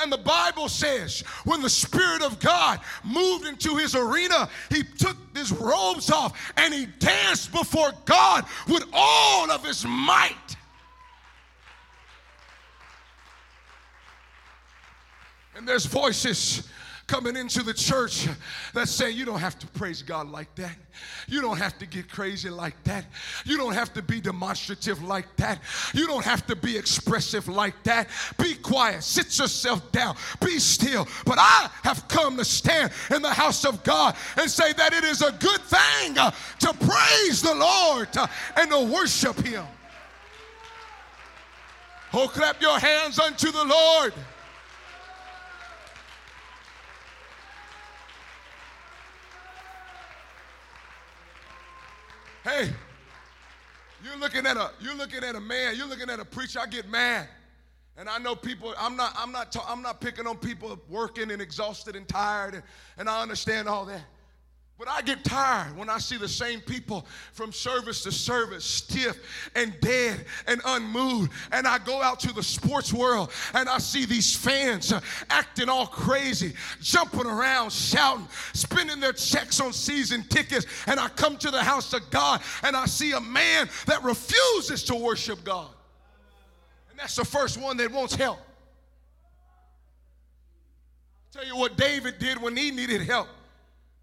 And 0.00 0.12
the 0.12 0.18
Bible 0.18 0.68
says 0.68 1.20
when 1.44 1.60
the 1.60 1.70
Spirit 1.70 2.22
of 2.22 2.38
God 2.38 2.80
moved 3.04 3.46
into 3.46 3.76
his 3.76 3.94
arena, 3.94 4.48
he 4.70 4.82
took 4.82 5.16
his 5.36 5.50
robes 5.52 6.10
off 6.10 6.52
and 6.56 6.72
he 6.72 6.86
danced 6.86 7.52
before 7.52 7.90
God 8.04 8.44
with 8.68 8.84
all 8.92 9.50
of 9.50 9.64
his 9.64 9.84
might. 9.84 10.56
And 15.56 15.66
there's 15.66 15.86
voices 15.86 16.68
coming 17.08 17.36
into 17.36 17.62
the 17.62 17.72
church 17.74 18.28
that's 18.74 18.90
saying 18.90 19.16
you 19.16 19.24
don't 19.24 19.40
have 19.40 19.58
to 19.58 19.66
praise 19.68 20.02
God 20.02 20.30
like 20.30 20.54
that. 20.56 20.76
You 21.26 21.40
don't 21.40 21.56
have 21.56 21.76
to 21.78 21.86
get 21.86 22.08
crazy 22.08 22.50
like 22.50 22.80
that. 22.84 23.06
You 23.44 23.56
don't 23.56 23.72
have 23.72 23.92
to 23.94 24.02
be 24.02 24.20
demonstrative 24.20 25.02
like 25.02 25.24
that. 25.36 25.58
You 25.94 26.06
don't 26.06 26.24
have 26.24 26.46
to 26.46 26.54
be 26.54 26.76
expressive 26.76 27.48
like 27.48 27.82
that. 27.84 28.08
Be 28.40 28.54
quiet. 28.54 29.02
Sit 29.02 29.38
yourself 29.38 29.90
down. 29.90 30.16
Be 30.44 30.58
still. 30.58 31.08
But 31.24 31.38
I 31.40 31.70
have 31.82 32.06
come 32.08 32.36
to 32.36 32.44
stand 32.44 32.92
in 33.10 33.22
the 33.22 33.32
house 33.32 33.64
of 33.64 33.82
God 33.82 34.14
and 34.36 34.50
say 34.50 34.72
that 34.74 34.92
it 34.92 35.04
is 35.04 35.22
a 35.22 35.32
good 35.32 35.62
thing 35.62 36.14
to 36.14 36.74
praise 36.74 37.40
the 37.40 37.54
Lord 37.54 38.08
and 38.56 38.70
to 38.70 38.92
worship 38.92 39.38
Him. 39.40 39.64
Oh, 42.12 42.28
clap 42.28 42.60
your 42.60 42.78
hands 42.78 43.18
unto 43.18 43.50
the 43.50 43.64
Lord. 43.64 44.12
Hey, 52.44 52.70
you're 54.04 54.18
looking 54.18 54.46
at 54.46 54.56
a 54.56 54.70
you're 54.80 54.94
looking 54.94 55.24
at 55.24 55.34
a 55.34 55.40
man, 55.40 55.76
you're 55.76 55.88
looking 55.88 56.08
at 56.08 56.20
a 56.20 56.24
preacher. 56.24 56.60
I 56.60 56.66
get 56.66 56.88
mad. 56.88 57.28
And 57.96 58.08
I 58.08 58.18
know 58.18 58.36
people, 58.36 58.72
I'm 58.78 58.94
not, 58.94 59.12
I'm 59.18 59.32
not, 59.32 59.56
I'm 59.68 59.82
not 59.82 60.00
picking 60.00 60.24
on 60.28 60.36
people 60.36 60.78
working 60.88 61.32
and 61.32 61.42
exhausted 61.42 61.96
and 61.96 62.06
tired, 62.06 62.54
and, 62.54 62.62
and 62.96 63.08
I 63.08 63.20
understand 63.22 63.68
all 63.68 63.84
that. 63.86 64.02
But 64.78 64.86
I 64.86 65.02
get 65.02 65.24
tired 65.24 65.76
when 65.76 65.90
I 65.90 65.98
see 65.98 66.16
the 66.16 66.28
same 66.28 66.60
people 66.60 67.04
from 67.32 67.52
service 67.52 68.04
to 68.04 68.12
service, 68.12 68.64
stiff 68.64 69.18
and 69.56 69.74
dead 69.80 70.24
and 70.46 70.60
unmoved. 70.64 71.32
And 71.50 71.66
I 71.66 71.78
go 71.78 72.00
out 72.00 72.20
to 72.20 72.32
the 72.32 72.44
sports 72.44 72.92
world 72.92 73.32
and 73.54 73.68
I 73.68 73.78
see 73.78 74.04
these 74.04 74.36
fans 74.36 74.92
uh, 74.92 75.00
acting 75.30 75.68
all 75.68 75.88
crazy, 75.88 76.52
jumping 76.80 77.26
around, 77.26 77.72
shouting, 77.72 78.28
spending 78.52 79.00
their 79.00 79.12
checks 79.12 79.60
on 79.60 79.72
season 79.72 80.22
tickets. 80.28 80.64
And 80.86 81.00
I 81.00 81.08
come 81.08 81.36
to 81.38 81.50
the 81.50 81.62
house 81.62 81.92
of 81.92 82.08
God 82.10 82.40
and 82.62 82.76
I 82.76 82.86
see 82.86 83.10
a 83.12 83.20
man 83.20 83.68
that 83.86 84.04
refuses 84.04 84.84
to 84.84 84.94
worship 84.94 85.42
God. 85.42 85.70
And 86.90 87.00
that's 87.00 87.16
the 87.16 87.24
first 87.24 87.60
one 87.60 87.76
that 87.78 87.90
wants 87.90 88.14
help. 88.14 88.38
Tell 91.32 91.44
you 91.44 91.56
what 91.56 91.76
David 91.76 92.20
did 92.20 92.40
when 92.40 92.56
he 92.56 92.70
needed 92.70 93.00
help. 93.00 93.26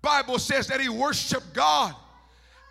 Bible 0.05 0.37
says 0.37 0.67
that 0.67 0.79
he 0.79 0.87
worshiped 0.87 1.51
God 1.53 1.95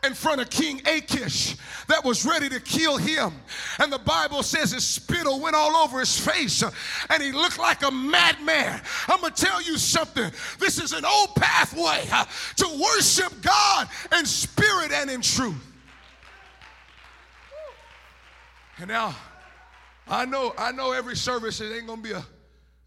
in 0.06 0.14
front 0.14 0.40
of 0.40 0.48
King 0.50 0.80
Achish 0.86 1.56
that 1.88 2.04
was 2.04 2.24
ready 2.24 2.48
to 2.48 2.60
kill 2.60 2.96
him. 2.96 3.32
And 3.80 3.92
the 3.92 3.98
Bible 3.98 4.44
says 4.44 4.70
his 4.70 4.86
spittle 4.86 5.40
went 5.40 5.56
all 5.56 5.74
over 5.76 5.98
his 5.98 6.16
face 6.16 6.62
and 7.10 7.22
he 7.22 7.32
looked 7.32 7.58
like 7.58 7.82
a 7.82 7.90
madman. 7.90 8.80
I'm 9.08 9.20
going 9.20 9.32
to 9.32 9.44
tell 9.44 9.60
you 9.60 9.78
something. 9.78 10.30
This 10.60 10.78
is 10.78 10.92
an 10.92 11.04
old 11.04 11.34
pathway 11.34 12.04
to 12.56 12.80
worship 12.80 13.32
God 13.42 13.88
in 14.16 14.26
spirit 14.26 14.92
and 14.92 15.10
in 15.10 15.20
truth. 15.20 15.56
And 18.78 18.88
now, 18.88 19.16
I 20.06 20.24
know, 20.24 20.54
I 20.56 20.70
know 20.70 20.92
every 20.92 21.16
service 21.16 21.60
it 21.60 21.74
ain't 21.74 21.86
gonna 21.86 22.02
be 22.02 22.12
a, 22.12 22.24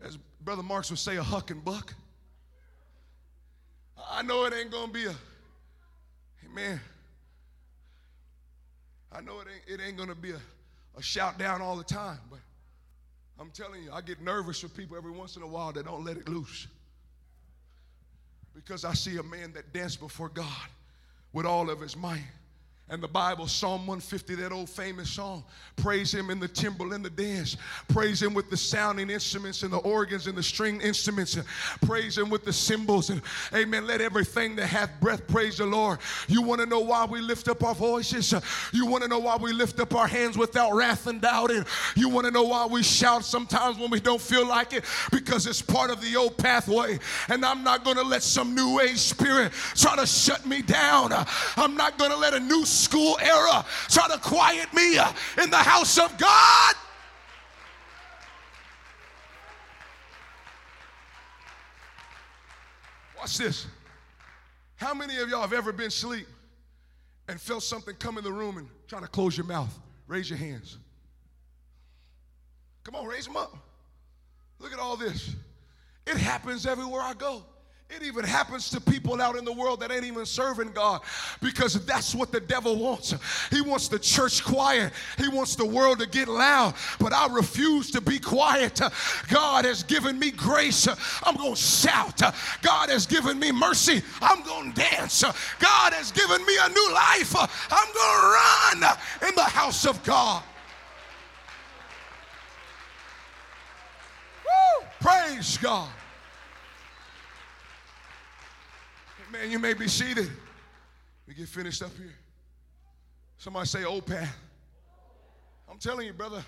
as 0.01 0.17
Brother 0.41 0.63
Marks 0.63 0.89
would 0.89 0.99
say, 0.99 1.17
a 1.17 1.23
huck 1.23 1.51
and 1.51 1.63
buck. 1.63 1.93
I 4.11 4.21
know 4.21 4.45
it 4.45 4.53
ain't 4.53 4.71
gonna 4.71 4.91
be 4.91 5.05
a, 5.05 5.15
amen. 6.45 6.79
I 9.11 9.21
know 9.21 9.39
it 9.39 9.47
ain't, 9.53 9.81
it 9.81 9.83
ain't 9.83 9.97
gonna 9.97 10.15
be 10.15 10.31
a, 10.31 10.41
a 10.97 11.01
shout 11.01 11.37
down 11.37 11.61
all 11.61 11.75
the 11.75 11.83
time, 11.83 12.19
but 12.29 12.39
I'm 13.39 13.51
telling 13.51 13.83
you, 13.83 13.91
I 13.91 14.01
get 14.01 14.21
nervous 14.21 14.63
with 14.63 14.75
people 14.75 14.97
every 14.97 15.11
once 15.11 15.35
in 15.35 15.43
a 15.43 15.47
while 15.47 15.71
that 15.73 15.85
don't 15.85 16.03
let 16.03 16.17
it 16.17 16.27
loose. 16.27 16.67
Because 18.55 18.83
I 18.83 18.93
see 18.93 19.17
a 19.17 19.23
man 19.23 19.53
that 19.53 19.71
danced 19.73 19.99
before 19.99 20.29
God 20.29 20.67
with 21.33 21.45
all 21.45 21.69
of 21.69 21.79
his 21.79 21.95
might. 21.95 22.23
And 22.89 23.03
the 23.03 23.07
Bible, 23.07 23.47
Psalm 23.47 23.81
150, 23.81 24.35
that 24.35 24.53
old 24.53 24.69
famous 24.69 25.09
song, 25.09 25.43
praise 25.75 26.13
him 26.13 26.29
in 26.29 26.39
the 26.39 26.47
timbrel 26.47 26.93
and 26.93 27.03
the 27.03 27.09
dance. 27.09 27.57
Praise 27.89 28.21
him 28.21 28.33
with 28.33 28.49
the 28.49 28.55
sounding 28.55 29.09
instruments 29.09 29.63
and 29.63 29.73
the 29.73 29.79
organs 29.79 30.27
and 30.27 30.37
the 30.37 30.43
string 30.43 30.79
instruments. 30.79 31.37
Praise 31.81 32.17
him 32.17 32.29
with 32.29 32.45
the 32.45 32.53
cymbals. 32.53 33.09
And 33.09 33.21
amen. 33.53 33.87
Let 33.87 33.99
everything 33.99 34.55
that 34.55 34.67
hath 34.67 34.89
breath 35.01 35.27
praise 35.27 35.57
the 35.57 35.65
Lord. 35.65 35.99
You 36.29 36.41
want 36.41 36.61
to 36.61 36.65
know 36.65 36.79
why 36.79 37.03
we 37.03 37.19
lift 37.19 37.49
up 37.49 37.61
our 37.61 37.75
voices? 37.75 38.33
You 38.71 38.85
want 38.85 39.03
to 39.03 39.09
know 39.09 39.19
why 39.19 39.35
we 39.35 39.51
lift 39.51 39.81
up 39.81 39.93
our 39.93 40.07
hands 40.07 40.37
without 40.37 40.73
wrath 40.73 41.07
and 41.07 41.19
doubting? 41.19 41.65
You 41.97 42.07
want 42.07 42.25
to 42.25 42.31
know 42.31 42.43
why 42.43 42.67
we 42.67 42.83
shout 42.83 43.25
sometimes 43.25 43.77
when 43.77 43.91
we 43.91 43.99
don't 43.99 44.21
feel 44.21 44.47
like 44.47 44.71
it? 44.71 44.85
Because 45.11 45.45
it's 45.45 45.61
part 45.61 45.91
of 45.91 45.99
the 45.99 46.15
old 46.15 46.37
pathway. 46.37 46.99
And 47.27 47.43
I'm 47.43 47.65
not 47.65 47.83
going 47.83 47.97
to 47.97 48.03
let 48.03 48.23
some 48.23 48.55
new 48.55 48.79
age 48.79 48.99
spirit 48.99 49.51
try 49.75 49.97
to 49.97 50.05
shut 50.05 50.45
me 50.45 50.61
down. 50.61 51.11
I'm 51.57 51.75
not 51.75 51.97
going 51.97 52.11
to 52.11 52.17
let 52.17 52.33
a 52.33 52.39
new 52.39 52.65
school 52.77 53.17
era 53.21 53.65
try 53.89 54.07
to 54.07 54.17
quiet 54.19 54.73
me 54.73 54.97
uh, 54.97 55.11
in 55.41 55.49
the 55.49 55.57
house 55.57 55.97
of 55.97 56.17
God. 56.17 56.75
Watch 63.17 63.37
this. 63.37 63.67
How 64.75 64.93
many 64.93 65.17
of 65.17 65.27
y'all 65.27 65.41
have 65.41 65.53
ever 65.53 65.73
been 65.73 65.87
asleep 65.87 66.27
and 67.27 67.41
felt 67.41 67.63
something 67.63 67.95
come 67.95 68.17
in 68.17 68.23
the 68.23 68.31
room 68.31 68.57
and 68.57 68.67
trying 68.87 69.01
to 69.01 69.07
close 69.07 69.35
your 69.35 69.45
mouth? 69.47 69.77
Raise 70.07 70.29
your 70.29 70.39
hands. 70.39 70.77
Come 72.83 72.95
on, 72.95 73.05
raise 73.05 73.25
them 73.25 73.35
up. 73.35 73.57
Look 74.59 74.71
at 74.71 74.79
all 74.79 74.95
this. 74.95 75.35
It 76.05 76.15
happens 76.15 76.65
everywhere 76.65 77.01
I 77.01 77.13
go. 77.13 77.43
It 77.89 78.03
even 78.03 78.25
happens 78.25 78.69
to 78.71 78.81
people 78.81 79.21
out 79.21 79.37
in 79.37 79.45
the 79.45 79.53
world 79.53 79.79
that 79.79 79.91
ain't 79.91 80.03
even 80.03 80.25
serving 80.25 80.71
God 80.71 81.01
because 81.41 81.73
that's 81.85 82.13
what 82.13 82.33
the 82.33 82.41
devil 82.41 82.75
wants. 82.75 83.15
He 83.49 83.61
wants 83.61 83.87
the 83.87 83.97
church 83.97 84.43
quiet. 84.43 84.91
He 85.17 85.29
wants 85.29 85.55
the 85.55 85.65
world 85.65 85.99
to 85.99 86.05
get 86.05 86.27
loud, 86.27 86.75
but 86.99 87.13
I 87.13 87.33
refuse 87.33 87.89
to 87.91 88.01
be 88.01 88.19
quiet. 88.19 88.81
God 89.29 89.63
has 89.63 89.83
given 89.83 90.19
me 90.19 90.31
grace. 90.31 90.85
I'm 91.23 91.37
going 91.37 91.55
to 91.55 91.61
shout. 91.61 92.21
God 92.61 92.89
has 92.89 93.05
given 93.05 93.39
me 93.39 93.53
mercy. 93.53 94.01
I'm 94.21 94.43
going 94.43 94.73
to 94.73 94.81
dance. 94.81 95.21
God 95.21 95.93
has 95.93 96.11
given 96.11 96.45
me 96.45 96.57
a 96.61 96.69
new 96.69 96.93
life. 96.93 97.35
I'm 97.37 97.93
going 97.93 98.81
to 98.83 98.83
run 98.83 99.29
in 99.29 99.35
the 99.35 99.43
house 99.43 99.85
of 99.85 100.03
God. 100.03 100.43
Woo! 104.43 104.87
Praise 104.99 105.57
God. 105.57 105.89
Man, 109.31 109.51
you 109.51 109.59
may 109.59 109.73
be 109.73 109.87
seated. 109.87 110.29
We 111.27 111.33
get 111.33 111.47
finished 111.47 111.81
up 111.81 111.95
here. 111.97 112.13
Somebody 113.37 113.67
say, 113.67 113.83
oh, 113.83 113.89
old 113.89 114.05
path. 114.05 114.35
I'm 115.69 115.77
telling 115.77 116.07
you, 116.07 116.13
brother. 116.13 116.43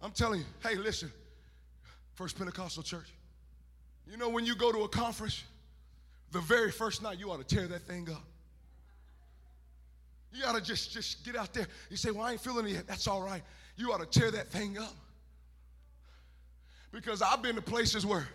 I'm 0.00 0.12
telling 0.12 0.40
you. 0.40 0.46
Hey, 0.62 0.76
listen. 0.76 1.10
First 2.14 2.38
Pentecostal 2.38 2.82
Church. 2.82 3.12
You 4.10 4.16
know, 4.16 4.28
when 4.28 4.44
you 4.44 4.54
go 4.54 4.72
to 4.72 4.82
a 4.82 4.88
conference, 4.88 5.42
the 6.30 6.40
very 6.40 6.70
first 6.70 7.02
night, 7.02 7.18
you 7.18 7.30
ought 7.30 7.46
to 7.46 7.54
tear 7.54 7.66
that 7.66 7.82
thing 7.82 8.08
up. 8.10 8.22
You 10.32 10.44
ought 10.46 10.54
to 10.54 10.62
just, 10.62 10.92
just 10.92 11.24
get 11.24 11.36
out 11.36 11.52
there. 11.52 11.66
You 11.90 11.96
say, 11.96 12.10
Well, 12.10 12.24
I 12.24 12.32
ain't 12.32 12.40
feeling 12.40 12.66
it 12.66 12.72
yet. 12.72 12.86
That's 12.86 13.06
all 13.06 13.22
right. 13.22 13.42
You 13.76 13.92
ought 13.92 14.00
to 14.00 14.20
tear 14.20 14.30
that 14.30 14.48
thing 14.48 14.78
up. 14.78 14.94
Because 16.90 17.22
I've 17.22 17.42
been 17.42 17.56
to 17.56 17.62
places 17.62 18.04
where, 18.06 18.26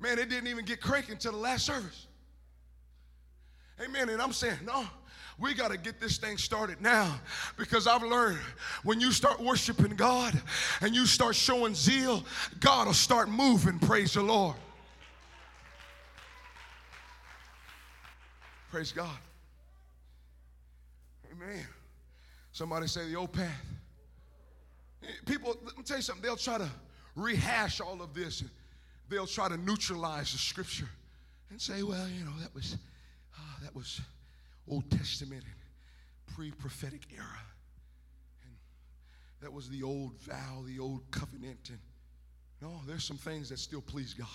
man, 0.00 0.18
it 0.18 0.28
didn't 0.28 0.48
even 0.48 0.64
get 0.64 0.80
cranky 0.80 1.12
until 1.12 1.32
the 1.32 1.38
last 1.38 1.66
service. 1.66 2.06
Amen. 3.80 4.08
And 4.08 4.20
I'm 4.20 4.32
saying, 4.32 4.58
no, 4.64 4.84
we 5.38 5.54
got 5.54 5.70
to 5.70 5.78
get 5.78 6.00
this 6.00 6.18
thing 6.18 6.36
started 6.36 6.80
now 6.80 7.18
because 7.56 7.86
I've 7.86 8.02
learned 8.02 8.38
when 8.84 9.00
you 9.00 9.12
start 9.12 9.40
worshiping 9.40 9.96
God 9.96 10.40
and 10.80 10.94
you 10.94 11.06
start 11.06 11.34
showing 11.34 11.74
zeal, 11.74 12.24
God 12.60 12.86
will 12.86 12.94
start 12.94 13.28
moving. 13.28 13.78
Praise 13.78 14.14
the 14.14 14.22
Lord. 14.22 14.56
Praise 18.70 18.92
God. 18.92 19.18
Amen. 21.32 21.66
Somebody 22.52 22.86
say 22.86 23.08
the 23.08 23.16
old 23.16 23.32
path. 23.32 23.66
People, 25.26 25.56
let 25.64 25.76
me 25.76 25.82
tell 25.82 25.96
you 25.96 26.02
something, 26.02 26.22
they'll 26.22 26.36
try 26.36 26.58
to 26.58 26.70
rehash 27.16 27.80
all 27.80 28.00
of 28.00 28.14
this. 28.14 28.44
They'll 29.08 29.26
try 29.26 29.48
to 29.48 29.56
neutralize 29.56 30.32
the 30.32 30.38
scripture 30.38 30.88
and 31.50 31.60
say, 31.60 31.82
well, 31.82 32.08
you 32.08 32.24
know, 32.24 32.30
that 32.40 32.54
was 32.54 32.76
Ah, 33.36 33.58
that 33.62 33.74
was 33.74 34.00
Old 34.68 34.90
Testament 34.90 35.42
and 35.44 36.34
pre 36.34 36.50
prophetic 36.50 37.02
era. 37.14 37.26
And 38.44 38.52
that 39.40 39.52
was 39.52 39.68
the 39.68 39.82
old 39.82 40.18
vow, 40.20 40.62
the 40.66 40.78
old 40.78 41.02
covenant. 41.10 41.70
And 41.70 41.78
no, 42.60 42.80
there's 42.86 43.04
some 43.04 43.18
things 43.18 43.48
that 43.48 43.58
still 43.58 43.80
please 43.82 44.14
God. 44.14 44.28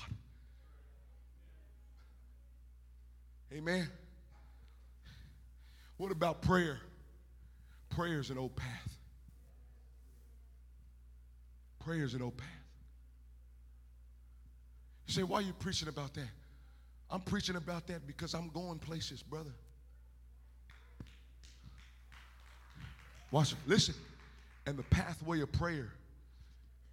Amen. 3.53 3.87
What 5.97 6.11
about 6.11 6.41
prayer? 6.41 6.79
Prayer 7.89 8.19
is 8.19 8.29
an 8.29 8.37
old 8.37 8.55
path. 8.55 8.97
Prayer 11.79 12.03
is 12.03 12.13
an 12.13 12.21
old 12.21 12.37
path. 12.37 12.47
You 15.07 15.13
say, 15.13 15.23
why 15.23 15.37
are 15.37 15.41
you 15.41 15.53
preaching 15.53 15.87
about 15.87 16.13
that? 16.15 16.27
I'm 17.09 17.21
preaching 17.21 17.55
about 17.55 17.87
that 17.87 18.05
because 18.05 18.33
I'm 18.33 18.49
going 18.49 18.79
places, 18.79 19.23
brother. 19.23 19.53
Watch. 23.31 23.55
Listen. 23.65 23.95
And 24.65 24.77
the 24.77 24.83
pathway 24.83 25.39
of 25.41 25.51
prayer 25.53 25.93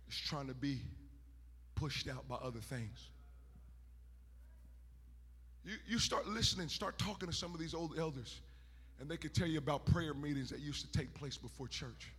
is 0.09 0.17
trying 0.17 0.47
to 0.47 0.55
be 0.55 0.79
pushed 1.75 2.09
out 2.09 2.29
by 2.29 2.37
other 2.37 2.61
things. 2.61 3.09
You, 5.65 5.75
you 5.89 5.99
start 5.99 6.29
listening, 6.29 6.69
start 6.69 6.99
talking 6.99 7.29
to 7.29 7.35
some 7.35 7.53
of 7.53 7.59
these 7.59 7.75
old 7.75 7.99
elders, 7.99 8.41
and 9.01 9.09
they 9.09 9.17
could 9.17 9.35
tell 9.35 9.49
you 9.49 9.59
about 9.59 9.87
prayer 9.87 10.15
meetings 10.15 10.51
that 10.51 10.61
used 10.61 10.85
to 10.85 10.99
take 10.99 11.13
place 11.15 11.37
before 11.37 11.67
church. 11.67 12.13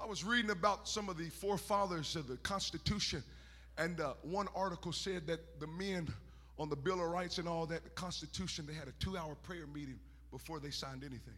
I 0.00 0.06
was 0.06 0.24
reading 0.24 0.50
about 0.50 0.88
some 0.88 1.08
of 1.08 1.18
the 1.18 1.28
forefathers 1.28 2.16
of 2.16 2.28
the 2.28 2.36
Constitution, 2.38 3.22
and 3.76 4.00
uh, 4.00 4.14
one 4.22 4.46
article 4.54 4.92
said 4.92 5.26
that 5.26 5.60
the 5.60 5.66
men 5.66 6.08
on 6.58 6.68
the 6.68 6.76
Bill 6.76 7.00
of 7.00 7.08
Rights 7.08 7.38
and 7.38 7.48
all 7.48 7.66
that, 7.66 7.84
the 7.84 7.90
Constitution, 7.90 8.66
they 8.66 8.74
had 8.74 8.88
a 8.88 8.92
two 8.92 9.16
hour 9.16 9.34
prayer 9.42 9.66
meeting 9.66 9.98
before 10.30 10.60
they 10.60 10.70
signed 10.70 11.02
anything. 11.02 11.34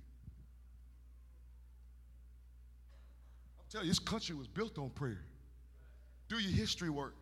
I'm 3.58 3.64
telling 3.70 3.86
you, 3.86 3.90
this 3.90 3.98
country 3.98 4.34
was 4.34 4.46
built 4.46 4.78
on 4.78 4.90
prayer. 4.90 5.22
Do 6.28 6.38
your 6.38 6.52
history 6.52 6.90
work. 6.90 7.14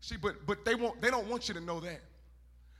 See, 0.00 0.16
but 0.16 0.46
but 0.46 0.64
they 0.64 0.74
won't 0.74 1.00
they 1.00 1.10
don't 1.10 1.28
want 1.28 1.48
you 1.48 1.54
to 1.54 1.60
know 1.60 1.80
that. 1.80 2.00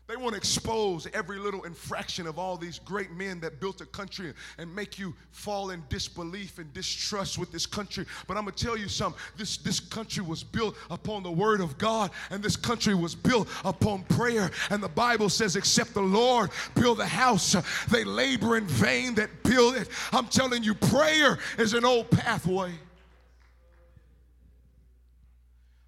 They 0.06 0.16
want 0.16 0.32
to 0.32 0.36
expose 0.36 1.08
every 1.14 1.38
little 1.38 1.62
infraction 1.62 2.26
of 2.26 2.38
all 2.38 2.58
these 2.58 2.78
great 2.78 3.10
men 3.12 3.40
that 3.40 3.58
built 3.58 3.80
a 3.80 3.86
country 3.86 4.34
and 4.58 4.74
make 4.74 4.98
you 4.98 5.14
fall 5.30 5.70
in 5.70 5.82
disbelief 5.88 6.58
and 6.58 6.70
distrust 6.74 7.38
with 7.38 7.50
this 7.50 7.64
country. 7.64 8.04
But 8.26 8.36
I'm 8.36 8.44
going 8.44 8.54
to 8.54 8.64
tell 8.64 8.76
you 8.76 8.88
something. 8.88 9.18
This, 9.38 9.56
this 9.56 9.80
country 9.80 10.22
was 10.22 10.44
built 10.44 10.76
upon 10.90 11.22
the 11.22 11.30
word 11.32 11.62
of 11.62 11.78
God, 11.78 12.10
and 12.28 12.42
this 12.42 12.54
country 12.54 12.94
was 12.94 13.14
built 13.14 13.48
upon 13.64 14.02
prayer. 14.02 14.50
And 14.68 14.82
the 14.82 14.88
Bible 14.88 15.30
says, 15.30 15.56
except 15.56 15.94
the 15.94 16.02
Lord 16.02 16.50
build 16.74 16.98
the 16.98 17.06
house, 17.06 17.56
they 17.88 18.04
labor 18.04 18.58
in 18.58 18.66
vain 18.66 19.14
that 19.14 19.30
build 19.42 19.76
it. 19.76 19.88
I'm 20.12 20.26
telling 20.26 20.62
you, 20.62 20.74
prayer 20.74 21.38
is 21.56 21.72
an 21.72 21.86
old 21.86 22.10
pathway. 22.10 22.72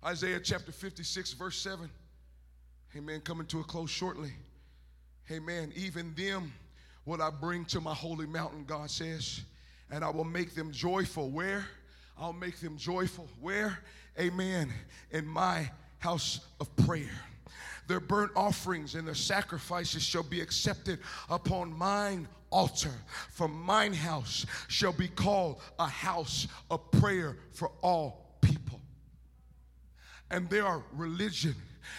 Isaiah 0.02 0.40
chapter 0.40 0.72
56, 0.72 1.34
verse 1.34 1.58
7. 1.58 1.90
Amen. 2.96 3.20
Coming 3.20 3.46
to 3.48 3.60
a 3.60 3.64
close 3.64 3.90
shortly. 3.90 4.32
Amen. 5.30 5.70
Even 5.76 6.14
them 6.14 6.52
will 7.04 7.20
I 7.20 7.28
bring 7.28 7.66
to 7.66 7.80
my 7.80 7.92
holy 7.92 8.26
mountain, 8.26 8.64
God 8.64 8.90
says, 8.90 9.42
and 9.90 10.02
I 10.02 10.08
will 10.08 10.24
make 10.24 10.54
them 10.54 10.72
joyful. 10.72 11.28
Where? 11.28 11.66
I'll 12.18 12.32
make 12.32 12.58
them 12.58 12.78
joyful. 12.78 13.28
Where? 13.40 13.78
Amen. 14.18 14.72
In 15.10 15.26
my 15.26 15.70
house 15.98 16.40
of 16.58 16.74
prayer. 16.76 17.10
Their 17.86 18.00
burnt 18.00 18.32
offerings 18.34 18.94
and 18.94 19.06
their 19.06 19.14
sacrifices 19.14 20.02
shall 20.02 20.22
be 20.22 20.40
accepted 20.40 20.98
upon 21.28 21.76
mine 21.76 22.26
altar. 22.50 22.92
For 23.30 23.46
mine 23.46 23.92
house 23.92 24.46
shall 24.68 24.92
be 24.92 25.08
called 25.08 25.60
a 25.78 25.86
house 25.86 26.48
of 26.70 26.90
prayer 26.92 27.36
for 27.52 27.70
all 27.82 28.38
people. 28.40 28.80
And 30.30 30.48
there 30.48 30.64
are 30.64 30.82
religion 30.92 31.54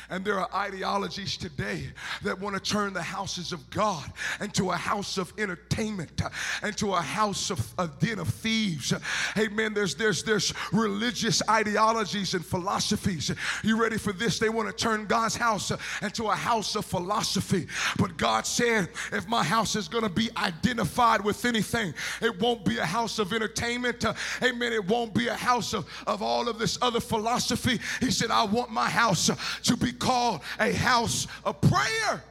and 0.09 0.23
there 0.23 0.39
are 0.39 0.49
ideologies 0.53 1.37
today 1.37 1.89
that 2.23 2.39
want 2.39 2.55
to 2.55 2.61
turn 2.61 2.93
the 2.93 3.01
houses 3.01 3.51
of 3.51 3.69
God 3.69 4.11
into 4.41 4.71
a 4.71 4.75
house 4.75 5.17
of 5.17 5.33
entertainment, 5.37 6.21
into 6.63 6.93
a 6.93 7.01
house 7.01 7.49
of 7.49 7.73
a 7.77 7.87
den 7.87 8.19
of 8.19 8.29
thieves. 8.29 8.93
Amen. 9.37 9.73
There's 9.73 9.95
there's 9.95 10.23
there's 10.23 10.53
religious 10.71 11.41
ideologies 11.49 12.33
and 12.33 12.45
philosophies. 12.45 13.31
You 13.63 13.81
ready 13.81 13.97
for 13.97 14.13
this? 14.13 14.39
They 14.39 14.49
want 14.49 14.69
to 14.69 14.73
turn 14.73 15.05
God's 15.05 15.35
house 15.35 15.71
into 16.01 16.25
a 16.25 16.35
house 16.35 16.75
of 16.75 16.85
philosophy. 16.85 17.67
But 17.97 18.17
God 18.17 18.45
said, 18.45 18.89
if 19.11 19.27
my 19.27 19.43
house 19.43 19.75
is 19.75 19.87
going 19.87 20.03
to 20.03 20.09
be 20.09 20.29
identified 20.37 21.23
with 21.23 21.45
anything, 21.45 21.93
it 22.21 22.39
won't 22.39 22.65
be 22.65 22.77
a 22.77 22.85
house 22.85 23.19
of 23.19 23.33
entertainment. 23.33 24.05
Amen. 24.43 24.73
It 24.73 24.85
won't 24.85 25.13
be 25.13 25.27
a 25.27 25.35
house 25.35 25.73
of, 25.73 25.87
of 26.05 26.21
all 26.21 26.47
of 26.47 26.59
this 26.59 26.77
other 26.81 26.99
philosophy. 26.99 27.79
He 27.99 28.11
said, 28.11 28.31
I 28.31 28.43
want 28.43 28.71
my 28.71 28.89
house 28.89 29.29
to 29.63 29.76
be 29.77 29.91
called 29.91 30.41
a 30.59 30.71
house 30.73 31.27
of 31.43 31.59
prayer. 31.61 32.23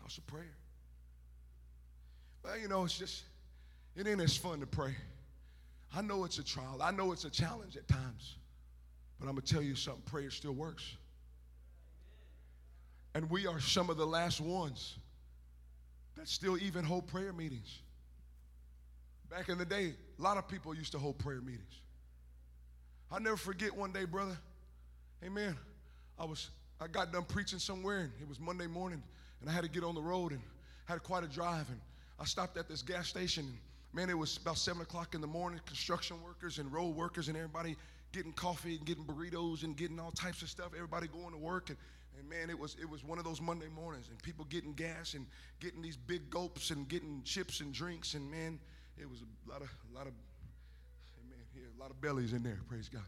House 0.00 0.18
of 0.18 0.26
prayer. 0.26 0.44
Well, 2.44 2.58
you 2.58 2.68
know, 2.68 2.84
it's 2.84 2.98
just, 2.98 3.24
it 3.96 4.06
ain't 4.06 4.20
as 4.20 4.36
fun 4.36 4.60
to 4.60 4.66
pray. 4.66 4.94
I 5.94 6.02
know 6.02 6.24
it's 6.24 6.38
a 6.38 6.44
trial, 6.44 6.80
I 6.82 6.90
know 6.90 7.12
it's 7.12 7.24
a 7.24 7.30
challenge 7.30 7.76
at 7.76 7.88
times, 7.88 8.36
but 9.18 9.26
I'm 9.26 9.34
going 9.34 9.42
to 9.42 9.52
tell 9.52 9.62
you 9.62 9.74
something 9.74 10.02
prayer 10.02 10.30
still 10.30 10.52
works. 10.52 10.84
And 13.14 13.28
we 13.28 13.46
are 13.46 13.60
some 13.60 13.90
of 13.90 13.96
the 13.96 14.06
last 14.06 14.40
ones 14.40 14.96
that 16.16 16.28
still 16.28 16.56
even 16.58 16.84
hold 16.84 17.08
prayer 17.08 17.32
meetings. 17.32 17.80
Back 19.28 19.48
in 19.48 19.58
the 19.58 19.64
day, 19.64 19.94
a 20.20 20.22
lot 20.22 20.36
of 20.36 20.46
people 20.46 20.74
used 20.74 20.92
to 20.92 20.98
hold 20.98 21.18
prayer 21.18 21.40
meetings. 21.40 21.80
I'll 23.10 23.20
never 23.20 23.38
forget 23.38 23.74
one 23.74 23.90
day, 23.90 24.04
brother. 24.04 24.36
Amen. 25.24 25.56
I 26.18 26.24
was 26.24 26.50
I 26.80 26.86
got 26.86 27.12
done 27.12 27.24
preaching 27.24 27.58
somewhere, 27.58 28.00
and 28.00 28.12
it 28.20 28.28
was 28.28 28.38
Monday 28.38 28.66
morning, 28.66 29.02
and 29.40 29.50
I 29.50 29.52
had 29.52 29.64
to 29.64 29.70
get 29.70 29.82
on 29.82 29.94
the 29.94 30.00
road 30.00 30.32
and 30.32 30.40
had 30.84 31.02
quite 31.02 31.24
a 31.24 31.26
drive. 31.26 31.68
And 31.70 31.80
I 32.18 32.24
stopped 32.24 32.58
at 32.58 32.68
this 32.68 32.82
gas 32.82 33.08
station, 33.08 33.44
and 33.44 33.56
man, 33.94 34.10
it 34.10 34.16
was 34.16 34.36
about 34.36 34.58
seven 34.58 34.82
o'clock 34.82 35.14
in 35.14 35.20
the 35.22 35.26
morning. 35.26 35.60
Construction 35.66 36.16
workers 36.22 36.58
and 36.58 36.70
road 36.70 36.94
workers 36.94 37.28
and 37.28 37.36
everybody 37.36 37.76
getting 38.12 38.32
coffee 38.32 38.76
and 38.76 38.84
getting 38.84 39.04
burritos 39.04 39.64
and 39.64 39.76
getting 39.76 39.98
all 39.98 40.10
types 40.10 40.42
of 40.42 40.50
stuff. 40.50 40.68
Everybody 40.74 41.06
going 41.08 41.32
to 41.32 41.38
work, 41.38 41.70
and, 41.70 41.78
and 42.18 42.28
man, 42.28 42.50
it 42.50 42.58
was 42.58 42.76
it 42.80 42.88
was 42.88 43.02
one 43.02 43.18
of 43.18 43.24
those 43.24 43.40
Monday 43.40 43.68
mornings, 43.74 44.08
and 44.08 44.22
people 44.22 44.44
getting 44.50 44.74
gas 44.74 45.14
and 45.14 45.26
getting 45.60 45.80
these 45.80 45.96
big 45.96 46.28
gulps 46.28 46.70
and 46.70 46.88
getting 46.88 47.22
chips 47.24 47.60
and 47.60 47.72
drinks, 47.72 48.14
and 48.14 48.30
man, 48.30 48.58
it 49.00 49.08
was 49.08 49.22
a 49.22 49.50
lot 49.50 49.62
of 49.62 49.68
a 49.90 49.94
lot 49.96 50.06
of, 50.06 50.12
man, 51.28 51.38
yeah, 51.54 51.62
a 51.76 51.80
lot 51.80 51.90
of 51.90 52.00
bellies 52.00 52.32
in 52.32 52.42
there. 52.42 52.58
Praise 52.68 52.88
God. 52.88 53.02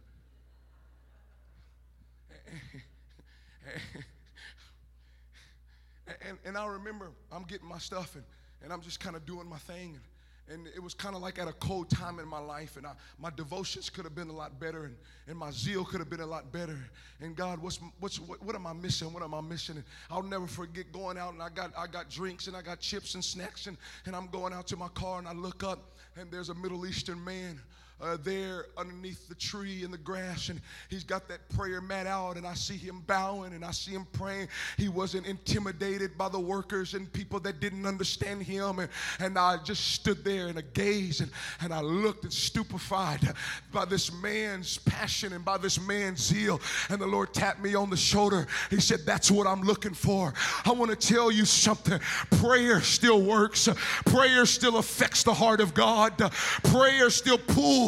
and, 6.29 6.39
and 6.45 6.57
I 6.57 6.67
remember 6.67 7.11
I'm 7.31 7.45
getting 7.45 7.69
my 7.69 7.79
stuff 7.79 8.15
and, 8.15 8.25
and 8.63 8.73
I'm 8.73 8.81
just 8.81 9.01
kind 9.01 9.15
of 9.17 9.27
doing 9.27 9.49
my 9.49 9.59
thing. 9.59 9.95
And, 9.95 10.01
and 10.49 10.67
it 10.75 10.83
was 10.83 10.93
kind 10.93 11.15
of 11.15 11.23
like 11.23 11.39
at 11.39 11.49
a 11.49 11.53
cold 11.53 11.89
time 11.89 12.19
in 12.19 12.27
my 12.27 12.39
life. 12.39 12.77
And 12.77 12.87
I, 12.87 12.93
my 13.19 13.31
devotions 13.31 13.89
could 13.89 14.05
have 14.05 14.15
been 14.15 14.29
a 14.29 14.33
lot 14.33 14.59
better. 14.59 14.85
And, 14.85 14.97
and 15.29 15.39
my 15.39 15.51
zeal 15.51 15.85
could 15.85 16.01
have 16.01 16.11
been 16.11 16.21
a 16.21 16.27
lot 16.27 16.53
better. 16.53 16.79
And 17.21 17.37
God, 17.37 17.61
what's, 17.63 17.79
what's, 18.01 18.19
what, 18.21 18.43
what 18.43 18.55
am 18.55 18.67
I 18.67 18.73
missing? 18.73 19.13
What 19.13 19.23
am 19.23 19.35
I 19.35 19.41
missing? 19.41 19.77
And 19.77 19.85
I'll 20.11 20.23
never 20.23 20.47
forget 20.47 20.93
going 20.93 21.17
out 21.17 21.33
and 21.33 21.43
I 21.43 21.49
got, 21.49 21.73
I 21.79 21.87
got 21.87 22.11
drinks 22.11 22.49
and 22.49 22.57
I 22.57 22.63
got 22.63 22.81
chips 22.81 23.15
and 23.15 23.25
snacks. 23.25 23.67
And, 23.67 23.77
and 24.07 24.17
I'm 24.17 24.27
going 24.27 24.53
out 24.53 24.67
to 24.69 24.77
my 24.77 24.89
car 24.89 25.19
and 25.19 25.29
I 25.29 25.33
look 25.33 25.63
up 25.63 25.97
and 26.17 26.31
there's 26.31 26.49
a 26.49 26.55
Middle 26.55 26.87
Eastern 26.87 27.23
man 27.25 27.61
uh, 28.01 28.17
there 28.23 28.67
underneath 28.77 29.29
the 29.29 29.35
tree 29.35 29.85
in 29.85 29.91
the 29.91 29.99
grass, 29.99 30.49
and 30.49 30.61
he's 30.89 31.05
got 31.05 31.29
that 31.29 31.49
prayer 31.51 31.81
mat 31.81 32.07
out, 32.07 32.37
and 32.37 32.47
I 32.47 32.55
see 32.55 32.77
him 32.77 33.03
bowing 33.07 33.53
and 33.53 33.65
I 33.65 33.71
see 33.71 33.93
him 33.93 34.07
praying. 34.13 34.49
He 34.77 34.89
wasn't 34.89 35.27
intimidated 35.27 36.19
by 36.19 36.29
the 36.29 36.41
workers 36.41 36.95
and 36.95 37.13
people 37.13 37.39
that 37.41 37.61
didn't 37.61 37.87
understand 37.87 38.43
him, 38.43 38.81
and, 38.81 38.89
and 39.21 39.39
I 39.39 39.59
just 39.63 39.93
stood 39.93 40.25
there 40.25 40.49
in 40.49 40.59
a 40.59 40.63
gaze 40.63 41.21
and, 41.21 41.31
and 41.61 41.73
I 41.73 41.81
looked 41.81 42.25
and 42.25 42.33
stupefied 42.33 43.35
by 43.73 43.85
this 43.85 44.13
man's 44.13 44.79
passion 44.79 45.33
and 45.33 45.45
by 45.45 45.59
this 45.59 45.81
man's 45.81 46.21
zeal. 46.21 46.61
And 46.89 47.01
the 47.01 47.07
Lord 47.07 47.33
tapped 47.33 47.63
me 47.63 47.75
on 47.75 47.91
the 47.91 47.97
shoulder. 47.97 48.47
He 48.71 48.81
said, 48.81 49.01
That's 49.07 49.31
what 49.31 49.47
I'm 49.47 49.63
looking 49.63 49.95
for. 49.95 50.35
I 50.65 50.73
want 50.73 50.91
to 50.91 50.97
tell 50.97 51.31
you 51.31 51.45
something. 51.45 52.01
Prayer 52.33 52.81
still 52.81 53.23
works, 53.23 53.69
prayer 54.07 54.45
still 54.47 54.79
affects 54.79 55.23
the 55.23 55.35
heart 55.35 55.61
of 55.61 55.75
God, 55.75 56.19
prayer 56.65 57.09
still 57.11 57.39
pulls 57.39 57.82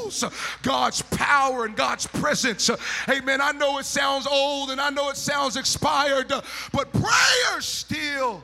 God's 0.62 1.02
power 1.02 1.64
and 1.64 1.76
God's 1.76 2.06
presence. 2.06 2.70
Amen. 3.08 3.40
I 3.40 3.52
know 3.52 3.78
it 3.78 3.84
sounds 3.84 4.26
old 4.26 4.70
and 4.70 4.80
I 4.80 4.90
know 4.90 5.10
it 5.10 5.16
sounds 5.16 5.56
expired, 5.56 6.32
but 6.72 6.92
prayer 6.92 7.60
still 7.60 8.42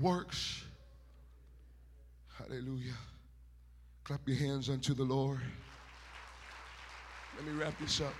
works. 0.00 0.64
Hallelujah. 2.38 2.94
Clap 4.04 4.26
your 4.26 4.38
hands 4.38 4.68
unto 4.68 4.94
the 4.94 5.04
Lord. 5.04 5.40
Let 7.36 7.46
me 7.46 7.52
wrap 7.60 7.78
this 7.78 8.00
up. 8.00 8.14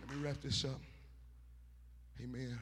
Let 0.00 0.16
me 0.16 0.24
wrap 0.24 0.40
this 0.40 0.64
up. 0.64 0.80
Amen. 2.22 2.58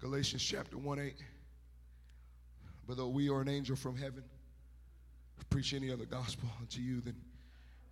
Galatians 0.00 0.42
chapter 0.42 0.78
1 0.78 0.98
8. 0.98 1.14
But 2.90 2.96
though 2.96 3.06
we 3.06 3.30
are 3.30 3.40
an 3.40 3.48
angel 3.48 3.76
from 3.76 3.96
heaven, 3.96 4.24
preach 5.48 5.74
any 5.74 5.92
other 5.92 6.06
gospel 6.06 6.48
unto 6.58 6.80
you 6.80 7.00
than 7.00 7.14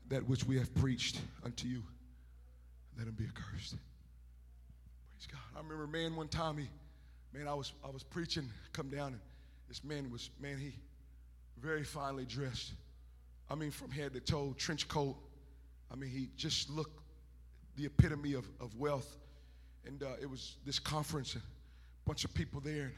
that 0.09 0.29
which 0.29 0.43
we 0.43 0.59
have 0.59 0.75
preached 0.75 1.21
unto 1.45 1.69
you, 1.69 1.85
let 2.99 3.07
him 3.07 3.13
be 3.15 3.23
accursed. 3.23 3.77
Praise 5.15 5.29
God. 5.31 5.39
I 5.55 5.63
remember, 5.63 5.87
man, 5.87 6.17
one 6.17 6.27
time 6.27 6.59
he, 6.59 6.69
man, 7.33 7.47
I 7.47 7.55
was 7.55 7.75
I 7.85 7.91
was 7.91 8.03
preaching, 8.03 8.51
come 8.73 8.89
down, 8.89 9.13
and 9.13 9.21
this 9.69 9.85
man 9.85 10.11
was, 10.11 10.31
man, 10.41 10.59
he 10.59 10.73
very 11.61 11.85
finely 11.85 12.25
dressed. 12.25 12.73
I 13.49 13.55
mean, 13.55 13.71
from 13.71 13.93
head 13.93 14.15
to 14.15 14.21
toe, 14.21 14.53
trench 14.59 14.89
coat. 14.89 15.15
I 15.93 15.95
mean, 15.95 16.11
he 16.11 16.29
just 16.37 16.71
looked 16.71 17.01
the 17.77 17.87
epitome 17.87 18.33
of, 18.33 18.49
of 18.61 18.75
wealth. 18.75 19.17
And 19.87 20.03
uh, 20.03 20.17
it 20.21 20.29
was 20.29 20.57
this 20.67 20.81
conference, 20.81 21.37
a 21.37 21.41
bunch 22.05 22.25
of 22.25 22.35
people 22.35 22.61
there. 22.61 22.87
And 22.87 22.95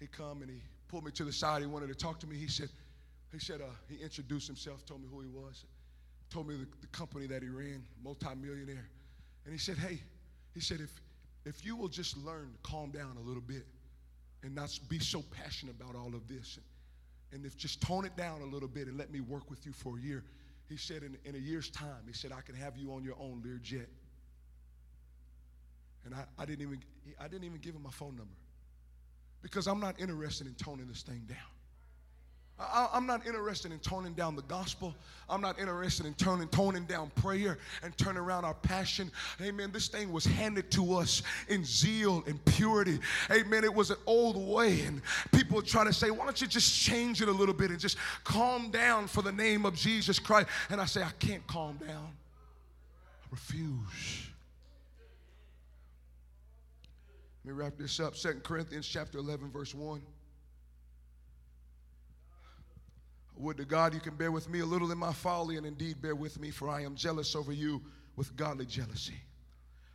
he 0.00 0.06
come 0.06 0.42
and 0.42 0.50
he 0.50 0.60
pulled 0.94 1.04
me 1.04 1.10
to 1.10 1.24
the 1.24 1.32
side. 1.32 1.60
He 1.60 1.66
wanted 1.66 1.88
to 1.88 1.94
talk 1.96 2.20
to 2.20 2.26
me. 2.28 2.36
He 2.36 2.46
said, 2.46 2.68
he 3.32 3.40
said, 3.40 3.60
uh, 3.60 3.64
he 3.88 3.96
introduced 3.96 4.46
himself, 4.46 4.86
told 4.86 5.02
me 5.02 5.08
who 5.10 5.22
he 5.22 5.26
was, 5.26 5.64
told 6.30 6.46
me 6.46 6.54
the, 6.54 6.68
the 6.82 6.86
company 6.86 7.26
that 7.26 7.42
he 7.42 7.48
ran, 7.48 7.82
multimillionaire. 8.04 8.88
And 9.44 9.52
he 9.52 9.58
said, 9.58 9.76
hey, 9.76 9.98
he 10.54 10.60
said, 10.60 10.78
if, 10.80 11.00
if 11.44 11.66
you 11.66 11.74
will 11.74 11.88
just 11.88 12.16
learn 12.18 12.52
to 12.52 12.70
calm 12.70 12.92
down 12.92 13.16
a 13.16 13.26
little 13.26 13.42
bit 13.42 13.66
and 14.44 14.54
not 14.54 14.70
be 14.88 15.00
so 15.00 15.24
passionate 15.32 15.74
about 15.80 15.96
all 15.96 16.14
of 16.14 16.28
this, 16.28 16.58
and, 16.58 16.64
and 17.32 17.44
if 17.44 17.56
just 17.56 17.82
tone 17.82 18.04
it 18.04 18.16
down 18.16 18.42
a 18.42 18.46
little 18.46 18.68
bit 18.68 18.86
and 18.86 18.96
let 18.96 19.10
me 19.10 19.18
work 19.18 19.50
with 19.50 19.66
you 19.66 19.72
for 19.72 19.98
a 19.98 20.00
year, 20.00 20.22
he 20.68 20.76
said, 20.76 21.02
in, 21.02 21.18
in 21.24 21.34
a 21.34 21.42
year's 21.44 21.70
time, 21.70 22.04
he 22.06 22.12
said, 22.12 22.30
I 22.30 22.40
can 22.42 22.54
have 22.54 22.76
you 22.76 22.92
on 22.92 23.02
your 23.02 23.16
own 23.18 23.42
Learjet. 23.44 23.88
And 26.04 26.14
I, 26.14 26.22
I, 26.38 26.44
didn't 26.44 26.62
even, 26.62 26.78
I 27.18 27.26
didn't 27.26 27.42
even 27.42 27.58
give 27.58 27.74
him 27.74 27.82
my 27.82 27.90
phone 27.90 28.14
number 28.14 28.36
because 29.44 29.68
I'm 29.68 29.78
not 29.78 30.00
interested 30.00 30.46
in 30.46 30.54
toning 30.54 30.86
this 30.88 31.02
thing 31.02 31.20
down. 31.28 31.36
I, 32.58 32.88
am 32.94 33.06
not 33.06 33.26
interested 33.26 33.72
in 33.72 33.78
toning 33.80 34.14
down 34.14 34.36
the 34.36 34.42
gospel. 34.42 34.94
I'm 35.28 35.42
not 35.42 35.58
interested 35.58 36.06
in 36.06 36.14
turning, 36.14 36.48
toning 36.48 36.84
down 36.84 37.10
prayer 37.16 37.58
and 37.82 37.94
turning 37.98 38.22
around 38.22 38.46
our 38.46 38.54
passion. 38.54 39.10
Amen. 39.42 39.70
This 39.70 39.88
thing 39.88 40.10
was 40.12 40.24
handed 40.24 40.70
to 40.70 40.94
us 40.94 41.22
in 41.48 41.62
zeal 41.62 42.24
and 42.26 42.42
purity. 42.46 43.00
Amen. 43.30 43.64
It 43.64 43.74
was 43.74 43.90
an 43.90 43.98
old 44.06 44.36
way, 44.36 44.80
and 44.82 45.02
people 45.32 45.60
try 45.60 45.84
to 45.84 45.92
say, 45.92 46.10
"Why 46.10 46.24
don't 46.24 46.40
you 46.40 46.46
just 46.46 46.74
change 46.74 47.20
it 47.20 47.28
a 47.28 47.32
little 47.32 47.54
bit 47.54 47.70
and 47.70 47.78
just 47.78 47.98
calm 48.22 48.70
down 48.70 49.08
for 49.08 49.20
the 49.20 49.32
name 49.32 49.66
of 49.66 49.74
Jesus 49.74 50.18
Christ?" 50.18 50.48
And 50.70 50.80
I 50.80 50.86
say, 50.86 51.02
"I 51.02 51.12
can't 51.18 51.46
calm 51.46 51.76
down. 51.76 52.16
I 53.24 53.26
refuse." 53.30 54.30
Let 57.44 57.54
me 57.54 57.60
wrap 57.60 57.76
this 57.76 58.00
up. 58.00 58.16
Second 58.16 58.42
Corinthians 58.42 58.88
chapter 58.88 59.18
11, 59.18 59.50
verse 59.50 59.74
1. 59.74 60.00
Would 63.36 63.56
to 63.58 63.64
God 63.64 63.92
you 63.92 64.00
can 64.00 64.14
bear 64.14 64.32
with 64.32 64.48
me 64.48 64.60
a 64.60 64.66
little 64.66 64.92
in 64.92 64.98
my 64.98 65.12
folly, 65.12 65.56
and 65.56 65.66
indeed 65.66 66.00
bear 66.00 66.14
with 66.14 66.40
me, 66.40 66.50
for 66.50 66.70
I 66.70 66.82
am 66.82 66.94
jealous 66.94 67.34
over 67.34 67.52
you 67.52 67.82
with 68.16 68.34
godly 68.36 68.64
jealousy. 68.64 69.20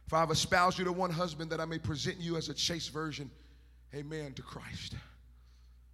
For 0.07 0.17
I 0.17 0.19
have 0.19 0.31
espoused 0.31 0.77
you 0.77 0.85
to 0.85 0.91
one 0.91 1.09
husband 1.09 1.49
that 1.51 1.59
I 1.59 1.65
may 1.65 1.79
present 1.79 2.19
you 2.19 2.35
as 2.35 2.49
a 2.49 2.53
chaste 2.53 2.91
virgin, 2.91 3.31
amen, 3.95 4.33
to 4.33 4.41
Christ. 4.41 4.95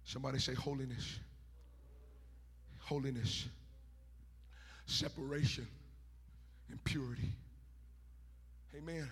Somebody 0.04 0.38
say 0.38 0.54
holiness. 0.54 1.18
Holiness. 2.80 3.46
Separation 4.86 5.66
and 6.68 6.82
purity. 6.84 7.30
Amen. 8.76 9.08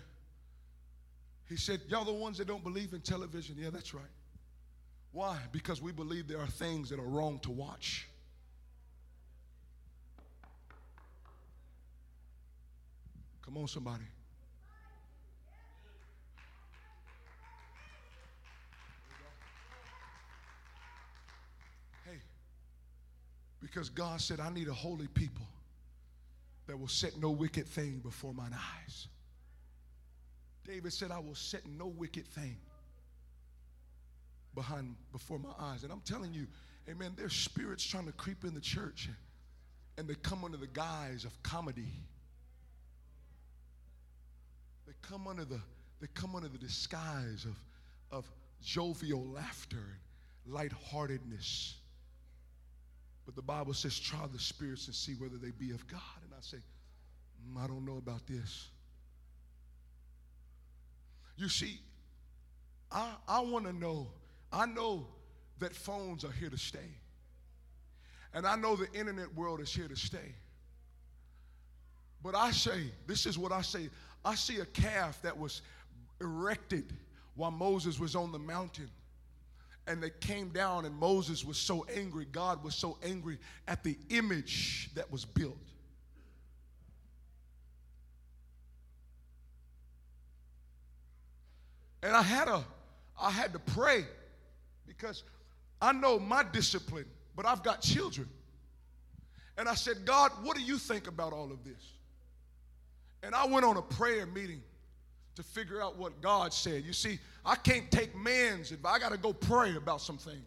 He 1.49 1.57
said, 1.57 1.80
Y'all 1.88 2.05
the 2.05 2.12
ones 2.12 2.38
that 2.38 2.47
don't 2.47 2.64
believe 2.64 2.92
in 2.92 3.01
television. 3.01 3.57
Yeah, 3.59 3.70
that's 3.70 3.95
right. 3.95 4.05
Why? 5.12 5.38
Because 5.53 5.80
we 5.80 5.92
believe 5.92 6.26
there 6.26 6.40
are 6.40 6.47
things 6.47 6.90
that 6.90 6.99
are 6.99 7.07
wrong 7.07 7.38
to 7.40 7.51
watch. 7.51 8.09
Come 13.45 13.59
on, 13.59 13.68
somebody. 13.68 14.05
Hey, 22.05 22.18
because 23.61 23.90
God 23.90 24.20
said, 24.20 24.40
I 24.40 24.51
need 24.51 24.66
a 24.66 24.72
holy 24.72 25.07
people 25.09 25.47
that 26.66 26.76
will 26.76 26.88
set 26.88 27.18
no 27.20 27.30
wicked 27.30 27.68
thing 27.68 28.01
before 28.03 28.32
mine 28.32 28.55
eyes. 28.55 29.09
David 30.67 30.93
said, 30.93 31.11
I 31.11 31.19
will 31.19 31.35
set 31.35 31.67
no 31.67 31.87
wicked 31.87 32.27
thing 32.27 32.57
behind 34.55 34.97
before 35.12 35.39
my 35.39 35.53
eyes. 35.59 35.83
And 35.83 35.93
I'm 35.93 36.01
telling 36.01 36.33
you, 36.33 36.47
amen, 36.89 37.12
there's 37.17 37.35
spirits 37.35 37.85
trying 37.85 38.07
to 38.07 38.12
creep 38.12 38.45
in 38.45 38.55
the 38.55 38.61
church 38.61 39.09
and 39.99 40.09
they 40.09 40.15
come 40.15 40.45
under 40.45 40.57
the 40.57 40.67
guise 40.67 41.25
of 41.25 41.43
comedy. 41.43 41.93
They 44.87 44.93
come 45.03 45.27
under 45.27 45.45
the 45.45 45.61
they 46.01 46.09
come 46.12 46.35
under 46.35 46.49
the 46.49 46.59
disguise 46.59 47.47
of, 47.47 47.57
of 48.11 48.31
jovial 48.62 49.25
laughter 49.25 49.99
and 50.45 50.53
lightheartedness. 50.53 51.77
But 53.25 53.37
the 53.37 53.43
Bible 53.43 53.73
says, 53.73 53.99
try 53.99 54.19
the 54.31 54.39
spirits 54.39 54.87
and 54.87 54.95
see 54.95 55.15
whether 55.15 55.39
they 55.39 55.51
be 55.53 55.71
of 55.71 55.87
God. 55.87 56.01
And 56.25 56.33
I 56.37 56.43
say, 56.43 56.59
mm, 57.49 57.62
I 57.62 57.67
don't 57.67 57.87
know 57.87 57.97
about 57.97 58.27
this. 58.27 58.69
You 61.37 61.49
see, 61.49 61.80
I, 62.91 63.12
I 63.26 63.41
want 63.41 63.66
to 63.66 63.72
know, 63.72 64.09
I 64.53 64.66
know 64.66 65.07
that 65.59 65.74
phones 65.74 66.24
are 66.24 66.32
here 66.32 66.51
to 66.51 66.59
stay. 66.59 66.78
And 68.32 68.47
I 68.47 68.57
know 68.57 68.76
the 68.76 68.93
internet 68.93 69.32
world 69.35 69.61
is 69.61 69.72
here 69.72 69.89
to 69.89 69.97
stay. 69.97 70.35
But 72.22 72.35
I 72.35 72.51
say, 72.51 72.91
this 73.07 73.26
is 73.26 73.39
what 73.39 73.53
I 73.53 73.62
say 73.62 73.91
I 74.24 74.35
see 74.35 74.61
a 74.61 74.64
calf 74.64 75.20
that 75.22 75.37
was 75.37 75.61
erected 76.20 76.95
while 77.35 77.51
Moses 77.51 78.01
was 78.01 78.16
on 78.16 78.32
the 78.32 78.39
mountain. 78.39 78.91
And 79.87 80.03
they 80.03 80.11
came 80.20 80.49
down, 80.49 80.87
and 80.87 80.95
Moses 80.97 81.45
was 81.45 81.59
so 81.59 81.85
angry. 81.95 82.24
God 82.32 82.64
was 82.64 82.74
so 82.74 82.97
angry 83.03 83.37
at 83.68 83.85
the 83.85 83.99
image 84.09 84.89
that 84.95 85.11
was 85.12 85.26
built. 85.26 85.59
And 92.05 92.15
I 92.15 92.23
had 92.23 92.47
a 92.49 92.63
I 93.21 93.31
had 93.31 93.53
to 93.55 93.59
pray 93.59 94.05
because 94.87 95.25
I 95.81 95.93
know 95.93 96.19
my 96.19 96.43
discipline, 96.43 97.07
but 97.35 97.47
I've 97.47 97.63
got 97.63 97.81
children. 97.81 98.29
And 99.57 99.69
I 99.69 99.75
said, 99.75 100.05
God, 100.05 100.33
what 100.43 100.57
do 100.57 100.63
you 100.63 100.79
think 100.79 101.07
about 101.07 101.33
all 101.33 101.51
of 101.51 101.65
this? 101.65 101.93
And 103.23 103.35
I 103.35 103.47
went 103.47 103.65
on 103.65 103.77
a 103.77 103.83
prayer 103.83 104.27
meeting 104.27 104.61
to 105.37 105.43
figure 105.43 105.81
out 105.81 105.97
what 105.97 106.21
God 106.21 106.53
said. 106.53 106.85
You 106.85 106.93
see, 106.93 107.19
I 107.45 107.55
can't 107.55 107.91
take 107.91 108.15
man's 108.17 108.73
advice. 108.73 108.97
I 108.97 108.99
got 108.99 109.13
to 109.13 109.19
go 109.19 109.33
pray 109.33 109.77
about 109.77 110.01
some 110.01 110.19
things. 110.19 110.45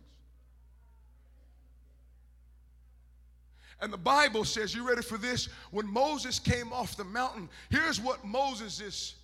And 3.80 3.94
the 3.94 3.98
Bible 3.98 4.44
says, 4.44 4.76
you 4.76 4.88
ready 4.88 5.02
for 5.02 5.18
this? 5.18 5.50
When 5.72 5.88
Moses 5.88 6.40
came 6.40 6.74
off 6.74 6.98
the 6.98 7.04
mountain, 7.04 7.48
here's 7.70 8.02
what 8.02 8.26
Moses' 8.26 9.16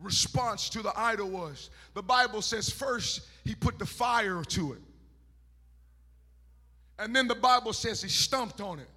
response 0.00 0.68
to 0.70 0.82
the 0.82 0.92
idol 0.98 1.28
was. 1.28 1.70
The 1.94 2.02
Bible 2.02 2.42
says, 2.42 2.70
first, 2.70 3.22
he 3.44 3.54
put 3.54 3.78
the 3.78 3.86
fire 3.86 4.42
to 4.44 4.72
it. 4.74 4.78
And 6.98 7.14
then 7.14 7.28
the 7.28 7.34
Bible 7.34 7.72
says 7.72 8.02
he 8.02 8.08
stomped 8.08 8.60
on 8.60 8.78
it. 8.78 8.88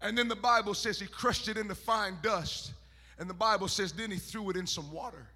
And 0.00 0.16
then 0.16 0.28
the 0.28 0.36
Bible 0.36 0.74
says 0.74 0.98
he 0.98 1.06
crushed 1.06 1.48
it 1.48 1.56
into 1.56 1.74
fine 1.74 2.16
dust. 2.22 2.72
And 3.18 3.28
the 3.28 3.34
Bible 3.34 3.68
says 3.68 3.92
then 3.92 4.10
he 4.10 4.18
threw 4.18 4.50
it 4.50 4.56
in 4.56 4.66
some 4.66 4.90
water. 4.90 5.26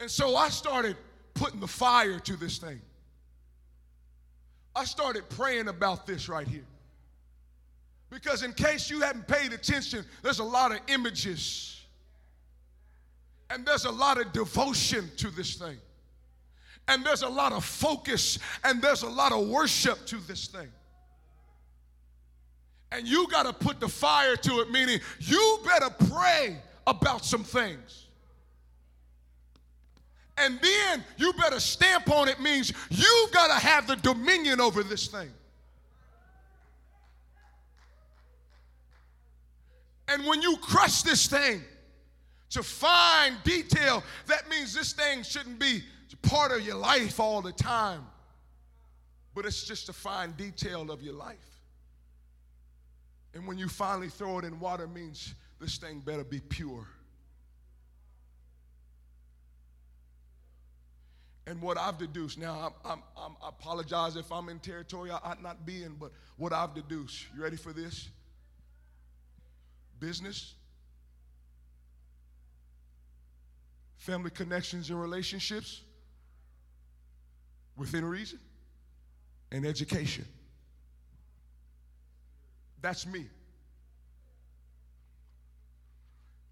And 0.00 0.10
so 0.10 0.36
I 0.36 0.48
started 0.48 0.96
putting 1.34 1.60
the 1.60 1.68
fire 1.68 2.18
to 2.20 2.36
this 2.36 2.58
thing. 2.58 2.80
I 4.74 4.84
started 4.84 5.28
praying 5.30 5.68
about 5.68 6.06
this 6.06 6.28
right 6.28 6.46
here. 6.46 6.66
Because, 8.10 8.42
in 8.42 8.52
case 8.54 8.88
you 8.88 9.00
haven't 9.00 9.28
paid 9.28 9.52
attention, 9.52 10.04
there's 10.22 10.38
a 10.38 10.44
lot 10.44 10.72
of 10.72 10.78
images 10.88 11.77
and 13.50 13.64
there's 13.64 13.84
a 13.84 13.90
lot 13.90 14.20
of 14.20 14.32
devotion 14.32 15.10
to 15.16 15.30
this 15.30 15.54
thing, 15.54 15.78
and 16.88 17.04
there's 17.04 17.22
a 17.22 17.28
lot 17.28 17.52
of 17.52 17.64
focus 17.64 18.38
and 18.64 18.80
there's 18.80 19.02
a 19.02 19.08
lot 19.08 19.32
of 19.32 19.48
worship 19.48 20.06
to 20.06 20.16
this 20.26 20.46
thing. 20.48 20.68
And 22.90 23.06
you 23.06 23.28
got 23.28 23.44
to 23.44 23.52
put 23.52 23.80
the 23.80 23.88
fire 23.88 24.36
to 24.36 24.60
it, 24.60 24.70
meaning 24.70 24.98
you 25.20 25.60
better 25.64 25.90
pray 26.10 26.56
about 26.86 27.24
some 27.24 27.44
things. 27.44 28.06
And 30.38 30.58
then 30.62 31.04
you 31.16 31.32
better 31.34 31.60
stamp 31.60 32.10
on 32.10 32.28
it, 32.28 32.40
means 32.40 32.72
you 32.90 33.28
got 33.32 33.48
to 33.48 33.66
have 33.66 33.86
the 33.86 33.96
dominion 33.96 34.60
over 34.60 34.82
this 34.82 35.08
thing. 35.08 35.30
And 40.06 40.24
when 40.24 40.40
you 40.40 40.56
crush 40.56 41.02
this 41.02 41.26
thing 41.26 41.62
to 42.50 42.62
find 42.62 43.36
detail, 43.44 44.02
that 44.26 44.48
means 44.48 44.74
this 44.74 44.92
thing 44.92 45.22
shouldn't 45.22 45.58
be 45.58 45.82
part 46.22 46.52
of 46.52 46.62
your 46.62 46.76
life 46.76 47.20
all 47.20 47.42
the 47.42 47.52
time, 47.52 48.04
but 49.34 49.44
it's 49.44 49.64
just 49.64 49.88
a 49.88 49.92
fine 49.92 50.32
detail 50.32 50.90
of 50.90 51.02
your 51.02 51.14
life. 51.14 51.36
And 53.34 53.46
when 53.46 53.58
you 53.58 53.68
finally 53.68 54.08
throw 54.08 54.38
it 54.38 54.44
in 54.44 54.58
water, 54.58 54.86
means 54.86 55.34
this 55.60 55.76
thing 55.76 56.00
better 56.00 56.24
be 56.24 56.40
pure. 56.40 56.86
And 61.46 61.62
what 61.62 61.78
I've 61.78 61.96
deduced, 61.96 62.38
now 62.38 62.74
I'm, 62.84 62.92
I'm, 62.92 63.02
I'm, 63.16 63.36
i 63.42 63.48
apologize 63.48 64.16
if 64.16 64.30
I'm 64.30 64.50
in 64.50 64.58
territory 64.58 65.10
I 65.10 65.16
ought 65.16 65.42
not 65.42 65.64
be 65.64 65.82
in, 65.82 65.94
but 65.94 66.12
what 66.36 66.52
I've 66.52 66.74
deduced, 66.74 67.26
you 67.34 67.42
ready 67.42 67.56
for 67.56 67.72
this? 67.72 68.08
Business, 69.98 70.54
family 74.08 74.30
connections 74.30 74.88
and 74.88 74.98
relationships 74.98 75.82
within 77.76 78.02
reason, 78.02 78.38
and 79.52 79.66
education. 79.66 80.24
That's 82.80 83.06
me. 83.06 83.26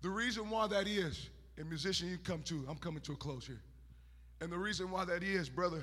The 0.03 0.11
reason 0.11 0.51
why 0.51 0.67
that 0.67 0.87
is, 0.87 1.31
and 1.57 1.67
musician, 1.67 2.11
you 2.11 2.19
come 2.19 2.43
to, 2.43 2.63
I'm 2.69 2.77
coming 2.77 3.01
to 3.01 3.13
a 3.13 3.17
close 3.17 3.47
here. 3.47 3.63
And 4.43 4.53
the 4.53 4.59
reason 4.59 4.91
why 4.91 5.07
that 5.07 5.23
is, 5.23 5.49
brother, 5.49 5.83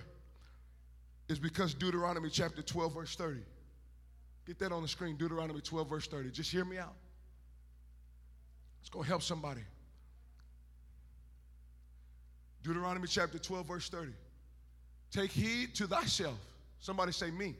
is 1.27 1.39
because 1.39 1.73
Deuteronomy 1.73 2.29
chapter 2.29 2.61
12, 2.61 2.93
verse 2.93 3.15
30. 3.15 3.39
Get 4.45 4.59
that 4.59 4.71
on 4.71 4.83
the 4.83 4.87
screen, 4.87 5.17
Deuteronomy 5.17 5.61
12, 5.61 5.89
verse 5.89 6.07
30. 6.07 6.29
Just 6.29 6.51
hear 6.51 6.65
me 6.65 6.77
out. 6.77 6.93
It's 8.81 8.91
going 8.91 9.05
to 9.05 9.09
help 9.09 9.23
somebody. 9.23 9.61
Deuteronomy 12.63 13.07
chapter 13.07 13.37
12, 13.37 13.67
verse 13.67 13.89
30. 13.89 14.11
Take 15.11 15.31
heed 15.31 15.75
to 15.75 15.87
thyself. 15.87 16.39
Somebody 16.79 17.11
say, 17.11 17.29
me. 17.29 17.55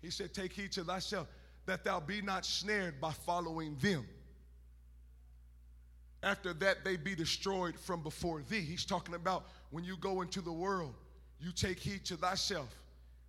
He 0.00 0.10
said, 0.10 0.34
Take 0.34 0.52
heed 0.52 0.72
to 0.72 0.84
thyself 0.84 1.28
that 1.66 1.84
thou 1.84 2.00
be 2.00 2.20
not 2.20 2.44
snared 2.44 3.00
by 3.00 3.12
following 3.12 3.76
them. 3.80 4.04
After 6.22 6.52
that, 6.54 6.84
they 6.84 6.96
be 6.96 7.14
destroyed 7.14 7.78
from 7.78 8.02
before 8.02 8.42
thee. 8.48 8.60
He's 8.60 8.84
talking 8.84 9.14
about 9.14 9.44
when 9.70 9.84
you 9.84 9.96
go 9.96 10.22
into 10.22 10.40
the 10.40 10.52
world, 10.52 10.94
you 11.40 11.52
take 11.52 11.78
heed 11.78 12.04
to 12.06 12.16
thyself 12.16 12.68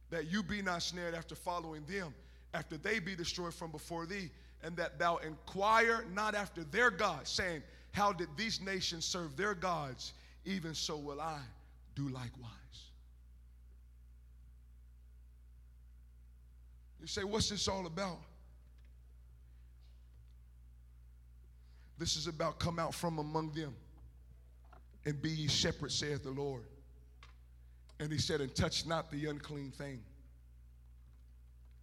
that 0.10 0.32
you 0.32 0.44
be 0.44 0.62
not 0.62 0.84
snared 0.84 1.16
after 1.16 1.34
following 1.34 1.84
them, 1.86 2.14
after 2.54 2.78
they 2.78 3.00
be 3.00 3.16
destroyed 3.16 3.54
from 3.54 3.72
before 3.72 4.06
thee, 4.06 4.30
and 4.64 4.78
that 4.78 5.00
thou 5.00 5.18
inquire 5.18 6.06
not 6.14 6.36
after 6.36 6.64
their 6.66 6.92
gods, 6.92 7.32
saying, 7.32 7.64
How 7.92 8.14
did 8.14 8.30
these 8.38 8.62
nations 8.62 9.06
serve 9.06 9.36
their 9.36 9.56
gods? 9.56 10.14
Even 10.46 10.74
so 10.74 10.98
will 10.98 11.22
I 11.22 11.40
do 11.96 12.10
likewise. 12.10 12.52
You 17.00 17.08
say, 17.08 17.24
What's 17.24 17.50
this 17.50 17.68
all 17.68 17.86
about? 17.86 18.20
This 21.98 22.16
is 22.16 22.28
about 22.28 22.60
come 22.60 22.80
out 22.80 22.94
from 22.94 23.20
among 23.20 23.52
them 23.52 23.76
and 25.06 25.22
be 25.22 25.30
ye 25.30 25.48
separate, 25.48 25.92
saith 25.92 26.24
the 26.24 26.32
Lord. 26.32 26.64
And 28.00 28.12
he 28.12 28.18
said, 28.18 28.42
And 28.42 28.54
touch 28.56 28.86
not 28.86 29.12
the 29.12 29.28
unclean 29.28 29.72
thing, 29.72 30.02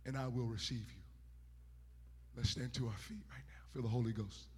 and 0.05 0.17
I 0.17 0.27
will 0.27 0.47
receive 0.47 0.79
you. 0.79 1.03
Let's 2.37 2.51
stand 2.51 2.73
to 2.75 2.87
our 2.87 2.99
feet 2.99 3.23
right 3.31 3.43
now. 3.47 3.73
Feel 3.73 3.83
the 3.83 3.89
Holy 3.89 4.13
Ghost. 4.13 4.50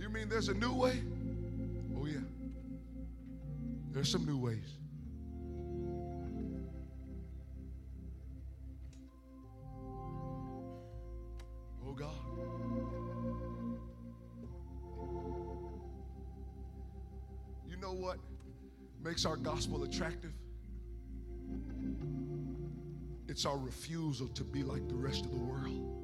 You 0.00 0.08
mean 0.08 0.30
there's 0.30 0.48
a 0.48 0.54
new 0.54 0.72
way? 0.72 0.98
Oh, 1.94 2.06
yeah. 2.06 2.20
There's 3.92 4.10
some 4.10 4.24
new 4.24 4.38
ways. 4.38 4.78
Oh, 11.86 11.92
God. 11.92 12.14
You 17.68 17.76
know 17.76 17.92
what 17.92 18.16
makes 19.04 19.26
our 19.26 19.36
gospel 19.36 19.84
attractive? 19.84 20.32
It's 23.28 23.44
our 23.44 23.58
refusal 23.58 24.28
to 24.28 24.44
be 24.44 24.62
like 24.62 24.88
the 24.88 24.94
rest 24.94 25.26
of 25.26 25.30
the 25.30 25.36
world. 25.36 25.99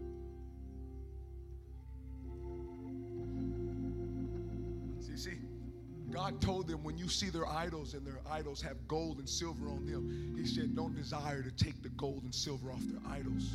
God 6.26 6.40
told 6.40 6.66
them 6.66 6.82
when 6.82 6.98
you 6.98 7.08
see 7.08 7.30
their 7.30 7.46
idols 7.46 7.94
and 7.94 8.04
their 8.04 8.18
idols 8.28 8.60
have 8.60 8.88
gold 8.88 9.18
and 9.18 9.28
silver 9.28 9.68
on 9.68 9.86
them, 9.86 10.34
He 10.36 10.44
said, 10.44 10.74
don't 10.74 10.96
desire 10.96 11.40
to 11.40 11.52
take 11.52 11.80
the 11.84 11.88
gold 11.90 12.24
and 12.24 12.34
silver 12.34 12.72
off 12.72 12.80
their 12.80 13.00
idols. 13.08 13.48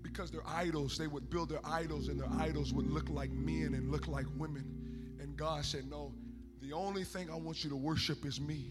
Because 0.00 0.30
their 0.30 0.46
idols, 0.46 0.96
they 0.96 1.08
would 1.08 1.28
build 1.28 1.48
their 1.48 1.64
idols 1.64 2.06
and 2.06 2.20
their 2.20 2.30
idols 2.38 2.72
would 2.72 2.88
look 2.88 3.08
like 3.08 3.32
men 3.32 3.74
and 3.74 3.90
look 3.90 4.06
like 4.06 4.26
women. 4.36 5.18
And 5.20 5.36
God 5.36 5.64
said, 5.64 5.90
no, 5.90 6.12
the 6.60 6.72
only 6.72 7.02
thing 7.02 7.28
I 7.30 7.34
want 7.34 7.64
you 7.64 7.70
to 7.70 7.76
worship 7.76 8.24
is 8.24 8.40
me. 8.40 8.70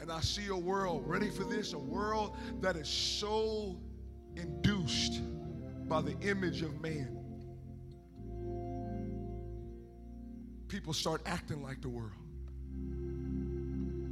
And 0.00 0.10
I 0.10 0.20
see 0.22 0.48
a 0.48 0.56
world, 0.56 1.04
ready 1.06 1.30
for 1.30 1.44
this? 1.44 1.72
A 1.72 1.78
world 1.78 2.36
that 2.62 2.74
is 2.74 2.88
so 2.88 3.76
induced 4.34 5.20
by 5.88 6.02
the 6.02 6.18
image 6.18 6.62
of 6.62 6.80
man. 6.80 7.19
People 10.70 10.92
start 10.92 11.20
acting 11.26 11.62
like 11.62 11.82
the 11.82 11.88
world. 11.88 12.12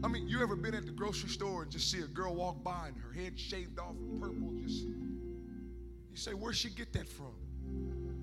I 0.03 0.09
mean, 0.09 0.29
you 0.29 0.43
ever 0.43 0.57
been 0.57 0.75
at 0.75 0.87
the 0.87 0.93
grocery 0.93 1.31
store 1.31 1.63
and 1.63 1.71
just 1.71 1.91
see 1.91 2.01
a 2.01 2.07
girl 2.07 2.35
walk 2.35 2.63
by 2.65 2.89
and 2.89 2.97
her 3.01 3.13
head 3.13 3.39
shaved 3.39 3.79
off 3.79 3.95
purple? 4.21 4.53
Just 4.63 4.83
you 4.83 6.17
say, 6.17 6.33
where'd 6.33 6.57
she 6.57 6.71
get 6.71 6.93
that 6.93 7.09
from? 7.09 7.33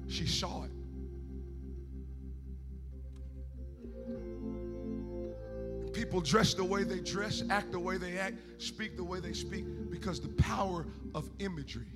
She 0.07 0.27
saw 0.27 0.65
it. 0.65 0.71
People 5.93 6.19
dress 6.19 6.53
the 6.53 6.63
way 6.63 6.83
they 6.83 6.99
dress, 6.99 7.41
act 7.49 7.71
the 7.71 7.79
way 7.79 7.97
they 7.97 8.17
act, 8.17 8.35
speak 8.57 8.97
the 8.97 9.03
way 9.03 9.21
they 9.21 9.33
speak 9.33 9.65
because 9.89 10.19
the 10.19 10.27
power 10.27 10.85
of 11.13 11.29
imagery. 11.39 11.87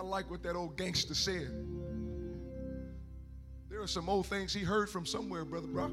I 0.00 0.02
like 0.02 0.30
what 0.30 0.42
that 0.44 0.56
old 0.56 0.78
gangster 0.78 1.14
said. 1.14 1.52
There 3.68 3.82
are 3.82 3.86
some 3.86 4.08
old 4.08 4.24
things 4.24 4.50
he 4.50 4.60
heard 4.60 4.88
from 4.88 5.04
somewhere, 5.04 5.44
Brother 5.44 5.66
Brock. 5.66 5.90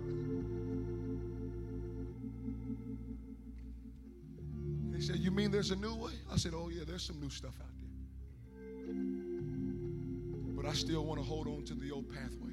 He 4.96 5.02
said, 5.02 5.18
You 5.18 5.30
mean 5.30 5.52
there's 5.52 5.72
a 5.72 5.76
new 5.76 5.94
way? 5.94 6.14
I 6.32 6.38
said, 6.38 6.54
Oh, 6.56 6.70
yeah, 6.70 6.84
there's 6.88 7.04
some 7.04 7.20
new 7.20 7.30
stuff 7.30 7.56
out 7.60 7.68
there. 8.86 8.96
But 10.56 10.66
I 10.66 10.72
still 10.72 11.04
want 11.04 11.20
to 11.20 11.26
hold 11.26 11.48
on 11.48 11.66
to 11.66 11.74
the 11.74 11.92
old 11.92 12.10
pathways. 12.10 12.47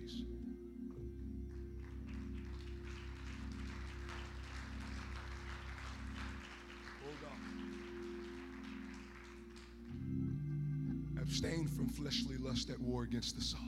Abstain 11.45 11.69
from 11.69 11.89
fleshly 11.89 12.39
lust 12.39 12.71
at 12.71 12.81
war 12.81 13.03
against 13.03 13.37
the 13.37 13.43
soul. 13.43 13.61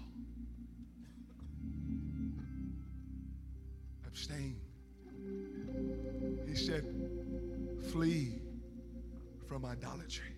Abstain. 4.07 4.57
He 6.47 6.55
said, 6.55 6.87
flee 7.93 8.41
from 9.47 9.67
idolatry. 9.67 10.33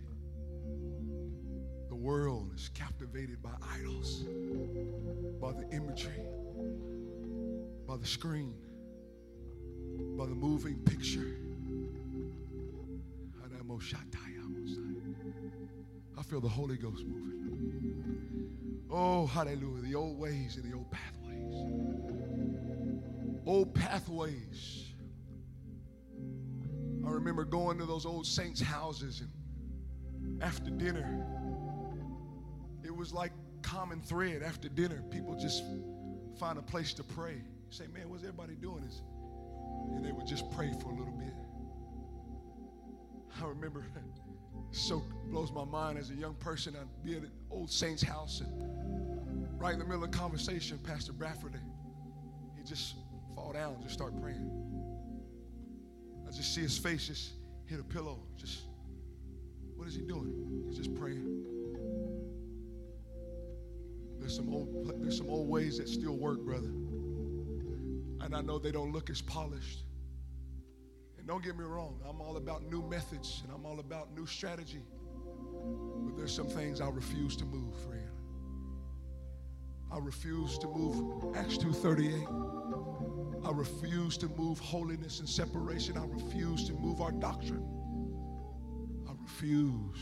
The 1.89 1.95
world 1.95 2.51
is 2.57 2.71
captivated 2.71 3.41
by 3.41 3.55
idols, 3.73 4.25
by 5.41 5.53
the 5.53 5.69
imagery, 5.71 6.27
by 7.87 7.97
the 7.99 8.07
screen, 8.07 8.55
by 10.17 10.27
the 10.27 10.35
moving 10.35 10.79
picture. 10.81 11.37
I 13.45 13.49
feel 16.29 16.41
the 16.41 16.49
Holy 16.49 16.77
Ghost 16.77 17.05
moving. 17.07 17.39
Oh, 18.91 19.27
hallelujah. 19.27 19.83
The 19.83 19.95
old 19.95 20.19
ways 20.19 20.57
and 20.57 20.71
the 20.71 20.77
old 20.77 20.91
pathways. 20.91 21.55
Old 23.47 23.75
pathways. 23.75 24.85
I 27.07 27.11
remember 27.11 27.45
going 27.45 27.79
to 27.79 27.87
those 27.87 28.05
old 28.05 28.27
saints' 28.27 28.61
houses 28.61 29.23
and 29.23 30.43
after 30.43 30.71
dinner, 30.71 31.25
it 32.85 32.95
was 32.95 33.13
like 33.13 33.33
common 33.63 34.03
thread 34.03 34.43
after 34.43 34.69
dinner. 34.69 35.03
People 35.11 35.35
just 35.35 35.65
find 36.39 36.59
a 36.59 36.63
place 36.63 36.93
to 36.95 37.05
pray. 37.05 37.41
Say, 37.71 37.87
man, 37.87 38.11
what's 38.11 38.23
everybody 38.23 38.55
doing? 38.55 38.85
Is 38.85 39.03
and 39.95 40.05
they 40.05 40.13
would 40.13 40.27
just 40.27 40.51
pray 40.51 40.71
for 40.83 40.91
a 40.91 40.95
little 40.95 41.15
bit. 41.15 41.35
I 43.41 43.47
remember 43.47 43.87
so 44.71 45.03
blows 45.31 45.53
my 45.53 45.65
mind 45.65 45.99
as 45.99 46.11
a 46.11 46.15
young 46.15 46.35
person. 46.35 46.77
I'd 46.81 47.05
be 47.05 47.17
at 47.17 47.23
an 47.23 47.31
old 47.51 47.71
saint's 47.71 48.03
house 48.03 48.41
and 48.41 48.69
right 49.59 49.73
in 49.73 49.79
the 49.79 49.85
middle 49.85 50.05
of 50.05 50.11
the 50.11 50.17
conversation, 50.17 50.79
Pastor 50.79 51.13
Bradford, 51.13 51.55
he 52.57 52.63
just 52.65 52.95
fall 53.35 53.53
down 53.53 53.75
and 53.75 53.83
just 53.83 53.95
start 53.95 54.19
praying. 54.21 54.51
I 56.27 56.31
just 56.31 56.55
see 56.55 56.61
his 56.61 56.79
face 56.79 57.07
just 57.07 57.33
hit 57.67 57.81
a 57.81 57.85
pillow. 57.85 58.21
Just, 58.37 58.61
what 59.77 59.89
is 59.89 59.95
he 59.95 60.03
doing? 60.03 60.65
He's 60.69 60.77
just 60.77 60.95
praying. 60.95 61.45
There's 64.19 64.37
some 64.37 64.53
old, 64.53 65.03
there's 65.03 65.17
some 65.17 65.29
old 65.29 65.49
ways 65.49 65.79
that 65.79 65.89
still 65.89 66.17
work, 66.17 66.41
brother. 66.41 66.71
And 68.21 68.35
I 68.35 68.41
know 68.43 68.59
they 68.59 68.73
don't 68.73 68.93
look 68.93 69.11
as 69.11 69.23
polished. 69.23 69.85
Don't 71.29 71.45
get 71.45 71.59
me 71.59 71.65
wrong, 71.65 72.01
I'm 72.09 72.23
all 72.23 72.39
about 72.39 72.63
new 72.71 72.81
methods 72.89 73.43
and 73.45 73.53
I'm 73.53 73.67
all 73.67 73.81
about 73.81 74.17
new 74.17 74.25
strategy. 74.25 74.81
But 76.07 76.17
there's 76.17 76.35
some 76.35 76.47
things 76.49 76.81
I 76.81 76.89
refuse 76.89 77.37
to 77.37 77.45
move, 77.45 77.77
friend. 77.83 78.09
I 79.93 79.99
refuse 79.99 80.57
to 80.57 80.67
move 80.67 81.37
Acts 81.37 81.59
2:38. 81.59 82.27
I 83.45 83.51
refuse 83.51 84.17
to 84.19 84.29
move 84.29 84.59
holiness 84.59 85.21
and 85.21 85.29
separation. 85.29 85.99
I 85.99 86.07
refuse 86.07 86.65
to 86.65 86.73
move 86.73 87.03
our 87.03 87.13
doctrine. 87.13 87.63
I 89.07 89.13
refuse. 89.21 90.01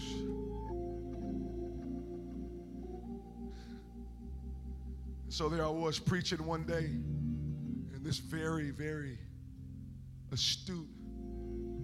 So 5.28 5.48
there 5.48 5.64
I 5.64 5.70
was 5.70 5.98
preaching 5.98 6.46
one 6.46 6.64
day, 6.64 6.86
and 6.86 8.04
this 8.04 8.18
very, 8.18 8.70
very 8.70 9.18
astute 10.30 10.88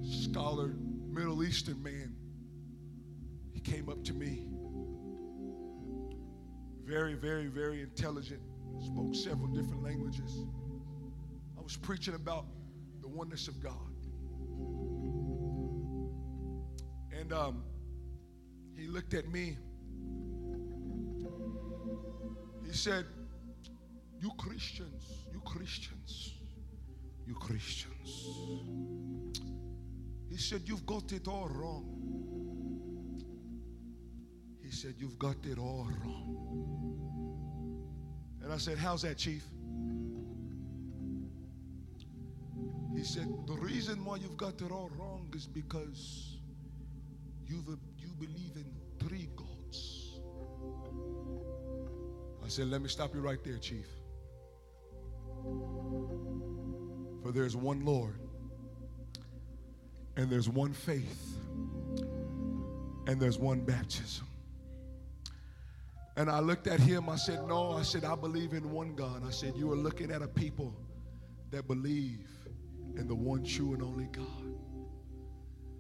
scholar, 0.05 0.75
Middle 1.09 1.45
Eastern 1.45 1.83
man, 1.83 2.15
he 3.53 3.61
came 3.61 3.89
up 3.89 4.03
to 4.05 4.13
me. 4.13 4.47
Very, 6.85 7.15
very, 7.15 7.47
very 7.47 7.83
intelligent, 7.83 8.41
spoke 8.85 9.15
several 9.15 9.49
different 9.49 9.83
languages. 9.83 10.45
I 11.59 11.63
was 11.63 11.77
preaching 11.77 12.15
about 12.15 12.47
the 13.01 13.09
oneness 13.09 13.49
of 13.49 13.63
God. 13.63 13.73
And 17.19 17.33
um, 17.33 17.63
he 18.77 18.89
looked 18.89 19.15
at 19.15 19.29
me. 19.29 19.57
He 22.67 22.73
said, 22.73 23.07
You 24.21 24.31
Christians, 24.39 25.27
you 25.33 25.41
Christians, 25.41 26.35
you 27.27 27.35
Christians. 27.35 28.27
He 30.33 30.39
said, 30.39 30.63
You've 30.65 30.87
got 30.87 31.13
it 31.13 31.29
all 31.29 31.47
wrong. 31.47 31.85
He 34.63 34.71
said, 34.71 34.95
You've 34.97 35.19
got 35.19 35.37
it 35.45 35.59
all 35.59 35.87
wrong. 36.03 37.83
And 38.43 38.51
I 38.51 38.57
said, 38.57 38.79
How's 38.79 39.03
that, 39.03 39.19
Chief? 39.19 39.45
He 42.97 43.05
said, 43.05 43.29
The 43.47 43.53
reason 43.53 44.03
why 44.07 44.17
you've 44.17 44.39
got 44.39 44.59
it 44.63 44.71
all 44.71 44.91
wrong 44.97 45.29
is 45.37 45.47
because 45.47 46.39
you've, 47.45 47.69
you 47.99 48.09
believe 48.19 48.57
in 48.57 48.65
three 49.07 49.29
gods. 49.37 50.19
I 52.43 52.49
said, 52.49 52.69
Let 52.69 52.81
me 52.81 52.89
stop 52.89 53.15
you 53.15 53.21
right 53.21 53.45
there, 53.45 53.59
Chief. 53.59 53.87
For 57.23 57.33
there's 57.33 57.55
one 57.55 57.85
Lord, 57.85 58.22
and 60.17 60.31
there's 60.31 60.49
one 60.49 60.73
faith, 60.73 61.37
and 63.07 63.21
there's 63.21 63.39
one 63.39 63.61
baptism. 63.61 64.27
And 66.17 66.31
I 66.31 66.41
looked 66.41 66.67
at 66.67 66.79
him, 66.79 67.09
I 67.09 67.17
said, 67.17 67.47
No, 67.47 67.73
I 67.73 67.83
said, 67.83 68.05
I 68.05 68.15
believe 68.15 68.53
in 68.53 68.71
one 68.71 68.95
God. 68.95 69.23
I 69.27 69.31
said, 69.31 69.57
You 69.57 69.73
are 69.73 69.77
looking 69.77 70.11
at 70.11 70.21
a 70.23 70.29
people 70.29 70.75
that 71.51 71.67
believe 71.67 72.29
in 72.97 73.09
the 73.09 73.15
one 73.15 73.45
true 73.45 73.73
and 73.73 73.83
only 73.83 74.07
God. 74.13 74.27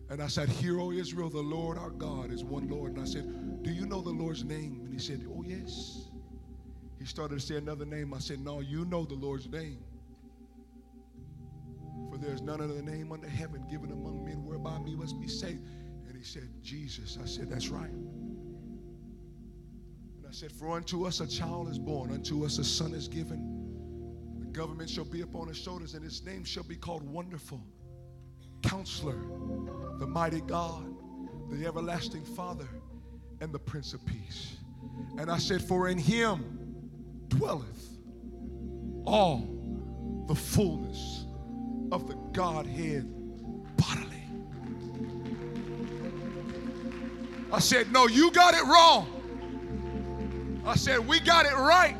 And 0.08 0.22
I 0.22 0.28
said, 0.28 0.48
Hear, 0.48 0.80
O 0.80 0.90
Israel, 0.90 1.28
the 1.28 1.40
Lord 1.40 1.76
our 1.76 1.90
God 1.90 2.32
is 2.32 2.44
one 2.44 2.68
Lord. 2.68 2.92
And 2.92 3.02
I 3.02 3.04
said, 3.04 3.62
Do 3.62 3.70
you 3.70 3.86
know 3.86 4.00
the 4.00 4.10
Lord's 4.10 4.44
name? 4.44 4.80
And 4.84 4.92
he 4.92 4.98
said, 4.98 5.26
Oh, 5.28 5.42
yes. 5.46 6.08
He 6.98 7.04
started 7.04 7.40
to 7.40 7.46
say 7.46 7.56
another 7.56 7.84
name. 7.84 8.14
I 8.14 8.18
said, 8.18 8.40
No, 8.40 8.60
you 8.60 8.84
know 8.86 9.04
the 9.04 9.14
Lord's 9.14 9.48
name. 9.48 9.78
For 12.22 12.28
there's 12.28 12.42
none 12.42 12.60
other 12.60 12.80
name 12.82 13.10
under 13.10 13.28
heaven 13.28 13.66
given 13.68 13.90
among 13.90 14.24
men 14.24 14.44
whereby 14.44 14.78
we 14.78 14.94
must 14.94 15.18
be 15.20 15.26
saved. 15.26 15.66
And 16.06 16.16
he 16.16 16.22
said, 16.22 16.48
Jesus. 16.62 17.18
I 17.20 17.26
said, 17.26 17.50
That's 17.50 17.68
right. 17.68 17.90
And 17.90 18.06
I 20.28 20.30
said, 20.30 20.52
For 20.52 20.70
unto 20.70 21.04
us 21.04 21.18
a 21.18 21.26
child 21.26 21.68
is 21.68 21.80
born, 21.80 22.12
unto 22.12 22.44
us 22.44 22.58
a 22.58 22.64
son 22.64 22.94
is 22.94 23.08
given. 23.08 24.38
The 24.38 24.46
government 24.46 24.88
shall 24.88 25.04
be 25.04 25.22
upon 25.22 25.48
his 25.48 25.56
shoulders, 25.56 25.94
and 25.94 26.04
his 26.04 26.24
name 26.24 26.44
shall 26.44 26.62
be 26.62 26.76
called 26.76 27.02
Wonderful, 27.02 27.60
Counselor, 28.62 29.18
the 29.98 30.06
Mighty 30.06 30.42
God, 30.42 30.94
the 31.50 31.66
Everlasting 31.66 32.24
Father, 32.24 32.68
and 33.40 33.52
the 33.52 33.58
Prince 33.58 33.94
of 33.94 34.06
Peace. 34.06 34.58
And 35.18 35.28
I 35.28 35.38
said, 35.38 35.60
For 35.60 35.88
in 35.88 35.98
him 35.98 36.58
dwelleth 37.26 37.98
all 39.06 40.24
the 40.28 40.36
fullness 40.36 41.26
of 41.92 42.08
the 42.08 42.14
Godhead 42.32 43.06
bodily. 43.76 44.24
I 47.52 47.60
said, 47.60 47.92
No, 47.92 48.08
you 48.08 48.32
got 48.32 48.54
it 48.54 48.64
wrong. 48.64 49.22
I 50.64 50.74
said, 50.74 51.06
we 51.06 51.20
got 51.20 51.44
it 51.44 51.54
right 51.54 51.96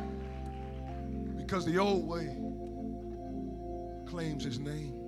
because 1.37 1.65
the 1.65 1.77
old 1.77 2.07
way 2.07 2.35
claims 4.09 4.45
his 4.45 4.57
name. 4.57 4.99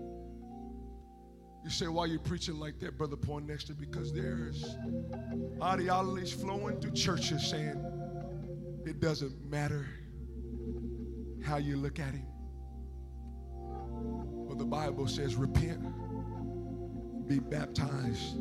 You 1.63 1.71
say, 1.71 1.87
why 1.87 2.03
are 2.03 2.07
you 2.07 2.19
preaching 2.19 2.59
like 2.59 2.79
that, 2.81 2.97
Brother 2.97 3.15
Poindexter? 3.15 3.73
Because 3.73 4.13
there's 4.13 4.75
ideologies 5.63 6.33
flowing 6.33 6.79
through 6.79 6.91
churches 6.91 7.49
saying 7.49 7.81
it 8.85 8.99
doesn't 8.99 9.49
matter 9.49 9.87
how 11.43 11.57
you 11.57 11.77
look 11.77 11.97
at 11.97 12.13
him. 12.13 12.27
The 14.57 14.65
Bible 14.65 15.07
says, 15.07 15.35
repent, 15.35 15.81
be 17.27 17.39
baptized 17.39 18.37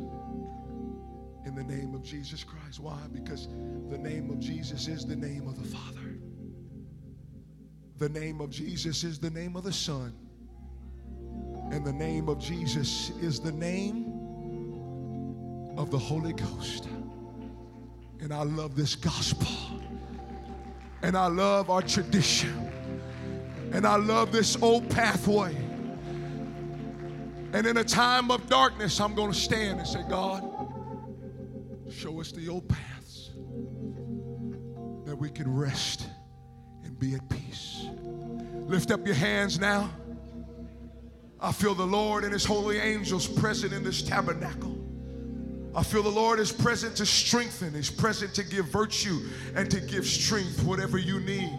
in 1.45 1.55
the 1.55 1.63
name 1.63 1.93
of 1.93 2.03
Jesus 2.03 2.43
Christ. 2.43 2.79
Why? 2.79 2.99
Because 3.11 3.47
the 3.89 3.97
name 3.97 4.29
of 4.29 4.39
Jesus 4.39 4.87
is 4.87 5.05
the 5.05 5.15
name 5.15 5.47
of 5.47 5.61
the 5.61 5.67
Father. 5.67 6.17
The 7.97 8.09
name 8.09 8.41
of 8.41 8.49
Jesus 8.49 9.03
is 9.03 9.19
the 9.19 9.29
name 9.29 9.55
of 9.55 9.63
the 9.63 9.71
Son. 9.73 10.13
And 11.71 11.85
the 11.85 11.93
name 11.93 12.29
of 12.29 12.39
Jesus 12.39 13.11
is 13.21 13.39
the 13.39 13.51
name 13.51 14.11
of 15.77 15.91
the 15.91 15.97
Holy 15.97 16.33
Ghost. 16.33 16.87
And 18.19 18.33
I 18.33 18.43
love 18.43 18.75
this 18.75 18.95
gospel. 18.95 19.47
And 21.01 21.17
I 21.17 21.27
love 21.27 21.69
our 21.69 21.81
tradition. 21.81 22.71
And 23.71 23.85
I 23.85 23.95
love 23.95 24.31
this 24.31 24.55
old 24.61 24.89
pathway. 24.89 25.55
And 27.55 27.65
in 27.65 27.77
a 27.77 27.85
time 27.85 28.31
of 28.31 28.49
darkness, 28.49 28.99
I'm 28.99 29.15
going 29.15 29.31
to 29.31 29.37
stand 29.37 29.79
and 29.79 29.87
say, 29.87 30.03
God, 30.09 30.43
show 31.89 32.19
us 32.19 32.33
the 32.33 32.49
old 32.49 32.67
paths 32.67 33.31
that 35.05 35.15
we 35.15 35.29
can 35.29 35.49
rest 35.55 36.05
and 36.83 36.99
be 36.99 37.15
at 37.15 37.29
peace. 37.29 37.85
Lift 38.65 38.91
up 38.91 39.05
your 39.05 39.15
hands 39.15 39.57
now. 39.57 39.89
I 41.39 41.53
feel 41.53 41.73
the 41.73 41.87
Lord 41.87 42.25
and 42.25 42.33
His 42.33 42.43
holy 42.43 42.77
angels 42.77 43.25
present 43.25 43.71
in 43.71 43.85
this 43.85 44.01
tabernacle. 44.01 44.77
I 45.73 45.81
feel 45.81 46.03
the 46.03 46.09
Lord 46.09 46.41
is 46.41 46.51
present 46.51 46.97
to 46.97 47.05
strengthen, 47.05 47.73
He's 47.73 47.89
present 47.89 48.33
to 48.33 48.43
give 48.43 48.65
virtue 48.65 49.29
and 49.55 49.71
to 49.71 49.79
give 49.79 50.05
strength, 50.05 50.61
whatever 50.61 50.97
you 50.97 51.21
need. 51.21 51.57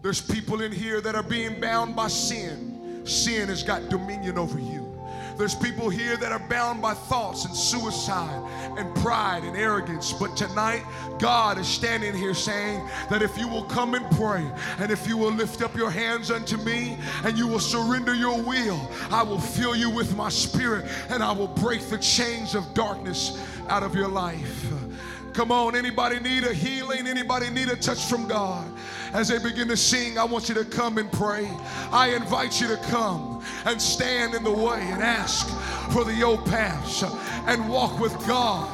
There's 0.00 0.22
people 0.22 0.62
in 0.62 0.72
here 0.72 1.02
that 1.02 1.14
are 1.14 1.22
being 1.22 1.60
bound 1.60 1.94
by 1.94 2.08
sin. 2.08 2.77
Sin 3.08 3.48
has 3.48 3.62
got 3.62 3.88
dominion 3.88 4.38
over 4.38 4.58
you. 4.58 4.88
There's 5.38 5.54
people 5.54 5.88
here 5.88 6.16
that 6.16 6.32
are 6.32 6.48
bound 6.48 6.82
by 6.82 6.94
thoughts 6.94 7.44
and 7.44 7.54
suicide 7.54 8.42
and 8.76 8.92
pride 8.96 9.44
and 9.44 9.56
arrogance. 9.56 10.12
But 10.12 10.36
tonight, 10.36 10.82
God 11.20 11.58
is 11.58 11.68
standing 11.68 12.12
here 12.12 12.34
saying 12.34 12.84
that 13.08 13.22
if 13.22 13.38
you 13.38 13.46
will 13.46 13.62
come 13.62 13.94
and 13.94 14.04
pray 14.16 14.44
and 14.80 14.90
if 14.90 15.06
you 15.06 15.16
will 15.16 15.30
lift 15.30 15.62
up 15.62 15.76
your 15.76 15.92
hands 15.92 16.32
unto 16.32 16.56
me 16.56 16.98
and 17.22 17.38
you 17.38 17.46
will 17.46 17.60
surrender 17.60 18.16
your 18.16 18.42
will, 18.42 18.90
I 19.12 19.22
will 19.22 19.38
fill 19.38 19.76
you 19.76 19.90
with 19.90 20.16
my 20.16 20.28
spirit 20.28 20.86
and 21.08 21.22
I 21.22 21.30
will 21.30 21.46
break 21.46 21.82
the 21.82 21.98
chains 21.98 22.56
of 22.56 22.74
darkness 22.74 23.40
out 23.68 23.84
of 23.84 23.94
your 23.94 24.08
life. 24.08 24.66
Come 25.34 25.52
on, 25.52 25.76
anybody 25.76 26.18
need 26.18 26.42
a 26.42 26.52
healing? 26.52 27.06
Anybody 27.06 27.48
need 27.50 27.68
a 27.68 27.76
touch 27.76 28.06
from 28.06 28.26
God? 28.26 28.68
As 29.12 29.28
they 29.28 29.38
begin 29.38 29.68
to 29.68 29.76
sing, 29.76 30.18
I 30.18 30.24
want 30.24 30.48
you 30.48 30.54
to 30.56 30.64
come 30.64 30.98
and 30.98 31.10
pray. 31.10 31.48
I 31.90 32.14
invite 32.14 32.60
you 32.60 32.68
to 32.68 32.76
come 32.76 33.42
and 33.64 33.80
stand 33.80 34.34
in 34.34 34.44
the 34.44 34.52
way 34.52 34.80
and 34.82 35.02
ask 35.02 35.48
for 35.92 36.04
the 36.04 36.22
old 36.22 36.44
paths 36.46 37.02
and 37.46 37.68
walk 37.68 37.98
with 37.98 38.14
God 38.26 38.68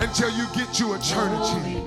until 0.00 0.30
you 0.30 0.46
get 0.54 0.72
to 0.74 0.94
eternity. 0.94 1.82